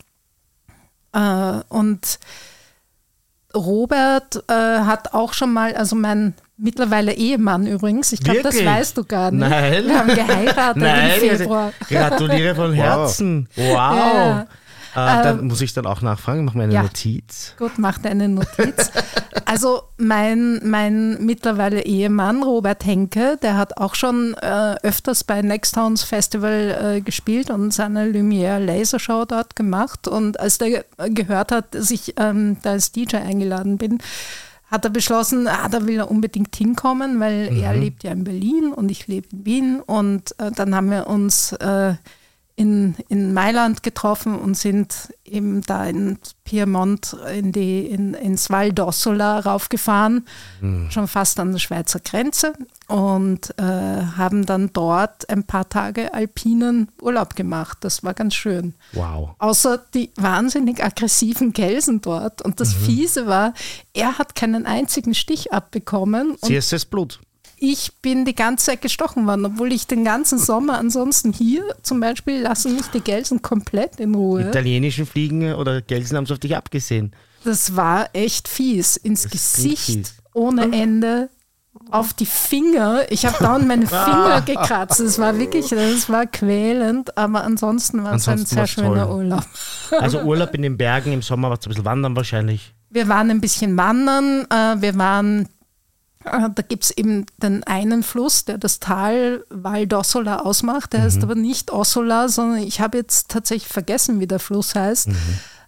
[1.13, 2.19] äh, und
[3.55, 8.97] Robert äh, hat auch schon mal, also mein mittlerweile Ehemann übrigens, ich glaube, das weißt
[8.97, 9.49] du gar nicht.
[9.49, 9.87] Nein.
[9.87, 11.11] Wir haben geheiratet Nein.
[11.11, 11.73] im Februar.
[11.89, 13.49] Gratuliere von Herzen.
[13.57, 13.67] Wow.
[13.67, 14.47] wow.
[14.95, 15.21] Ja.
[15.21, 16.83] Äh, dann ähm, muss ich dann auch nachfragen, mach mir eine ja.
[16.83, 17.55] Notiz.
[17.59, 18.91] Gut, mach dir eine Notiz.
[19.45, 26.03] also mein, mein mittlerweile Ehemann Robert Henke, der hat auch schon äh, öfters bei Nextowns
[26.03, 30.09] Festival äh, gespielt und seine Lumière Laser Show dort gemacht.
[30.09, 33.99] Und als der gehört hat, dass ich ähm, da als DJ eingeladen bin,
[34.71, 37.63] hat er beschlossen, ah, da will er unbedingt hinkommen, weil mhm.
[37.63, 39.81] er lebt ja in Berlin und ich lebe in Wien.
[39.81, 41.95] Und äh, dann haben wir uns äh,
[42.59, 48.71] in, in Mailand getroffen und sind eben da in Piemont in die, in, ins Val
[48.71, 50.27] d'Ossola raufgefahren,
[50.61, 50.91] mhm.
[50.91, 52.55] schon fast an der Schweizer Grenze
[52.89, 57.79] und äh, haben dann dort ein paar Tage alpinen Urlaub gemacht.
[57.83, 58.75] Das war ganz schön.
[58.93, 59.37] Wow.
[59.39, 62.43] Außer die wahnsinnig aggressiven Gelsen dort.
[62.43, 62.85] Und das mhm.
[62.87, 63.55] Fiese war,
[63.95, 66.37] er hat keinen einzigen Stich abbekommen.
[66.45, 67.21] CSS-Blut
[67.61, 72.01] ich bin die ganze Zeit gestochen worden, obwohl ich den ganzen Sommer ansonsten hier zum
[72.01, 74.43] Beispiel lassen mich die Gelsen komplett in Ruhe.
[74.49, 77.13] Italienischen Fliegen oder Gelsen haben es auf dich abgesehen.
[77.45, 78.97] Das war echt fies.
[78.97, 80.15] Ins das Gesicht fies.
[80.35, 81.31] ohne Ende.
[81.91, 83.03] Auf die Finger.
[83.11, 85.01] Ich habe dauernd meine Finger gekratzt.
[85.01, 89.17] Das war wirklich, das war quälend, aber ansonsten war es ein sehr schöner toll.
[89.19, 89.45] Urlaub.
[89.93, 92.75] Also Urlaub in den Bergen im Sommer war es ein bisschen wandern wahrscheinlich.
[92.91, 94.47] Wir waren ein bisschen wandern.
[94.51, 95.49] Äh, wir waren
[96.25, 100.93] da gibt es eben den einen Fluss, der das Tal Val d'Ossola ausmacht.
[100.93, 101.05] Der mhm.
[101.05, 105.09] heißt aber nicht Ossola, sondern ich habe jetzt tatsächlich vergessen, wie der Fluss heißt.
[105.09, 105.17] Mhm.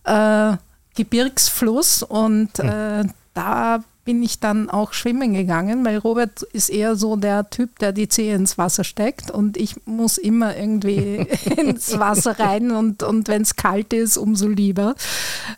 [0.05, 0.57] Äh,
[0.97, 2.69] Gebirgsfluss und mhm.
[2.69, 3.05] äh,
[3.35, 7.93] da bin ich dann auch schwimmen gegangen, weil Robert ist eher so der Typ, der
[7.93, 13.29] die Zehe ins Wasser steckt und ich muss immer irgendwie ins Wasser rein und, und
[13.29, 14.95] wenn es kalt ist, umso lieber.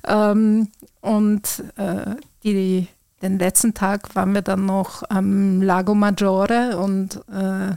[0.06, 0.68] Ähm,
[1.00, 2.88] und äh, die
[3.22, 7.76] den letzten Tag waren wir dann noch am Lago Maggiore und äh,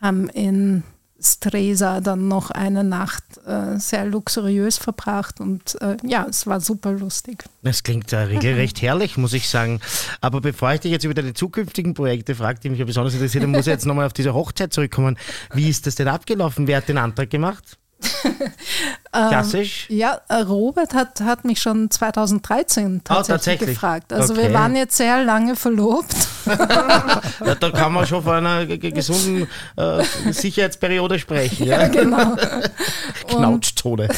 [0.00, 0.82] haben in
[1.22, 6.92] Stresa dann noch eine Nacht äh, sehr luxuriös verbracht und äh, ja, es war super
[6.92, 7.44] lustig.
[7.62, 9.80] Das klingt ja regelrecht herrlich, muss ich sagen.
[10.22, 13.50] Aber bevor ich dich jetzt über deine zukünftigen Projekte frage, die mich ja besonders interessieren,
[13.50, 15.18] muss ich jetzt nochmal auf diese Hochzeit zurückkommen.
[15.52, 16.66] Wie ist das denn abgelaufen?
[16.66, 17.79] Wer hat den Antrag gemacht?
[19.12, 19.88] Klassisch?
[19.90, 23.70] Ähm, ja, äh, Robert hat, hat mich schon 2013 tatsächlich, oh, tatsächlich?
[23.70, 24.12] gefragt.
[24.12, 24.44] Also okay.
[24.44, 26.14] wir waren jetzt sehr lange verlobt.
[26.46, 31.66] ja, da kann man schon von einer gesunden äh, Sicherheitsperiode sprechen.
[31.66, 32.36] Ja, ja genau.
[33.26, 34.08] Knautschtode.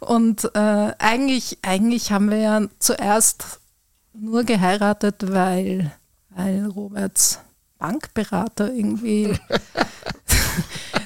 [0.00, 3.60] Und, und äh, eigentlich, eigentlich haben wir ja zuerst
[4.14, 5.90] nur geheiratet, weil,
[6.30, 7.40] weil Roberts
[7.78, 9.36] Bankberater irgendwie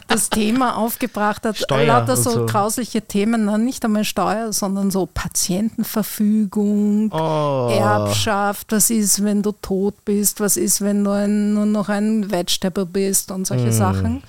[0.08, 1.56] das Thema aufgebracht hat.
[1.56, 7.70] Steuer Lauter so, so, grausliche Themen, nicht einmal Steuer, sondern so Patientenverfügung, oh.
[7.72, 12.30] Erbschaft, was ist, wenn du tot bist, was ist, wenn du ein, nur noch ein
[12.30, 13.72] Vegetable bist und solche mm.
[13.72, 14.22] Sachen.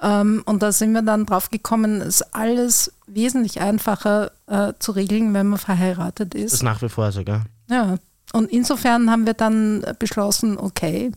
[0.00, 4.92] Ähm, und da sind wir dann drauf gekommen, es ist alles wesentlich einfacher äh, zu
[4.92, 6.52] regeln, wenn man verheiratet ist.
[6.52, 7.42] Das ist nach wie vor so, gell?
[7.68, 7.96] Ja.
[8.32, 11.12] Und insofern haben wir dann beschlossen, okay,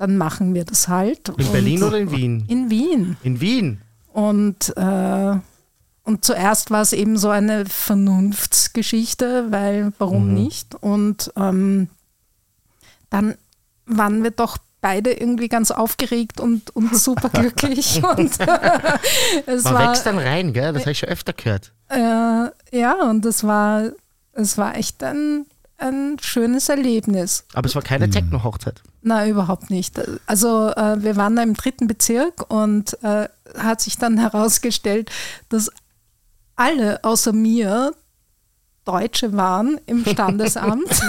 [0.00, 1.28] dann machen wir das halt.
[1.28, 2.44] In und Berlin oder in Wien?
[2.48, 3.16] In Wien.
[3.22, 3.82] In Wien.
[4.14, 5.34] Und, äh,
[6.04, 10.34] und zuerst war es eben so eine Vernunftsgeschichte, weil warum mhm.
[10.34, 10.74] nicht?
[10.74, 11.90] Und ähm,
[13.10, 13.34] dann
[13.84, 18.02] waren wir doch beide irgendwie ganz aufgeregt und, und super glücklich.
[18.16, 18.38] und,
[19.46, 20.72] es Man war, wächst dann rein, gell?
[20.72, 21.74] das habe ich schon öfter gehört.
[21.90, 21.98] Äh,
[22.74, 23.90] ja, und es war,
[24.32, 25.44] es war echt ein,
[25.80, 27.44] ein schönes Erlebnis.
[27.54, 28.12] Aber es war keine mhm.
[28.12, 28.82] Techno-Hochzeit.
[29.02, 30.00] Nein, überhaupt nicht.
[30.26, 33.28] Also äh, wir waren da im dritten Bezirk und äh,
[33.58, 35.10] hat sich dann herausgestellt,
[35.48, 35.70] dass
[36.56, 37.94] alle außer mir
[38.84, 41.00] Deutsche waren im Standesamt.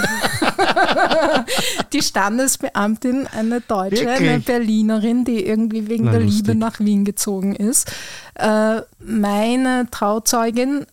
[1.92, 4.28] die Standesbeamtin, eine Deutsche, Wirklich?
[4.28, 6.46] eine Berlinerin, die irgendwie wegen Na, der lustig.
[6.46, 7.92] Liebe nach Wien gezogen ist.
[8.34, 10.86] Äh, meine Trauzeugin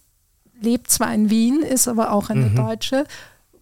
[0.62, 2.56] lebt zwar in Wien, ist aber auch eine mhm.
[2.56, 3.06] Deutsche.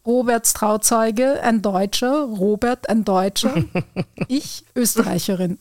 [0.07, 3.53] Roberts Trauzeuge, ein Deutscher, Robert, ein Deutscher,
[4.29, 5.59] ich Österreicherin.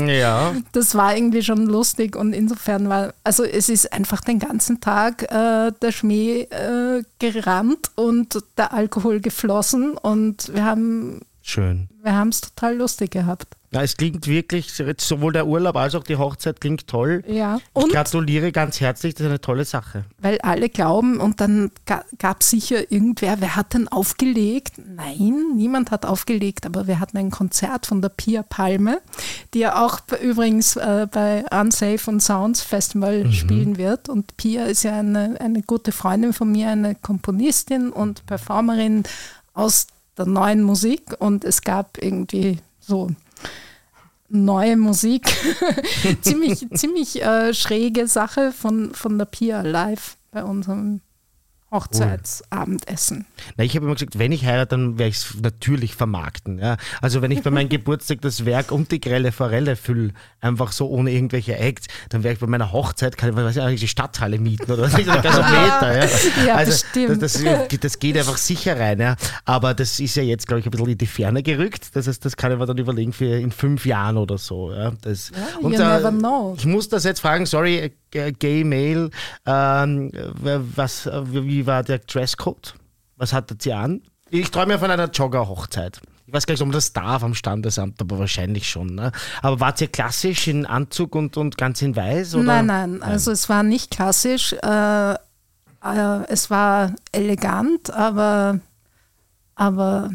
[0.00, 0.54] ja.
[0.72, 5.22] Das war irgendwie schon lustig und insofern war, also es ist einfach den ganzen Tag
[5.30, 11.88] äh, der Schmäh äh, gerannt und der Alkohol geflossen und wir haben Schön.
[12.02, 13.56] Wir haben es total lustig gehabt.
[13.70, 17.24] Na, es klingt wirklich, sowohl der Urlaub als auch die Hochzeit klingt toll.
[17.26, 17.58] Ja.
[17.72, 20.04] Und ich gratuliere ganz herzlich, das ist eine tolle Sache.
[20.18, 24.74] Weil alle glauben, und dann gab es sicher irgendwer, wer hat denn aufgelegt?
[24.76, 29.00] Nein, niemand hat aufgelegt, aber wir hatten ein Konzert von der Pia Palme,
[29.54, 33.32] die ja auch übrigens äh, bei Unsafe und Sounds Festival mhm.
[33.32, 34.10] spielen wird.
[34.10, 39.04] Und Pia ist ja eine, eine gute Freundin von mir, eine Komponistin und Performerin
[39.54, 39.86] aus
[40.18, 43.08] der neuen Musik und es gab irgendwie so
[44.28, 45.34] neue Musik.
[46.22, 51.00] ziemlich ziemlich äh, schräge Sache von, von der Pia live bei unserem
[51.70, 53.26] Hochzeitsabendessen.
[53.56, 56.58] Na, ich habe immer gesagt, wenn ich heirate, dann werde ich es natürlich vermarkten.
[56.58, 56.78] Ja?
[57.02, 60.88] Also wenn ich bei meinem Geburtstag das Werk und die grelle Forelle fülle, einfach so
[60.88, 64.38] ohne irgendwelche Acts, dann werde ich bei meiner Hochzeit, kann ich, weiß ich, die Stadthalle
[64.38, 65.88] mieten oder nicht, oder Gasometer.
[65.98, 66.44] Ja?
[66.44, 69.00] ja, also das, das, das, geht einfach sicher rein.
[69.00, 69.16] Ja?
[69.44, 71.90] Aber das ist ja jetzt, glaube ich, ein bisschen in die Ferne gerückt.
[71.94, 74.72] Das heißt, das kann ich mir dann überlegen für in fünf Jahren oder so.
[74.72, 74.92] Ja?
[75.02, 76.00] Das, und, äh,
[76.56, 79.10] ich muss das jetzt fragen, sorry, Gay Male,
[79.46, 82.74] ähm, was, wie war der Dresscode?
[83.16, 84.02] Was hattet ihr an?
[84.30, 86.00] Ich träume ja von einer Jogger-Hochzeit.
[86.26, 88.94] Ich weiß gar nicht, ob man das darf am Standesamt, aber wahrscheinlich schon.
[88.94, 89.12] Ne?
[89.40, 92.34] Aber wart ihr klassisch in Anzug und, und ganz in weiß?
[92.34, 92.44] Oder?
[92.44, 94.52] Nein, nein, also es war nicht klassisch.
[94.52, 95.16] Äh, äh,
[96.28, 98.60] es war elegant, aber,
[99.54, 100.10] aber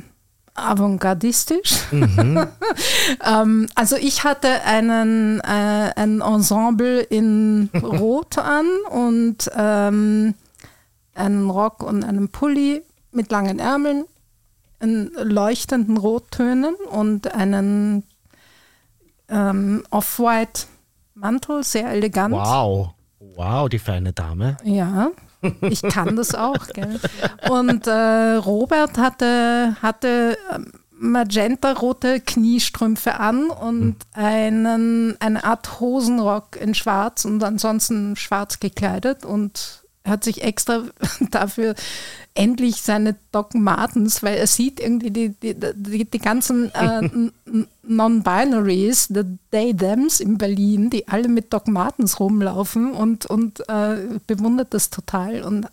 [0.55, 1.91] avantgardistisch.
[1.91, 2.47] Mhm.
[3.25, 10.35] ähm, also ich hatte einen, äh, ein Ensemble in Rot an und ähm,
[11.15, 14.05] einen Rock und einen Pulli mit langen Ärmeln,
[14.79, 18.03] in leuchtenden Rottönen und einen
[19.29, 20.63] ähm, Off-White
[21.15, 22.33] Mantel, sehr elegant.
[22.33, 22.89] Wow,
[23.19, 24.57] wow, die feine Dame.
[24.63, 25.11] Ja.
[25.61, 26.67] Ich kann das auch.
[26.67, 26.99] Gell?
[27.49, 30.71] Und äh, Robert hatte, hatte ähm,
[31.03, 39.82] magenta-rote Kniestrümpfe an und einen, eine Art Hosenrock in schwarz und ansonsten schwarz gekleidet und
[40.05, 40.83] hat sich extra
[41.31, 41.75] dafür
[42.35, 47.09] endlich seine Doc Martens, weil er sieht irgendwie die, die, die, die ganzen äh,
[47.83, 54.73] Non-Binaries, the They-Thems in Berlin, die alle mit Doc Martens rumlaufen und, und äh, bewundert
[54.73, 55.43] das total.
[55.43, 55.67] Und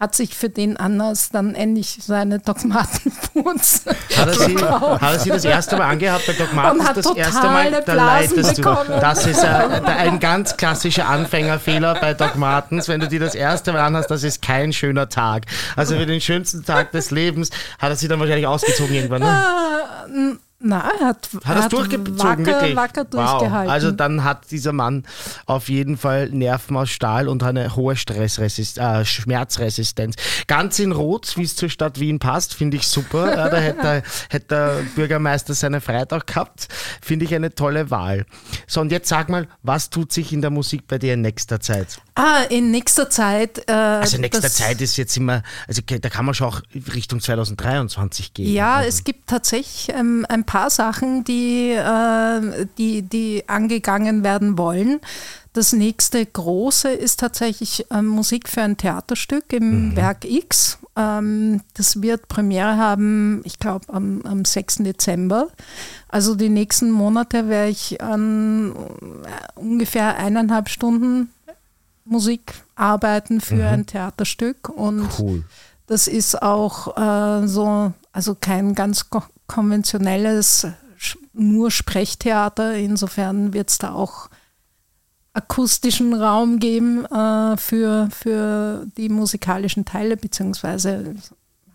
[0.00, 3.84] hat sich für den Anlass dann endlich seine Dogmatenboots
[4.16, 6.80] hat er, sie, hat er sie das erste Mal angehabt bei Dogmaten?
[6.80, 8.62] Und hat das erste Mal, da Blasen leidest du.
[8.62, 9.00] bekommen.
[9.00, 12.88] Das ist ein, ein ganz klassischer Anfängerfehler bei Dogmatens.
[12.88, 15.46] Wenn du die das erste Mal anhast, das ist kein schöner Tag.
[15.76, 19.22] Also für den schönsten Tag des Lebens hat er sie dann wahrscheinlich ausgezogen irgendwann.
[19.22, 20.38] Ne?
[20.66, 22.74] Na, er hat, Hat er es durchgezogen, wacker, wirklich?
[22.74, 23.32] wacker wow.
[23.32, 23.70] durchgehalten.
[23.70, 25.04] Also dann hat dieser Mann
[25.44, 30.16] auf jeden Fall Nerven aus Stahl und eine hohe Stressresist äh, Schmerzresistenz.
[30.46, 33.36] Ganz in Rot, wie es zur Stadt Wien passt, finde ich super.
[33.36, 36.68] Ja, da hätte, hätte der Bürgermeister seine Freitag gehabt.
[37.02, 38.24] Finde ich eine tolle Wahl.
[38.66, 41.60] So, und jetzt sag mal, was tut sich in der Musik bei dir in nächster
[41.60, 41.98] Zeit?
[42.14, 43.68] Ah, in nächster Zeit.
[43.68, 46.60] Äh, Also in nächster Zeit ist jetzt immer, also da kann man schon auch
[46.94, 48.52] Richtung 2023 gehen.
[48.52, 48.88] Ja, also.
[48.88, 55.00] es gibt tatsächlich ähm, ein paar Sachen, die, äh, die, die angegangen werden wollen.
[55.54, 60.78] Das nächste große ist tatsächlich ähm, Musik für ein Theaterstück im Werk X.
[60.96, 64.78] Ähm, das wird Premiere haben, ich glaube, am, am 6.
[64.78, 65.48] Dezember.
[66.08, 71.30] Also die nächsten Monate werde ich an äh, ungefähr eineinhalb Stunden
[72.04, 74.68] Musik arbeiten für ein Theaterstück.
[74.68, 75.44] Und Cool.
[75.86, 80.66] das ist auch äh, so, also kein ganz ko konventionelles
[81.34, 82.74] nur Sprechtheater.
[82.76, 84.30] Insofern wird es da auch
[85.34, 91.16] akustischen Raum geben äh, für, für die musikalischen Teile, beziehungsweise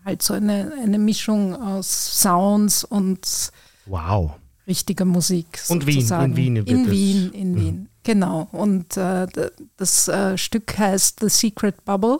[0.04, 3.52] halt so eine, eine Mischung aus Sounds und
[3.86, 4.32] Wow.
[4.66, 5.60] richtiger Musik.
[5.68, 6.36] Und Wien, in.
[6.36, 8.48] Wien wird In Wien, in Wien, genau.
[8.50, 9.28] Und äh,
[9.76, 12.18] das äh, Stück heißt The Secret Bubble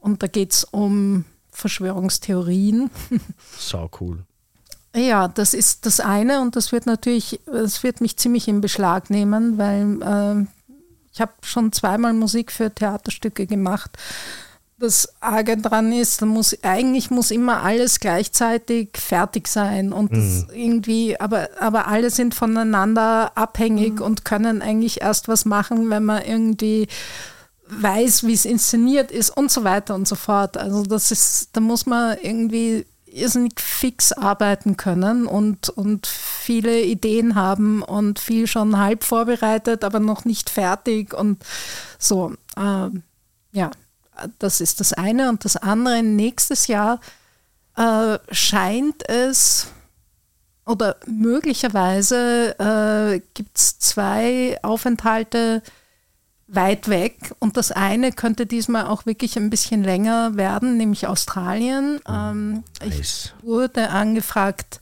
[0.00, 2.90] und da geht es um Verschwörungstheorien.
[3.58, 4.24] So cool.
[4.94, 9.10] Ja, das ist das eine und das wird natürlich, es wird mich ziemlich in Beschlag
[9.10, 10.46] nehmen, weil äh,
[11.12, 13.96] ich habe schon zweimal Musik für Theaterstücke gemacht.
[14.80, 20.46] Das Arge dran ist, da muss, eigentlich muss immer alles gleichzeitig fertig sein und das
[20.54, 26.22] irgendwie, aber, aber alle sind voneinander abhängig und können eigentlich erst was machen, wenn man
[26.24, 26.86] irgendwie
[27.70, 30.56] weiß, wie es inszeniert ist und so weiter und so fort.
[30.56, 37.34] Also das ist, da muss man irgendwie irrsinnig fix arbeiten können und, und viele Ideen
[37.34, 41.42] haben und viel schon halb vorbereitet, aber noch nicht fertig und
[41.98, 42.34] so.
[42.56, 43.02] ähm,
[43.52, 43.70] ja,
[44.38, 45.28] das ist das eine.
[45.28, 47.00] Und das andere, nächstes Jahr
[47.76, 49.68] äh, scheint es
[50.66, 55.62] oder möglicherweise äh, gibt es zwei Aufenthalte
[56.46, 57.34] weit weg.
[57.38, 62.00] Und das eine könnte diesmal auch wirklich ein bisschen länger werden, nämlich Australien.
[62.08, 63.32] Ähm, Nice.
[63.38, 64.80] Ich wurde angefragt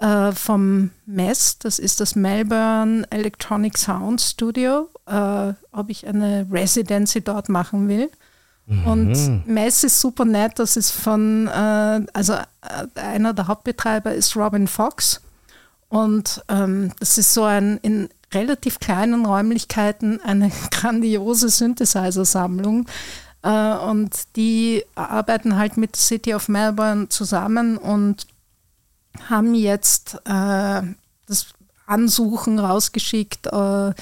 [0.00, 7.20] äh, vom MES, das ist das Melbourne Electronic Sound Studio, äh, ob ich eine Residency
[7.20, 8.10] dort machen will.
[8.66, 14.36] Und MES ist super nett, das ist von, äh, also äh, einer der Hauptbetreiber ist
[14.36, 15.20] Robin Fox.
[15.88, 22.86] Und ähm, das ist so ein in relativ kleinen Räumlichkeiten eine grandiose Synthesizer-Sammlung.
[23.42, 28.26] Äh, und die arbeiten halt mit City of Melbourne zusammen und
[29.28, 30.82] haben jetzt äh,
[31.26, 31.46] das
[31.86, 33.92] Ansuchen rausgeschickt, äh,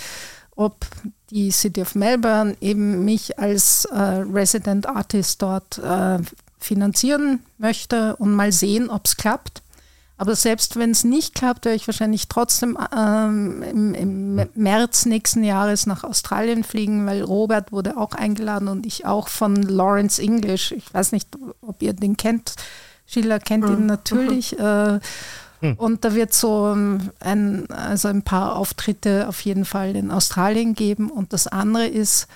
[0.61, 0.87] ob
[1.31, 6.19] die City of Melbourne eben mich als äh, Resident Artist dort äh,
[6.59, 9.63] finanzieren möchte und mal sehen, ob es klappt.
[10.19, 15.45] Aber selbst wenn es nicht klappt, werde ich wahrscheinlich trotzdem ähm, im, im März nächsten
[15.45, 20.73] Jahres nach Australien fliegen, weil Robert wurde auch eingeladen und ich auch von Lawrence English.
[20.73, 21.27] Ich weiß nicht,
[21.63, 22.55] ob ihr den kennt.
[23.07, 24.59] Schiller kennt ihn natürlich.
[24.59, 25.01] Äh,
[25.77, 31.11] und da wird so ein, also ein paar Auftritte auf jeden Fall in Australien geben.
[31.11, 32.27] Und das andere ist,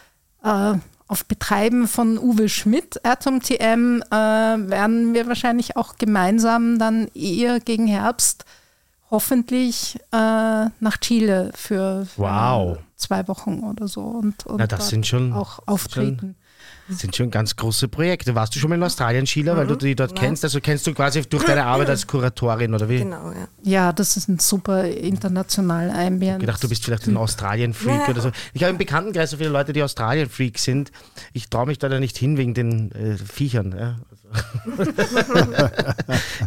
[0.42, 0.74] äh,
[1.06, 7.60] auf Betreiben von Uwe Schmidt, Atom TM, äh, werden wir wahrscheinlich auch gemeinsam dann eher
[7.60, 8.44] gegen Herbst
[9.10, 10.16] hoffentlich äh,
[10.80, 12.78] nach Chile für, für Wow.
[12.96, 16.36] zwei Wochen oder so und, und Na, das sind schon- auch auftreten.
[16.88, 18.34] Das sind schon ganz große Projekte.
[18.34, 20.44] Warst du schon mal in Australien, Sheila, weil du die dort kennst?
[20.44, 22.98] Also kennst du quasi durch deine Arbeit als Kuratorin oder wie?
[22.98, 23.48] Genau, ja.
[23.62, 26.40] Ja, das ist ein super internationaler Ich Ambient.
[26.40, 28.30] gedacht, du bist vielleicht ein Australien-Freak oder so.
[28.52, 30.92] Ich habe im Bekanntenkreis so viele Leute, die Australien-Freaks sind.
[31.32, 33.74] Ich traue mich da ja nicht hin wegen den äh, Viechern.
[33.78, 33.96] Ja.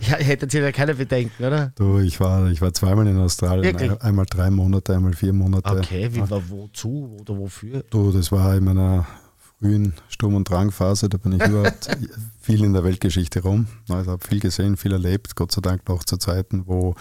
[0.01, 1.71] Ja, hättet ihr ja keine Bedenken, oder?
[1.75, 3.63] Du, ich war, ich war zweimal in Australien.
[3.63, 3.91] Wirklich?
[3.91, 5.69] Ein- Einmal drei Monate, einmal vier Monate.
[5.77, 7.83] Okay, wie, war wozu oder wofür?
[7.89, 9.05] Du, das war in meiner
[9.59, 11.09] frühen Sturm- und Drangphase.
[11.09, 11.89] Da bin ich überhaupt
[12.39, 13.67] viel in der Weltgeschichte rum.
[13.89, 15.35] Also habe viel gesehen, viel erlebt.
[15.35, 16.95] Gott sei Dank noch zu Zeiten, wo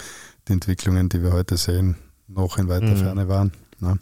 [0.47, 1.95] die Entwicklungen, die wir heute sehen,
[2.27, 2.97] noch in weiter Mhm.
[2.97, 3.51] Ferne waren.
[3.79, 3.99] Ne?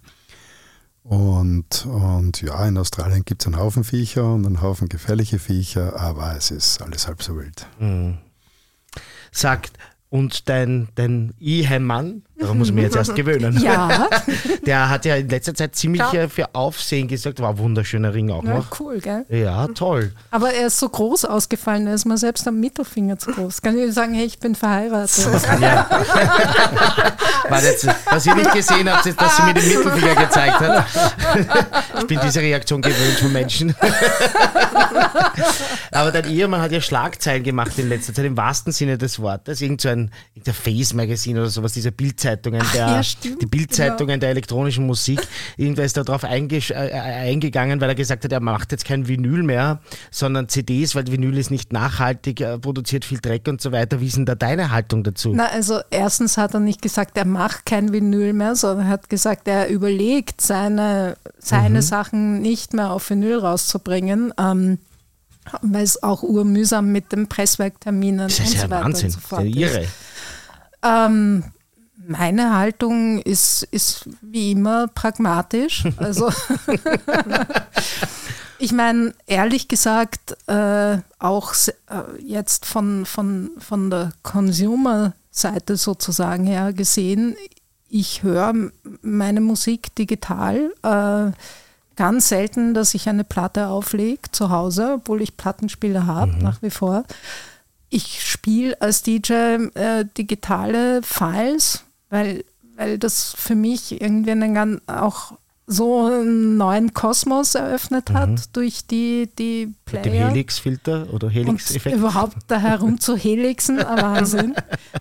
[1.04, 6.00] Und, und ja, in Australien gibt es einen Haufen Viecher und einen Haufen gefährliche Viecher,
[6.00, 7.68] aber es ist alles halb so wild.
[7.80, 8.18] Mhm.
[9.32, 9.78] Sagt,
[10.10, 13.58] und dein, dein Ehemann, daran muss ich mich jetzt erst gewöhnen.
[13.62, 14.08] Ja.
[14.66, 16.28] Der hat ja in letzter Zeit ziemlich Ja.
[16.28, 17.40] für Aufsehen gesorgt.
[17.40, 18.80] War ein wunderschöner Ring auch ja, noch.
[18.80, 19.26] cool, gell?
[19.30, 20.12] Ja, toll.
[20.32, 23.62] Aber er ist so groß ausgefallen, er ist mir selbst am Mittelfinger zu groß.
[23.62, 25.28] Kann ich sagen, hey, ich bin verheiratet.
[25.62, 25.88] Ja.
[27.66, 30.86] Jetzt, was ihr nicht gesehen habt, ist, dass sie mir den Mittelfinger gezeigt hat.
[32.00, 33.74] Ich bin diese Reaktion gewöhnt von Menschen.
[35.92, 39.62] Aber dein Ehemann hat ja Schlagzeilen gemacht in letzter Zeit, im wahrsten Sinne des Wortes.
[39.62, 41.92] Irgend so ein irgendein Face-Magazin oder sowas, diese
[42.26, 43.02] Bildzeitungen, der, ja,
[43.42, 45.22] die Bildzeitungen der elektronischen Musik.
[45.58, 46.94] Irgendwer ist da drauf eingesch- äh, äh,
[47.32, 49.80] eingegangen, weil er gesagt hat, er macht jetzt kein Vinyl mehr,
[50.12, 54.00] sondern CDs, weil Vinyl ist nicht nachhaltig, äh, produziert viel Dreck und so weiter.
[54.02, 55.34] Wie ist denn da deine Haltung dazu?
[55.36, 59.10] Na, also erstens hat er nicht gesagt, er macht kein Vinyl mehr, sondern er hat
[59.10, 64.80] gesagt, er überlegt, seine, seine Sachen nicht mehr auf Vinyl rauszubringen, ähm,
[65.62, 69.06] weil es auch urmühsam mit den Presswerkterminen Das und ist so ja weiter Wahnsinn.
[69.06, 69.86] und so Das fort ist irre.
[70.84, 71.44] Ähm,
[72.08, 75.84] meine Haltung ist, ist wie immer pragmatisch.
[75.98, 76.32] Also
[78.60, 81.54] ich meine, ehrlich gesagt, äh, auch
[81.88, 87.36] äh, jetzt von, von, von der Consumer-Seite sozusagen her gesehen,
[87.90, 88.54] ich höre
[89.02, 90.74] meine Musik digital.
[90.84, 91.32] Äh,
[91.96, 96.72] ganz selten, dass ich eine Platte auflege zu Hause, obwohl ich Plattenspieler habe, nach wie
[96.72, 97.04] vor.
[97.90, 99.34] Ich spiele als DJ
[99.76, 102.44] äh, digitale Files, weil,
[102.76, 105.34] weil das für mich irgendwie einen ganz, auch
[105.68, 110.28] so einen neuen Kosmos eröffnet hat durch die, die Mit dem Player.
[110.30, 111.96] Helix-Filter oder Helix-Effekt.
[111.96, 114.54] überhaupt da herum zu helixen, Wahnsinn.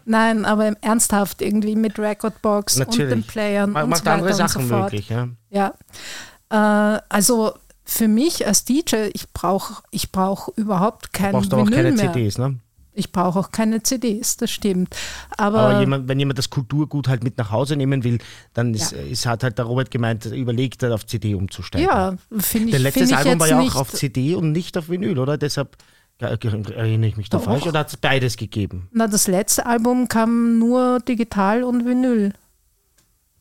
[0.06, 3.26] Nein, aber ernsthaft irgendwie mit Recordbox und den Natürlich.
[3.26, 4.82] Playern Man und so weiter andere und so Sachen fort.
[4.84, 5.10] möglich.
[5.10, 5.28] Ja.
[5.50, 5.74] Ja.
[6.96, 7.52] Äh, also
[7.84, 11.84] für mich als DJ, ich brauche ich brauch überhaupt Du kein brauchst aber auch Vinyl
[11.84, 12.12] keine mehr.
[12.14, 12.38] CDs.
[12.38, 12.58] Ne?
[12.96, 14.94] Ich brauche auch keine CDs, das stimmt.
[15.36, 18.18] Aber, Aber jemand, wenn jemand das Kulturgut halt mit nach Hause nehmen will,
[18.52, 18.98] dann ist, Ja.
[19.00, 21.88] ist, hat halt der Robert gemeint, überlegt auf CD umzusteigen.
[21.88, 24.88] ja, finde ich, Dein letztes ich Album war ja auch auf CD und nicht auf
[24.88, 25.36] Vinyl, oder?
[25.36, 25.76] Deshalb
[26.20, 27.44] erinnere ich mich da Doch.
[27.44, 27.66] falsch.
[27.66, 28.88] Oder hat es beides gegeben?
[28.92, 32.32] Na, das letzte Album kam nur digital und Vinyl.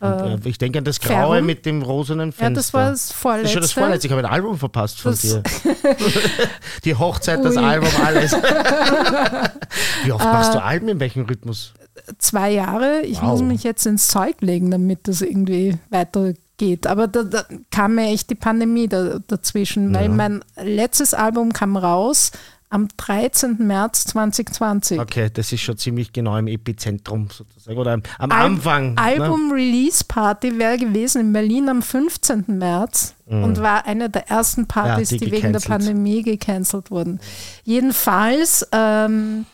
[0.03, 1.45] Und, Äh, äh, ich denke an das Graue Färbung?
[1.45, 2.43] mit dem rosanen Fenster.
[2.43, 3.45] ja, das war das Das vorletzte.
[3.47, 4.07] ist schon das Vorletzte.
[4.07, 5.41] Ich habe ein Album verpasst von Das- dir.
[6.85, 7.63] Die Hochzeit, das Ui.
[7.63, 8.33] Album, alles.
[10.03, 10.87] Wie oft machst du Äh, Alben?
[10.89, 11.73] In welchem Rhythmus?
[12.17, 13.01] zwei Jahre.
[13.03, 13.29] Ich Wow.
[13.29, 16.87] muss mich jetzt ins Zeug legen, damit das irgendwie weitergeht.
[16.87, 20.09] Aber da, da kam mir echt die Pandemie da, dazwischen, weil Ja.
[20.09, 22.31] mein letztes Album kam raus
[22.73, 23.57] am 13.
[23.59, 24.99] März 2020.
[24.99, 27.77] Okay, das ist schon ziemlich genau im Epizentrum sozusagen.
[27.77, 28.93] Oder am, am Al- Anfang.
[28.95, 29.01] ne?
[29.01, 32.45] Album-Release-Party wäre gewesen in Berlin am 15.
[32.47, 35.15] März und war eine der ersten Partys, Mhm.
[35.17, 35.59] Ja, die die, wegen der.
[35.59, 37.19] Pandemie gecancelt wurden.
[37.63, 39.45] Jedenfalls ähm,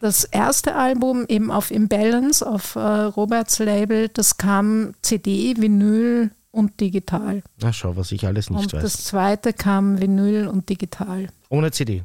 [0.00, 6.78] das erste Album eben auf Imbalance, auf äh, Roberts Label, das kam CD, Vinyl und
[6.80, 7.42] digital.
[7.60, 8.82] Na schau, was ich alles nicht und weiß.
[8.82, 12.02] das zweite kam Vinyl und digital, Ohne CD.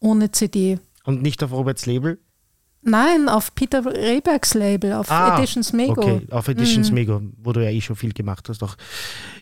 [0.00, 0.78] ohne CD.
[1.04, 2.18] Und nicht auf Roberts Label?
[2.88, 6.00] Nein, auf Peter Rehbergs Label, auf Editions Mego.
[6.00, 6.14] Ah, Mhm.
[6.18, 8.62] Okay, auf Editions Mego, wo du ja eh schon viel gemacht hast.
[8.62, 8.76] Auch.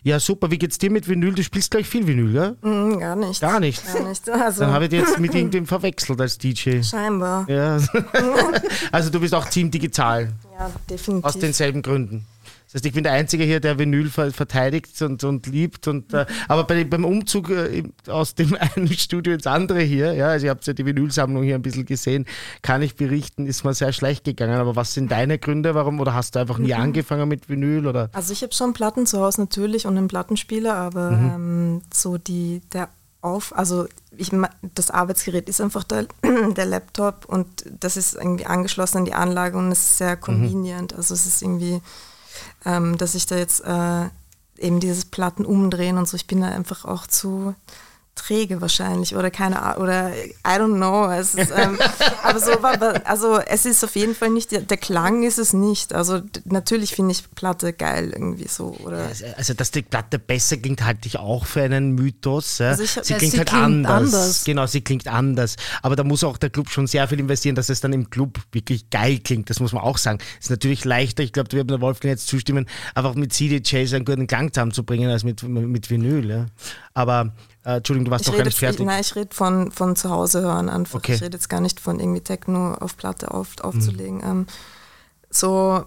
[0.03, 0.49] Ja, super.
[0.49, 1.31] Wie geht's dir mit Vinyl?
[1.35, 2.57] Du spielst gleich viel Vinyl, gell?
[2.63, 3.39] Mm, gar nicht.
[3.41, 3.85] Gar nicht.
[3.93, 4.27] Gar nicht.
[4.27, 6.81] Also, Dann habe ich dich jetzt mit irgendwem verwechselt als DJ.
[6.81, 7.47] scheinbar.
[7.47, 7.77] Ja.
[8.91, 11.25] Also du bist auch Team Digital, Ja, definitiv.
[11.25, 12.25] aus denselben Gründen.
[12.65, 15.87] Das heißt, ich bin der Einzige hier, der Vinyl ver verteidigt und, und liebt.
[15.87, 20.27] Und, äh, aber bei, beim Umzug äh, aus dem einen Studio ins andere hier, ja,
[20.29, 22.25] also ihr habt ja die Vinylsammlung hier ein bisschen gesehen,
[22.61, 24.55] kann ich berichten, ist mir sehr schlecht gegangen.
[24.59, 25.99] Aber was sind deine Gründe, warum?
[25.99, 27.87] Oder hast du einfach nie angefangen mit Vinyl?
[27.87, 28.09] Oder?
[28.13, 31.31] Also ich habe schon Platten zu Hause natürlich und einen Plattenspieler, aber Mhm.
[31.35, 32.89] ähm, so die, der
[33.21, 33.87] Auf, also
[34.17, 34.31] ich,
[34.75, 36.07] das Arbeitsgerät ist einfach der,
[36.55, 37.47] der Laptop und
[37.79, 40.05] das ist irgendwie angeschlossen an die Anlage und es ist Mhm.
[40.05, 40.93] sehr convenient.
[40.95, 41.79] Also es ist irgendwie,
[42.65, 44.09] ähm, dass ich da jetzt äh,
[44.57, 47.55] eben dieses Platten umdrehen und so, ich bin da einfach auch zu
[48.15, 51.11] träge wahrscheinlich oder keine Ahnung oder I don't know.
[51.11, 51.77] Es ist, ähm,
[52.23, 52.51] aber so
[53.03, 55.93] also es ist auf jeden Fall nicht, der, Klang ist es nicht.
[55.93, 60.83] Also natürlich finde ich Platte geil irgendwie so oder Also, dass die Platte besser klingt,
[60.83, 62.59] halte ich auch für einen Mythos.
[62.59, 62.69] Ja.
[62.69, 63.91] Also ich sie Ja, klingt sie halt klingt anders.
[63.91, 64.43] anders.
[64.45, 65.55] Genau, sie klingt anders.
[65.81, 68.39] Aber da muss auch der Club schon sehr viel investieren, dass es dann im Club
[68.51, 69.49] wirklich geil klingt.
[69.49, 70.19] Das muss man auch sagen.
[70.39, 73.93] Ist natürlich leichter, ich glaube, da wird mir der Wolfgang jetzt zustimmen, einfach mit CDJs
[73.93, 76.29] einen guten Klang zusammenzubringen, als mit, mit Vinyl.
[76.29, 76.45] Ja.
[76.95, 77.33] Aber,
[77.65, 78.85] äh, Entschuldigung, du warst ich noch gar nicht fertig.
[78.85, 80.95] nein, ich rede von, von zu Hause hören einfach.
[80.99, 81.13] Okay.
[81.15, 84.23] Ich rede jetzt gar nicht von irgendwie Techno auf Platte auf, aufzulegen.
[84.23, 84.47] Ähm,
[85.29, 85.83] so,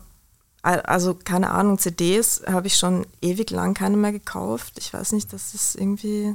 [0.63, 4.75] also keine Ahnung, CDs habe ich schon ewig lang keine mehr gekauft.
[4.79, 6.35] Ich weiß nicht, das ist irgendwie.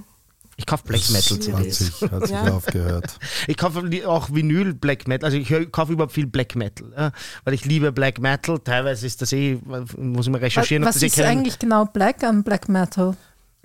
[0.55, 1.53] Ich kaufe Black Metal CDs.
[1.53, 2.53] Hat sich, hat sich Ja.
[2.53, 3.19] aufgehört.
[3.47, 7.11] Ich kaufe auch Vinyl Black Metal, also ich kaufe überhaupt viel Black Metal,
[7.43, 8.57] weil ich liebe Black Metal.
[8.59, 9.59] Teilweise ist das eh,
[9.97, 10.83] muss ich mal recherchieren.
[10.83, 13.15] Was das eh ist eigentlich genau Black an Black Metal?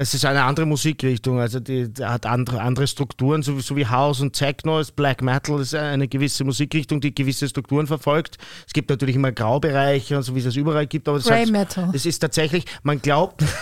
[0.01, 3.75] Es ist eine andere Musikrichtung, also die, die hat andere, andere Strukturen, so, wie- so
[3.75, 8.39] wie House und Techno ist Black Metal ist eine gewisse Musikrichtung, die gewisse Strukturen verfolgt.
[8.65, 11.53] Es gibt natürlich immer Graubereiche und so wie es es überall gibt, aber das, heißt,
[11.93, 13.43] das ist tatsächlich, man glaubt.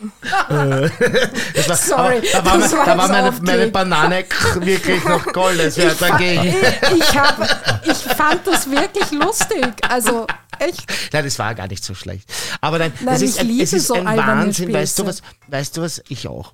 [0.00, 0.52] Äh,
[1.68, 4.24] war, Sorry, da war, das da war meine, meine Banane
[4.56, 6.54] wirklich noch goldes, ja, dagegen.
[6.96, 7.40] Ich, hab,
[7.84, 9.74] ich fand das wirklich lustig.
[9.88, 10.26] Also
[10.58, 10.84] echt.
[11.12, 12.30] Nein, das war gar nicht so schlecht.
[12.60, 14.72] Aber nein, Nein, es ist ich ein, liebe es ist so ein Wahnsinn.
[14.72, 15.22] Weißt du was?
[15.48, 16.02] Weißt du was?
[16.08, 16.52] Ich auch.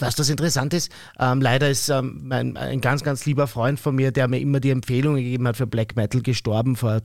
[0.00, 0.90] Weißt du, was interessant ist?
[1.18, 4.60] Ähm, leider ist ähm, mein, ein ganz, ganz lieber Freund von mir, der mir immer
[4.60, 7.00] die Empfehlungen gegeben hat für Black Metal, gestorben vor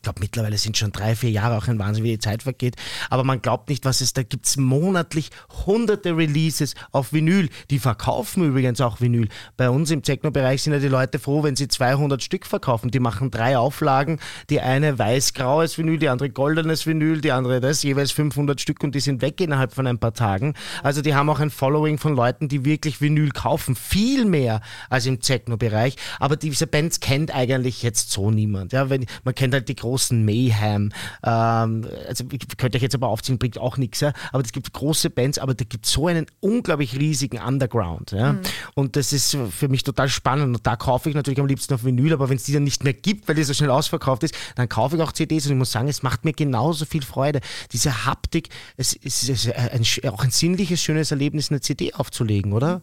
[0.00, 2.74] ich glaube, mittlerweile sind schon drei, vier Jahre auch ein Wahnsinn, wie die Zeit vergeht.
[3.10, 4.46] Aber man glaubt nicht, was es da gibt.
[4.46, 5.28] Es monatlich
[5.66, 7.50] hunderte Releases auf Vinyl.
[7.68, 9.28] Die verkaufen übrigens auch Vinyl.
[9.58, 12.90] Bei uns im Techno-Bereich sind ja die Leute froh, wenn sie 200 Stück verkaufen.
[12.90, 14.20] Die machen drei Auflagen.
[14.48, 18.94] Die eine weiß-graues Vinyl, die andere goldenes Vinyl, die andere das, jeweils 500 Stück und
[18.94, 20.54] die sind weg innerhalb von ein paar Tagen.
[20.82, 23.76] Also die haben auch ein Following von Leuten, die wirklich Vinyl kaufen.
[23.76, 25.96] Viel mehr als im Techno-Bereich.
[26.18, 28.72] Aber diese Bands kennt eigentlich jetzt so niemand.
[28.72, 29.89] Ja, wenn, man kennt halt die großen
[30.24, 30.92] Mayhem.
[31.22, 34.00] Ähm, also ich könnte euch jetzt aber aufziehen, bringt auch nichts.
[34.00, 34.12] Ja?
[34.32, 38.12] Aber es gibt große Bands, aber da gibt so einen unglaublich riesigen Underground.
[38.12, 38.36] Ja?
[38.74, 40.56] Und das ist für mich total spannend.
[40.56, 42.84] Und da kaufe ich natürlich am liebsten auf Vinyl, aber wenn es die dann nicht
[42.84, 45.58] mehr gibt, weil die so schnell ausverkauft ist, dann kaufe ich auch CDs und ich
[45.58, 47.40] muss sagen, es macht mir genauso viel Freude.
[47.72, 52.52] Diese Haptik, es ist, es ist ein, auch ein sinnliches, schönes Erlebnis, eine CD aufzulegen,
[52.52, 52.80] oder?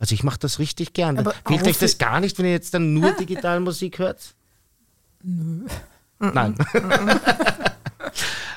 [0.00, 1.18] Also ich mache das richtig gern.
[1.18, 4.34] Aber Fehlt euch das gar nicht, wenn ihr jetzt dann nur digital Musik hört?
[5.22, 5.66] Nö.
[6.20, 6.54] Nein.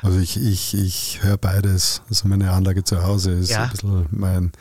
[0.01, 2.01] Also ich, ich, ich höre beides.
[2.09, 3.63] Also meine Anlage zu Hause ist Ja.
[3.63, 4.51] ein bisschen mein.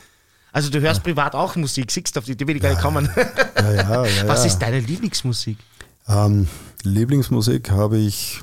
[0.53, 2.81] Also du hörst privat auch Musik, siehst du, auf die Idee will ich gar nicht
[2.81, 3.09] kommen.
[3.57, 4.45] Ja, ja, ja, Was ja.
[4.45, 5.57] ist deine Lieblingsmusik?
[6.07, 6.47] Ähm,
[6.83, 8.41] Lieblingsmusik habe ich.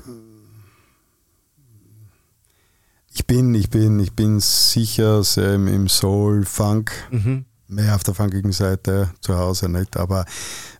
[3.13, 7.45] Ich bin, ich bin, ich bin sicher sehr im, im Soul, Funk, Mhm.
[7.71, 9.97] Mehr auf der funkigen Seite zu Hause, nicht?
[9.97, 10.25] Aber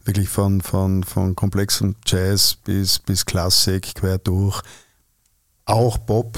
[0.03, 4.61] wirklich von, von, von komplexem Jazz bis, bis Klassik quer durch.
[5.65, 6.37] Auch Pop.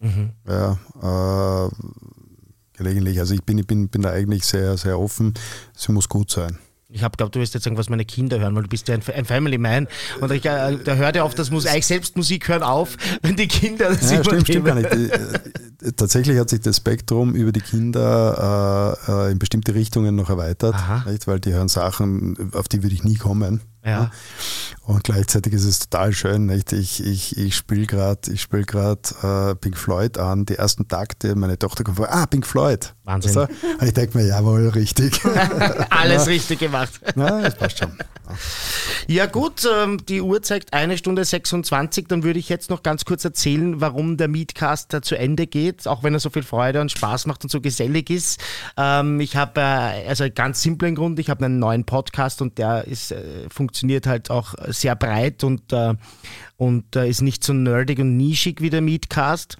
[0.00, 0.30] Mhm.
[0.46, 0.78] Ja,
[1.66, 1.70] äh,
[2.76, 3.18] gelegentlich.
[3.20, 5.34] Also ich bin, ich bin, bin da eigentlich sehr, sehr offen.
[5.74, 6.58] Es muss gut sein.
[6.94, 8.94] Ich habe glaubt, du wirst jetzt sagen, was meine Kinder hören, weil du bist ja
[8.94, 9.88] ein, ein Family Man.
[10.20, 13.34] Und ich, äh, da hört ja oft das muss eigentlich selbst Musik hören auf, wenn
[13.34, 14.92] die Kinder das Ja, stimmt, stimmt gar nicht.
[14.92, 20.30] Äh, Tatsächlich hat sich das Spektrum über die Kinder äh, äh, in bestimmte Richtungen noch
[20.30, 21.10] erweitert, Aha.
[21.10, 21.26] nicht?
[21.26, 23.60] weil die hören Sachen, auf die würde ich nie kommen.
[23.84, 24.10] Ja.
[24.86, 26.46] Und gleichzeitig ist es total schön.
[26.46, 26.72] Nicht?
[26.72, 31.34] Ich, ich, ich spiele gerade ich spiel grad, äh, Pink Floyd an, die ersten Takte,
[31.36, 32.94] meine Tochter kommt vor, ah, Pink Floyd.
[33.04, 33.36] Wahnsinn.
[33.36, 35.20] Und ich denke mir, jawohl, richtig.
[35.90, 36.92] Alles richtig gemacht.
[37.14, 37.92] Na, das passt schon.
[39.06, 43.04] Ja gut, ähm, die Uhr zeigt eine Stunde 26, dann würde ich jetzt noch ganz
[43.04, 46.80] kurz erzählen, warum der Meetcast da zu Ende geht, auch wenn er so viel Freude
[46.80, 48.40] und Spaß macht und so gesellig ist.
[48.78, 52.56] Ähm, ich habe, äh, also einen ganz simplen Grund, ich habe einen neuen Podcast und
[52.56, 55.94] der ist, äh, funktioniert halt auch sehr breit und, äh,
[56.56, 59.56] und äh, ist nicht so nerdig und nischig wie der Meetcast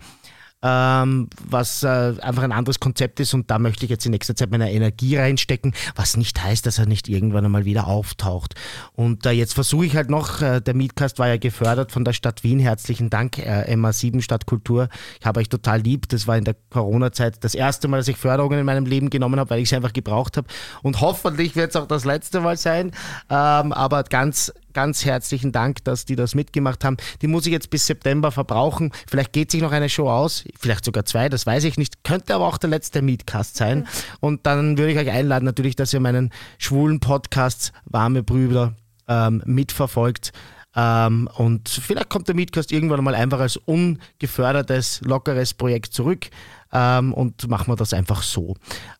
[0.64, 4.34] ähm, was äh, einfach ein anderes Konzept ist und da möchte ich jetzt in nächster
[4.34, 8.54] Zeit meine Energie reinstecken, was nicht heißt, dass er nicht irgendwann einmal wieder auftaucht.
[8.94, 12.14] Und äh, jetzt versuche ich halt noch, äh, der Mietcast war ja gefördert von der
[12.14, 14.88] Stadt Wien, herzlichen Dank, äh, MA7 Stadtkultur.
[15.20, 18.16] Ich habe euch total lieb, das war in der Corona-Zeit das erste Mal, dass ich
[18.16, 20.46] Förderungen in meinem Leben genommen habe, weil ich sie einfach gebraucht habe
[20.82, 22.92] und hoffentlich wird es auch das letzte Mal sein,
[23.28, 26.96] ähm, aber ganz ganz herzlichen Dank, dass die das mitgemacht haben.
[27.22, 28.92] Die muss ich jetzt bis September verbrauchen.
[29.08, 32.04] Vielleicht geht sich noch eine Show aus, vielleicht sogar zwei, das weiß ich nicht.
[32.04, 33.86] Könnte aber auch der letzte Meetcast sein.
[34.20, 38.74] Und dann würde ich euch einladen, natürlich, dass ihr meinen schwulen Podcast Warme Brüder
[39.08, 40.32] ähm, mitverfolgt.
[40.76, 46.26] Ähm, und vielleicht kommt der Meetcast irgendwann mal einfach als ungefördertes, lockeres Projekt zurück
[46.72, 48.56] ähm, und machen wir das einfach so.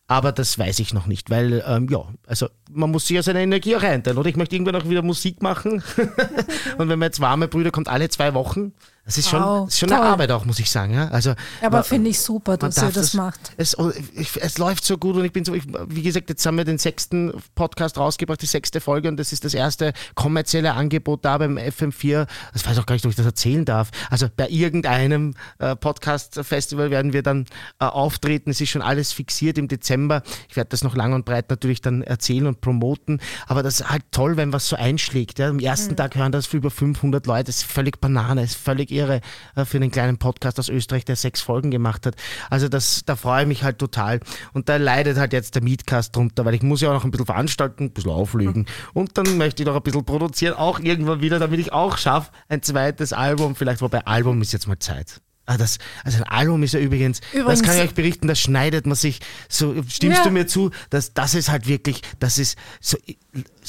[0.07, 3.41] Aber das weiß ich noch nicht, weil, ähm, ja, also man muss sich ja seine
[3.41, 4.29] Energie auch einteilen, oder?
[4.29, 5.81] Ich möchte irgendwann auch wieder Musik machen.
[6.77, 8.73] und wenn man jetzt warme Brüder kommt alle zwei Wochen,
[9.05, 10.01] das ist schon, Wow, das ist schon eine.
[10.01, 10.95] Arbeit auch, muss ich sagen.
[10.95, 11.09] Ja?
[11.09, 13.53] Also, Aber finde ich super, dass ihr darf das macht.
[13.55, 16.43] Es, oh, ich, es läuft so gut und ich bin so, ich, wie gesagt, jetzt
[16.43, 20.73] haben wir den sechsten Podcast rausgebracht, die sechste Folge und das ist das erste kommerzielle
[20.73, 22.25] Angebot da beim FM4.
[22.53, 23.91] Das weiß auch gar nicht, ob ich das erzählen darf.
[24.09, 27.45] Also bei irgendeinem äh, Podcast-Festival werden wir dann
[27.79, 28.49] äh, auftreten.
[28.49, 30.23] Es ist schon alles fixiert im Dezember.
[30.49, 33.21] Ich werde das noch lang und breit natürlich dann erzählen und promoten.
[33.45, 35.37] Aber das ist halt toll, wenn was so einschlägt.
[35.37, 35.49] Ja.
[35.49, 35.97] Am ersten mhm.
[35.97, 37.43] Tag hören das für über 500 Leute.
[37.45, 39.21] Das ist völlig Banane, das ist völlig irre
[39.55, 42.15] äh, für einen kleinen Podcast aus Österreich, der sechs Folgen gemacht hat.
[42.49, 44.19] Also das, da freue ich mich halt total.
[44.53, 47.11] Und da leidet halt jetzt der Mietcast drunter, weil ich muss ja auch noch ein
[47.11, 48.65] bisschen veranstalten, ein bisschen auflegen.
[48.93, 52.31] Und dann möchte ich noch ein bisschen produzieren, auch irgendwann wieder, damit ich auch schaffe,
[52.49, 53.55] ein zweites Album.
[53.55, 55.21] Vielleicht, wobei Album ist jetzt mal Zeit.
[55.47, 58.39] Ah, das, also ein Album ist ja übrigens, übrigens, das kann ich euch berichten, das
[58.39, 60.23] schneidet man sich, so stimmst ja.
[60.23, 62.97] du mir zu, dass das ist halt wirklich, das ist so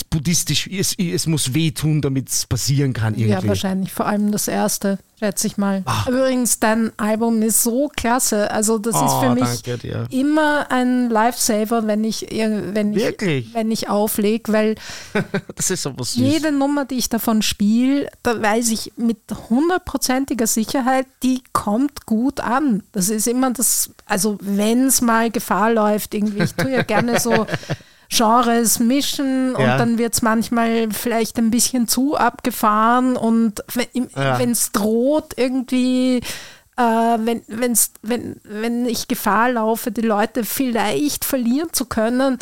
[0.09, 3.31] buddhistisch, es, es muss wehtun, damit es passieren kann irgendwie.
[3.31, 5.83] Ja, wahrscheinlich, vor allem das erste, schätze ich mal.
[5.87, 6.07] Ach.
[6.09, 11.87] Übrigens, dein Album ist so klasse, also das oh, ist für mich immer ein Lifesaver,
[11.87, 14.75] wenn ich, wenn ich, wenn ich auflege, weil
[16.13, 19.19] jede Nummer, die ich davon spiele, da weiß ich mit
[19.49, 22.83] hundertprozentiger Sicherheit, die kommt gut an.
[22.93, 27.21] Das ist immer das, also wenn es mal Gefahr läuft, irgendwie, ich tue ja gerne
[27.21, 27.47] so
[28.09, 29.77] Genres mischen und ja.
[29.77, 33.65] dann wird es manchmal vielleicht ein bisschen zu abgefahren und
[33.95, 36.21] wenn es droht irgendwie
[36.77, 42.39] äh, wenn, wenn's, wenn, wenn ich Gefahr laufe, die Leute vielleicht verlieren zu können,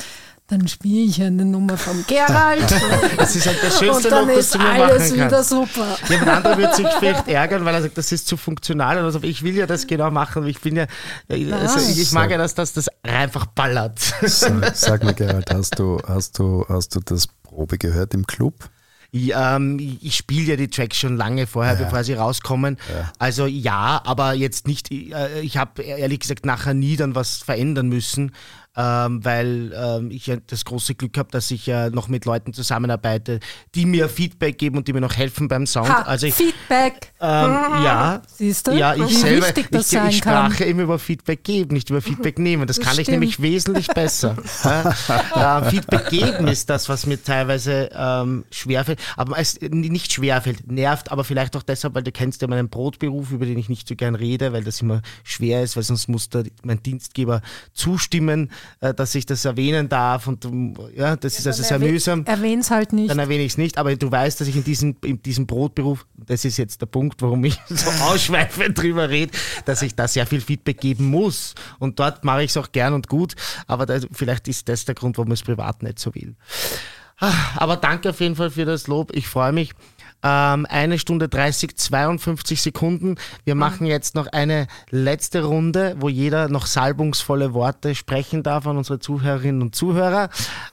[0.47, 2.71] dann spiele ich eine Nummer von Gerald.
[3.17, 5.97] das ist halt das Schönste und dann noch, was ist alles machen wieder super.
[6.11, 8.99] Ja, aber der andere wird sich vielleicht ärgern, weil er sagt, das ist zu funktional.
[8.99, 10.47] Also ich will ja das genau machen.
[10.47, 10.87] Ich bin ja,
[11.29, 13.99] also ich mag ja, dass das, das einfach ballert.
[14.23, 18.69] Sag, sag mal, Gerald, hast du, hast, du, hast du das Probe gehört im Club?
[19.13, 21.85] Ich, ähm, ich spiele ja die Tracks schon lange vorher, ja.
[21.85, 22.79] bevor sie rauskommen.
[22.93, 23.13] Ja.
[23.19, 27.89] Also ja, aber jetzt nicht, äh, ich habe ehrlich gesagt nachher nie dann was verändern
[27.89, 28.33] müssen
[28.77, 32.53] ähm, weil ähm, ich ja das große Glück habe, dass ich ja noch mit Leuten
[32.53, 33.41] zusammenarbeite,
[33.75, 35.89] die mir Feedback geben und die mir noch helfen beim Sound.
[35.89, 37.13] Ha, also ich, Feedback.
[37.21, 38.23] Ähm, ja.
[38.27, 38.73] Siehst du?
[38.73, 40.69] Ja, ich Wie selber, ich, ich sprache kann.
[40.69, 42.67] immer über Feedback geben, nicht über Feedback nehmen.
[42.67, 43.09] Das, das kann stimmt.
[43.09, 44.37] ich nämlich wesentlich besser.
[44.65, 51.13] äh, Feedback geben ist das, was mir teilweise ähm, schwerfällt, aber es nicht schwerfällt, nervt,
[51.13, 53.95] aber vielleicht auch deshalb, weil du kennst ja meinen Brotberuf, über den ich nicht so
[53.95, 57.41] gern rede, weil das immer schwer ist, weil sonst muss der, mein Dienstgeber
[57.73, 60.45] zustimmen äh, dass ich das erwähnen darf und
[60.95, 62.25] ja, das ja, ist also sehr mühsam.
[62.27, 63.11] Erwähne es halt nicht.
[63.11, 66.07] Dann erwähne ich es nicht, aber du weißt, dass ich in diesem, in diesem Brotberuf,
[66.17, 69.33] das ist jetzt der Punkt, warum ich so ausschweifend drüber rede,
[69.65, 71.55] dass ich da sehr viel Feedback geben muss.
[71.79, 73.35] Und dort mache ich es auch gern und gut,
[73.67, 76.35] aber da, vielleicht ist das der Grund, warum ich es privat nicht so will.
[77.21, 79.15] Ah, aber danke auf jeden Fall für das Lob.
[79.15, 79.73] Ich freue mich.
[80.25, 83.17] Ähm, eine Stunde 30, 52 Sekunden.
[83.45, 88.79] Wir machen jetzt noch eine letzte Runde, wo jeder noch salbungsvolle Worte sprechen darf an
[88.79, 90.31] unsere Zuhörerinnen und Zuhörer.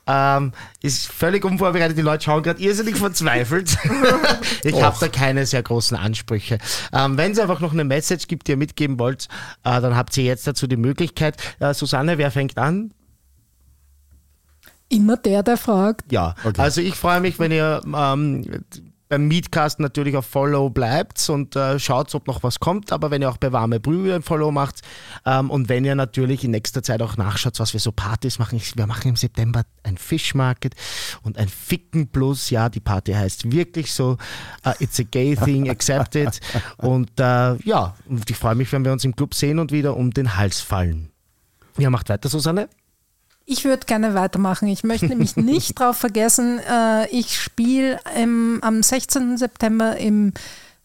[0.07, 1.98] Ähm, ist völlig unvorbereitet.
[1.98, 3.78] Die Leute schauen gerade irrsinnig verzweifelt.
[4.64, 6.57] ich habe da keine sehr großen Ansprüche.
[6.94, 9.28] Ähm, Wenn es einfach noch eine Message gibt, die ihr mitgeben wollt,
[9.65, 11.36] äh, dann habt ihr jetzt dazu die Möglichkeit.
[11.60, 12.94] Äh, Susanne, wer fängt an?
[14.88, 16.11] Immer der, der fragt.
[16.11, 16.61] Ja, okay.
[16.61, 18.45] also ich freue mich, wenn ihr ähm,
[19.11, 22.93] beim Meetcast natürlich auf Follow bleibt und äh, schaut, ob noch was kommt.
[22.93, 24.79] Aber wenn ihr auch bei Warme Brühe ein Follow macht
[25.25, 28.61] ähm, und wenn ihr natürlich in nächster Zeit auch nachschaut, was wir so Partys machen.
[28.75, 30.75] Wir machen im September ein Fish Market
[31.23, 32.51] und ein Ficken Plus.
[32.51, 34.17] Ja, die Party heißt wirklich so.
[34.65, 36.39] Uh, it's a gay thing, accepted.
[36.77, 37.95] und äh, ja,
[38.29, 41.11] ich freue mich, wenn wir uns im Club sehen und wieder um den Hals fallen.
[41.77, 42.69] Ja, macht weiter, Susanne.
[43.52, 44.69] Ich würde gerne weitermachen.
[44.69, 49.36] Ich möchte nämlich nicht darauf vergessen, äh, ich spiele am 16.
[49.36, 50.32] September im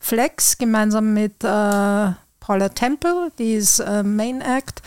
[0.01, 2.11] Flex gemeinsam mit äh,
[2.41, 4.83] Paula Temple, die ist äh, Main Act.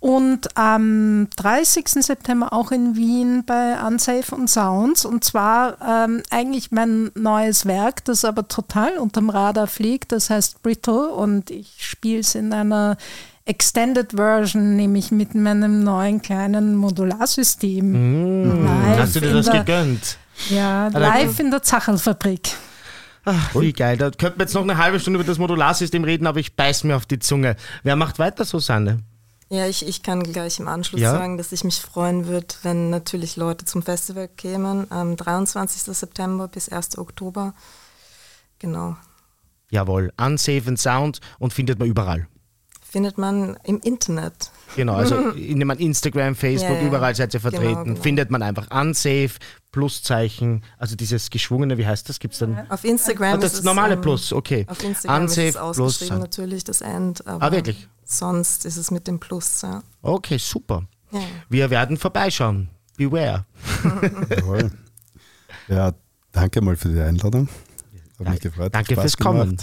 [0.00, 1.90] Und am 30.
[1.90, 5.04] September auch in Wien bei Unsafe und Sounds.
[5.04, 10.10] Und zwar ähm, eigentlich mein neues Werk, das aber total unterm Radar fliegt.
[10.10, 12.96] Das heißt Brittle und ich spiele es in einer
[13.44, 18.52] Extended Version, nämlich mit meinem neuen kleinen Modularsystem.
[18.52, 20.18] Mm, hast du dir das der, gegönnt?
[20.48, 22.50] Ja, live in der Zachelfabrik.
[23.24, 23.96] Ach, wie geil.
[23.96, 26.84] Da könnten wir jetzt noch eine halbe Stunde über das Modularsystem reden, aber ich beiß
[26.84, 27.56] mir auf die Zunge.
[27.82, 29.00] Wer macht weiter, Susanne?
[29.48, 31.12] Ja, ich, ich kann gleich im Anschluss ja?
[31.12, 35.82] sagen, dass ich mich freuen würde, wenn natürlich Leute zum Festival kämen, am 23.
[35.96, 36.96] September bis 1.
[36.96, 37.54] Oktober.
[38.60, 38.96] Genau.
[39.70, 42.28] Jawohl, Unsafe and Sound und findet man überall
[42.92, 44.50] findet man im Internet.
[44.76, 48.02] Genau, also indem man Instagram, Facebook, ja, überall seid ihr genau, vertreten, genau, genau.
[48.02, 49.38] findet man einfach unsafe,
[49.72, 52.20] Pluszeichen, also dieses geschwungene, wie heißt das?
[52.20, 52.70] Gibt's dann?
[52.70, 53.38] Auf Instagram.
[53.38, 54.66] Oh, das ist normale um, Plus, okay.
[54.68, 56.20] Auf Instagram unsafe ist es ausgeschrieben Plus.
[56.20, 57.88] natürlich das End, aber ah, wirklich?
[58.04, 59.82] sonst ist es mit dem Plus, ja.
[60.02, 60.84] Okay, super.
[61.10, 61.20] Ja.
[61.48, 62.68] Wir werden vorbeischauen.
[62.98, 63.46] Beware.
[64.36, 64.70] Jawohl.
[65.68, 65.92] Ja,
[66.32, 67.48] danke mal für die Einladung.
[68.18, 68.74] Hat mich gefreut.
[68.74, 69.56] Danke fürs Kommen.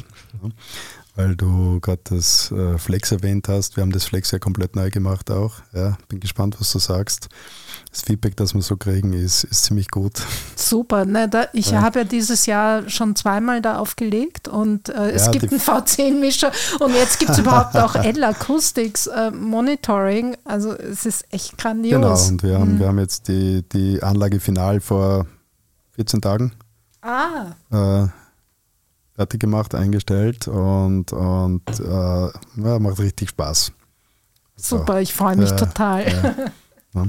[1.15, 3.76] Weil du gerade das äh, Flex erwähnt hast.
[3.76, 5.56] Wir haben das Flex ja komplett neu gemacht auch.
[5.73, 7.30] Ja, bin gespannt, was du sagst.
[7.91, 10.22] Das Feedback, das wir so kriegen, ist, ist ziemlich gut.
[10.56, 11.06] Super.
[11.06, 11.81] Ne, da, ich ja.
[11.81, 16.52] habe ja dieses Jahr schon zweimal da aufgelegt und äh, es ja, gibt einen V10-Mischer
[16.80, 20.38] und jetzt gibt es überhaupt auch L Acoustics äh, Monitoring.
[20.45, 21.99] Also es ist echt grandios.
[21.99, 22.80] Genau, und wir haben, mhm.
[22.80, 25.26] wir haben jetzt die, die Anlage final vor
[25.95, 26.53] 14 Tagen.
[27.02, 28.10] Ah.
[29.19, 33.73] Äh, fertig gemacht, eingestellt und, und äh, ja, macht richtig Spaß.
[34.55, 36.51] Super, so, ich freue mich äh, total.
[36.95, 37.05] Ja,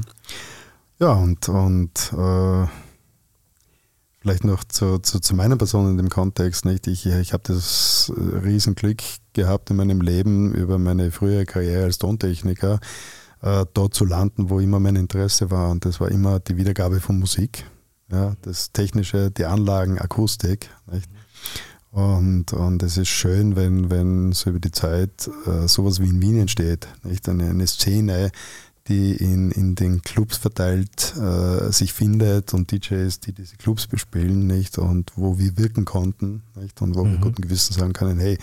[0.99, 1.13] ja.
[1.15, 2.67] und, und äh,
[4.21, 6.67] vielleicht noch zu, zu, zu, meiner Person in dem Kontext.
[6.67, 6.87] Nicht?
[6.87, 12.79] Ich, ich habe das Riesenglück gehabt in meinem Leben über meine frühere Karriere als Tontechniker,
[13.41, 15.71] äh, dort zu landen, wo immer mein Interesse war.
[15.71, 17.65] Und das war immer die Wiedergabe von Musik.
[18.13, 20.69] Ja, das Technische, die Anlagen, Akustik.
[20.93, 21.09] Nicht?
[21.91, 26.23] Und, und es ist schön, wenn, wenn so über die Zeit äh, sowas wie in
[26.23, 26.87] Wien entsteht.
[27.03, 27.29] Nicht?
[27.29, 28.31] Eine, eine Szene,
[28.87, 34.47] die in, in den Clubs verteilt äh, sich findet und DJs, die diese Clubs bespielen,
[34.47, 34.79] nicht?
[34.79, 36.81] Und wo wir wirken konnten, nicht?
[36.81, 37.13] Und wo mhm.
[37.13, 38.39] wir guten Gewissen sagen können, hey,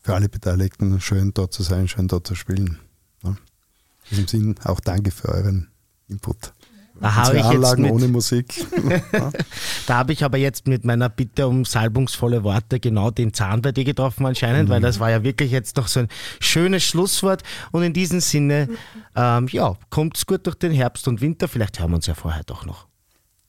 [0.00, 2.78] für alle Beteiligten schön dort zu sein, schön dort zu spielen.
[3.22, 3.30] Ja?
[3.30, 3.36] In
[4.10, 5.68] diesem Sinn auch danke für euren
[6.08, 6.52] Input.
[7.00, 8.66] Da habe ich Anlagen mit, ohne Musik.
[9.86, 13.72] da habe ich aber jetzt mit meiner Bitte um salbungsvolle Worte genau den Zahn bei
[13.72, 14.72] dir getroffen anscheinend, mhm.
[14.72, 16.08] weil das war ja wirklich jetzt noch so ein
[16.40, 17.42] schönes Schlusswort.
[17.70, 18.68] Und in diesem Sinne,
[19.14, 21.46] ähm, ja, kommt's gut durch den Herbst und Winter.
[21.46, 22.87] Vielleicht hören wir uns ja vorher doch noch.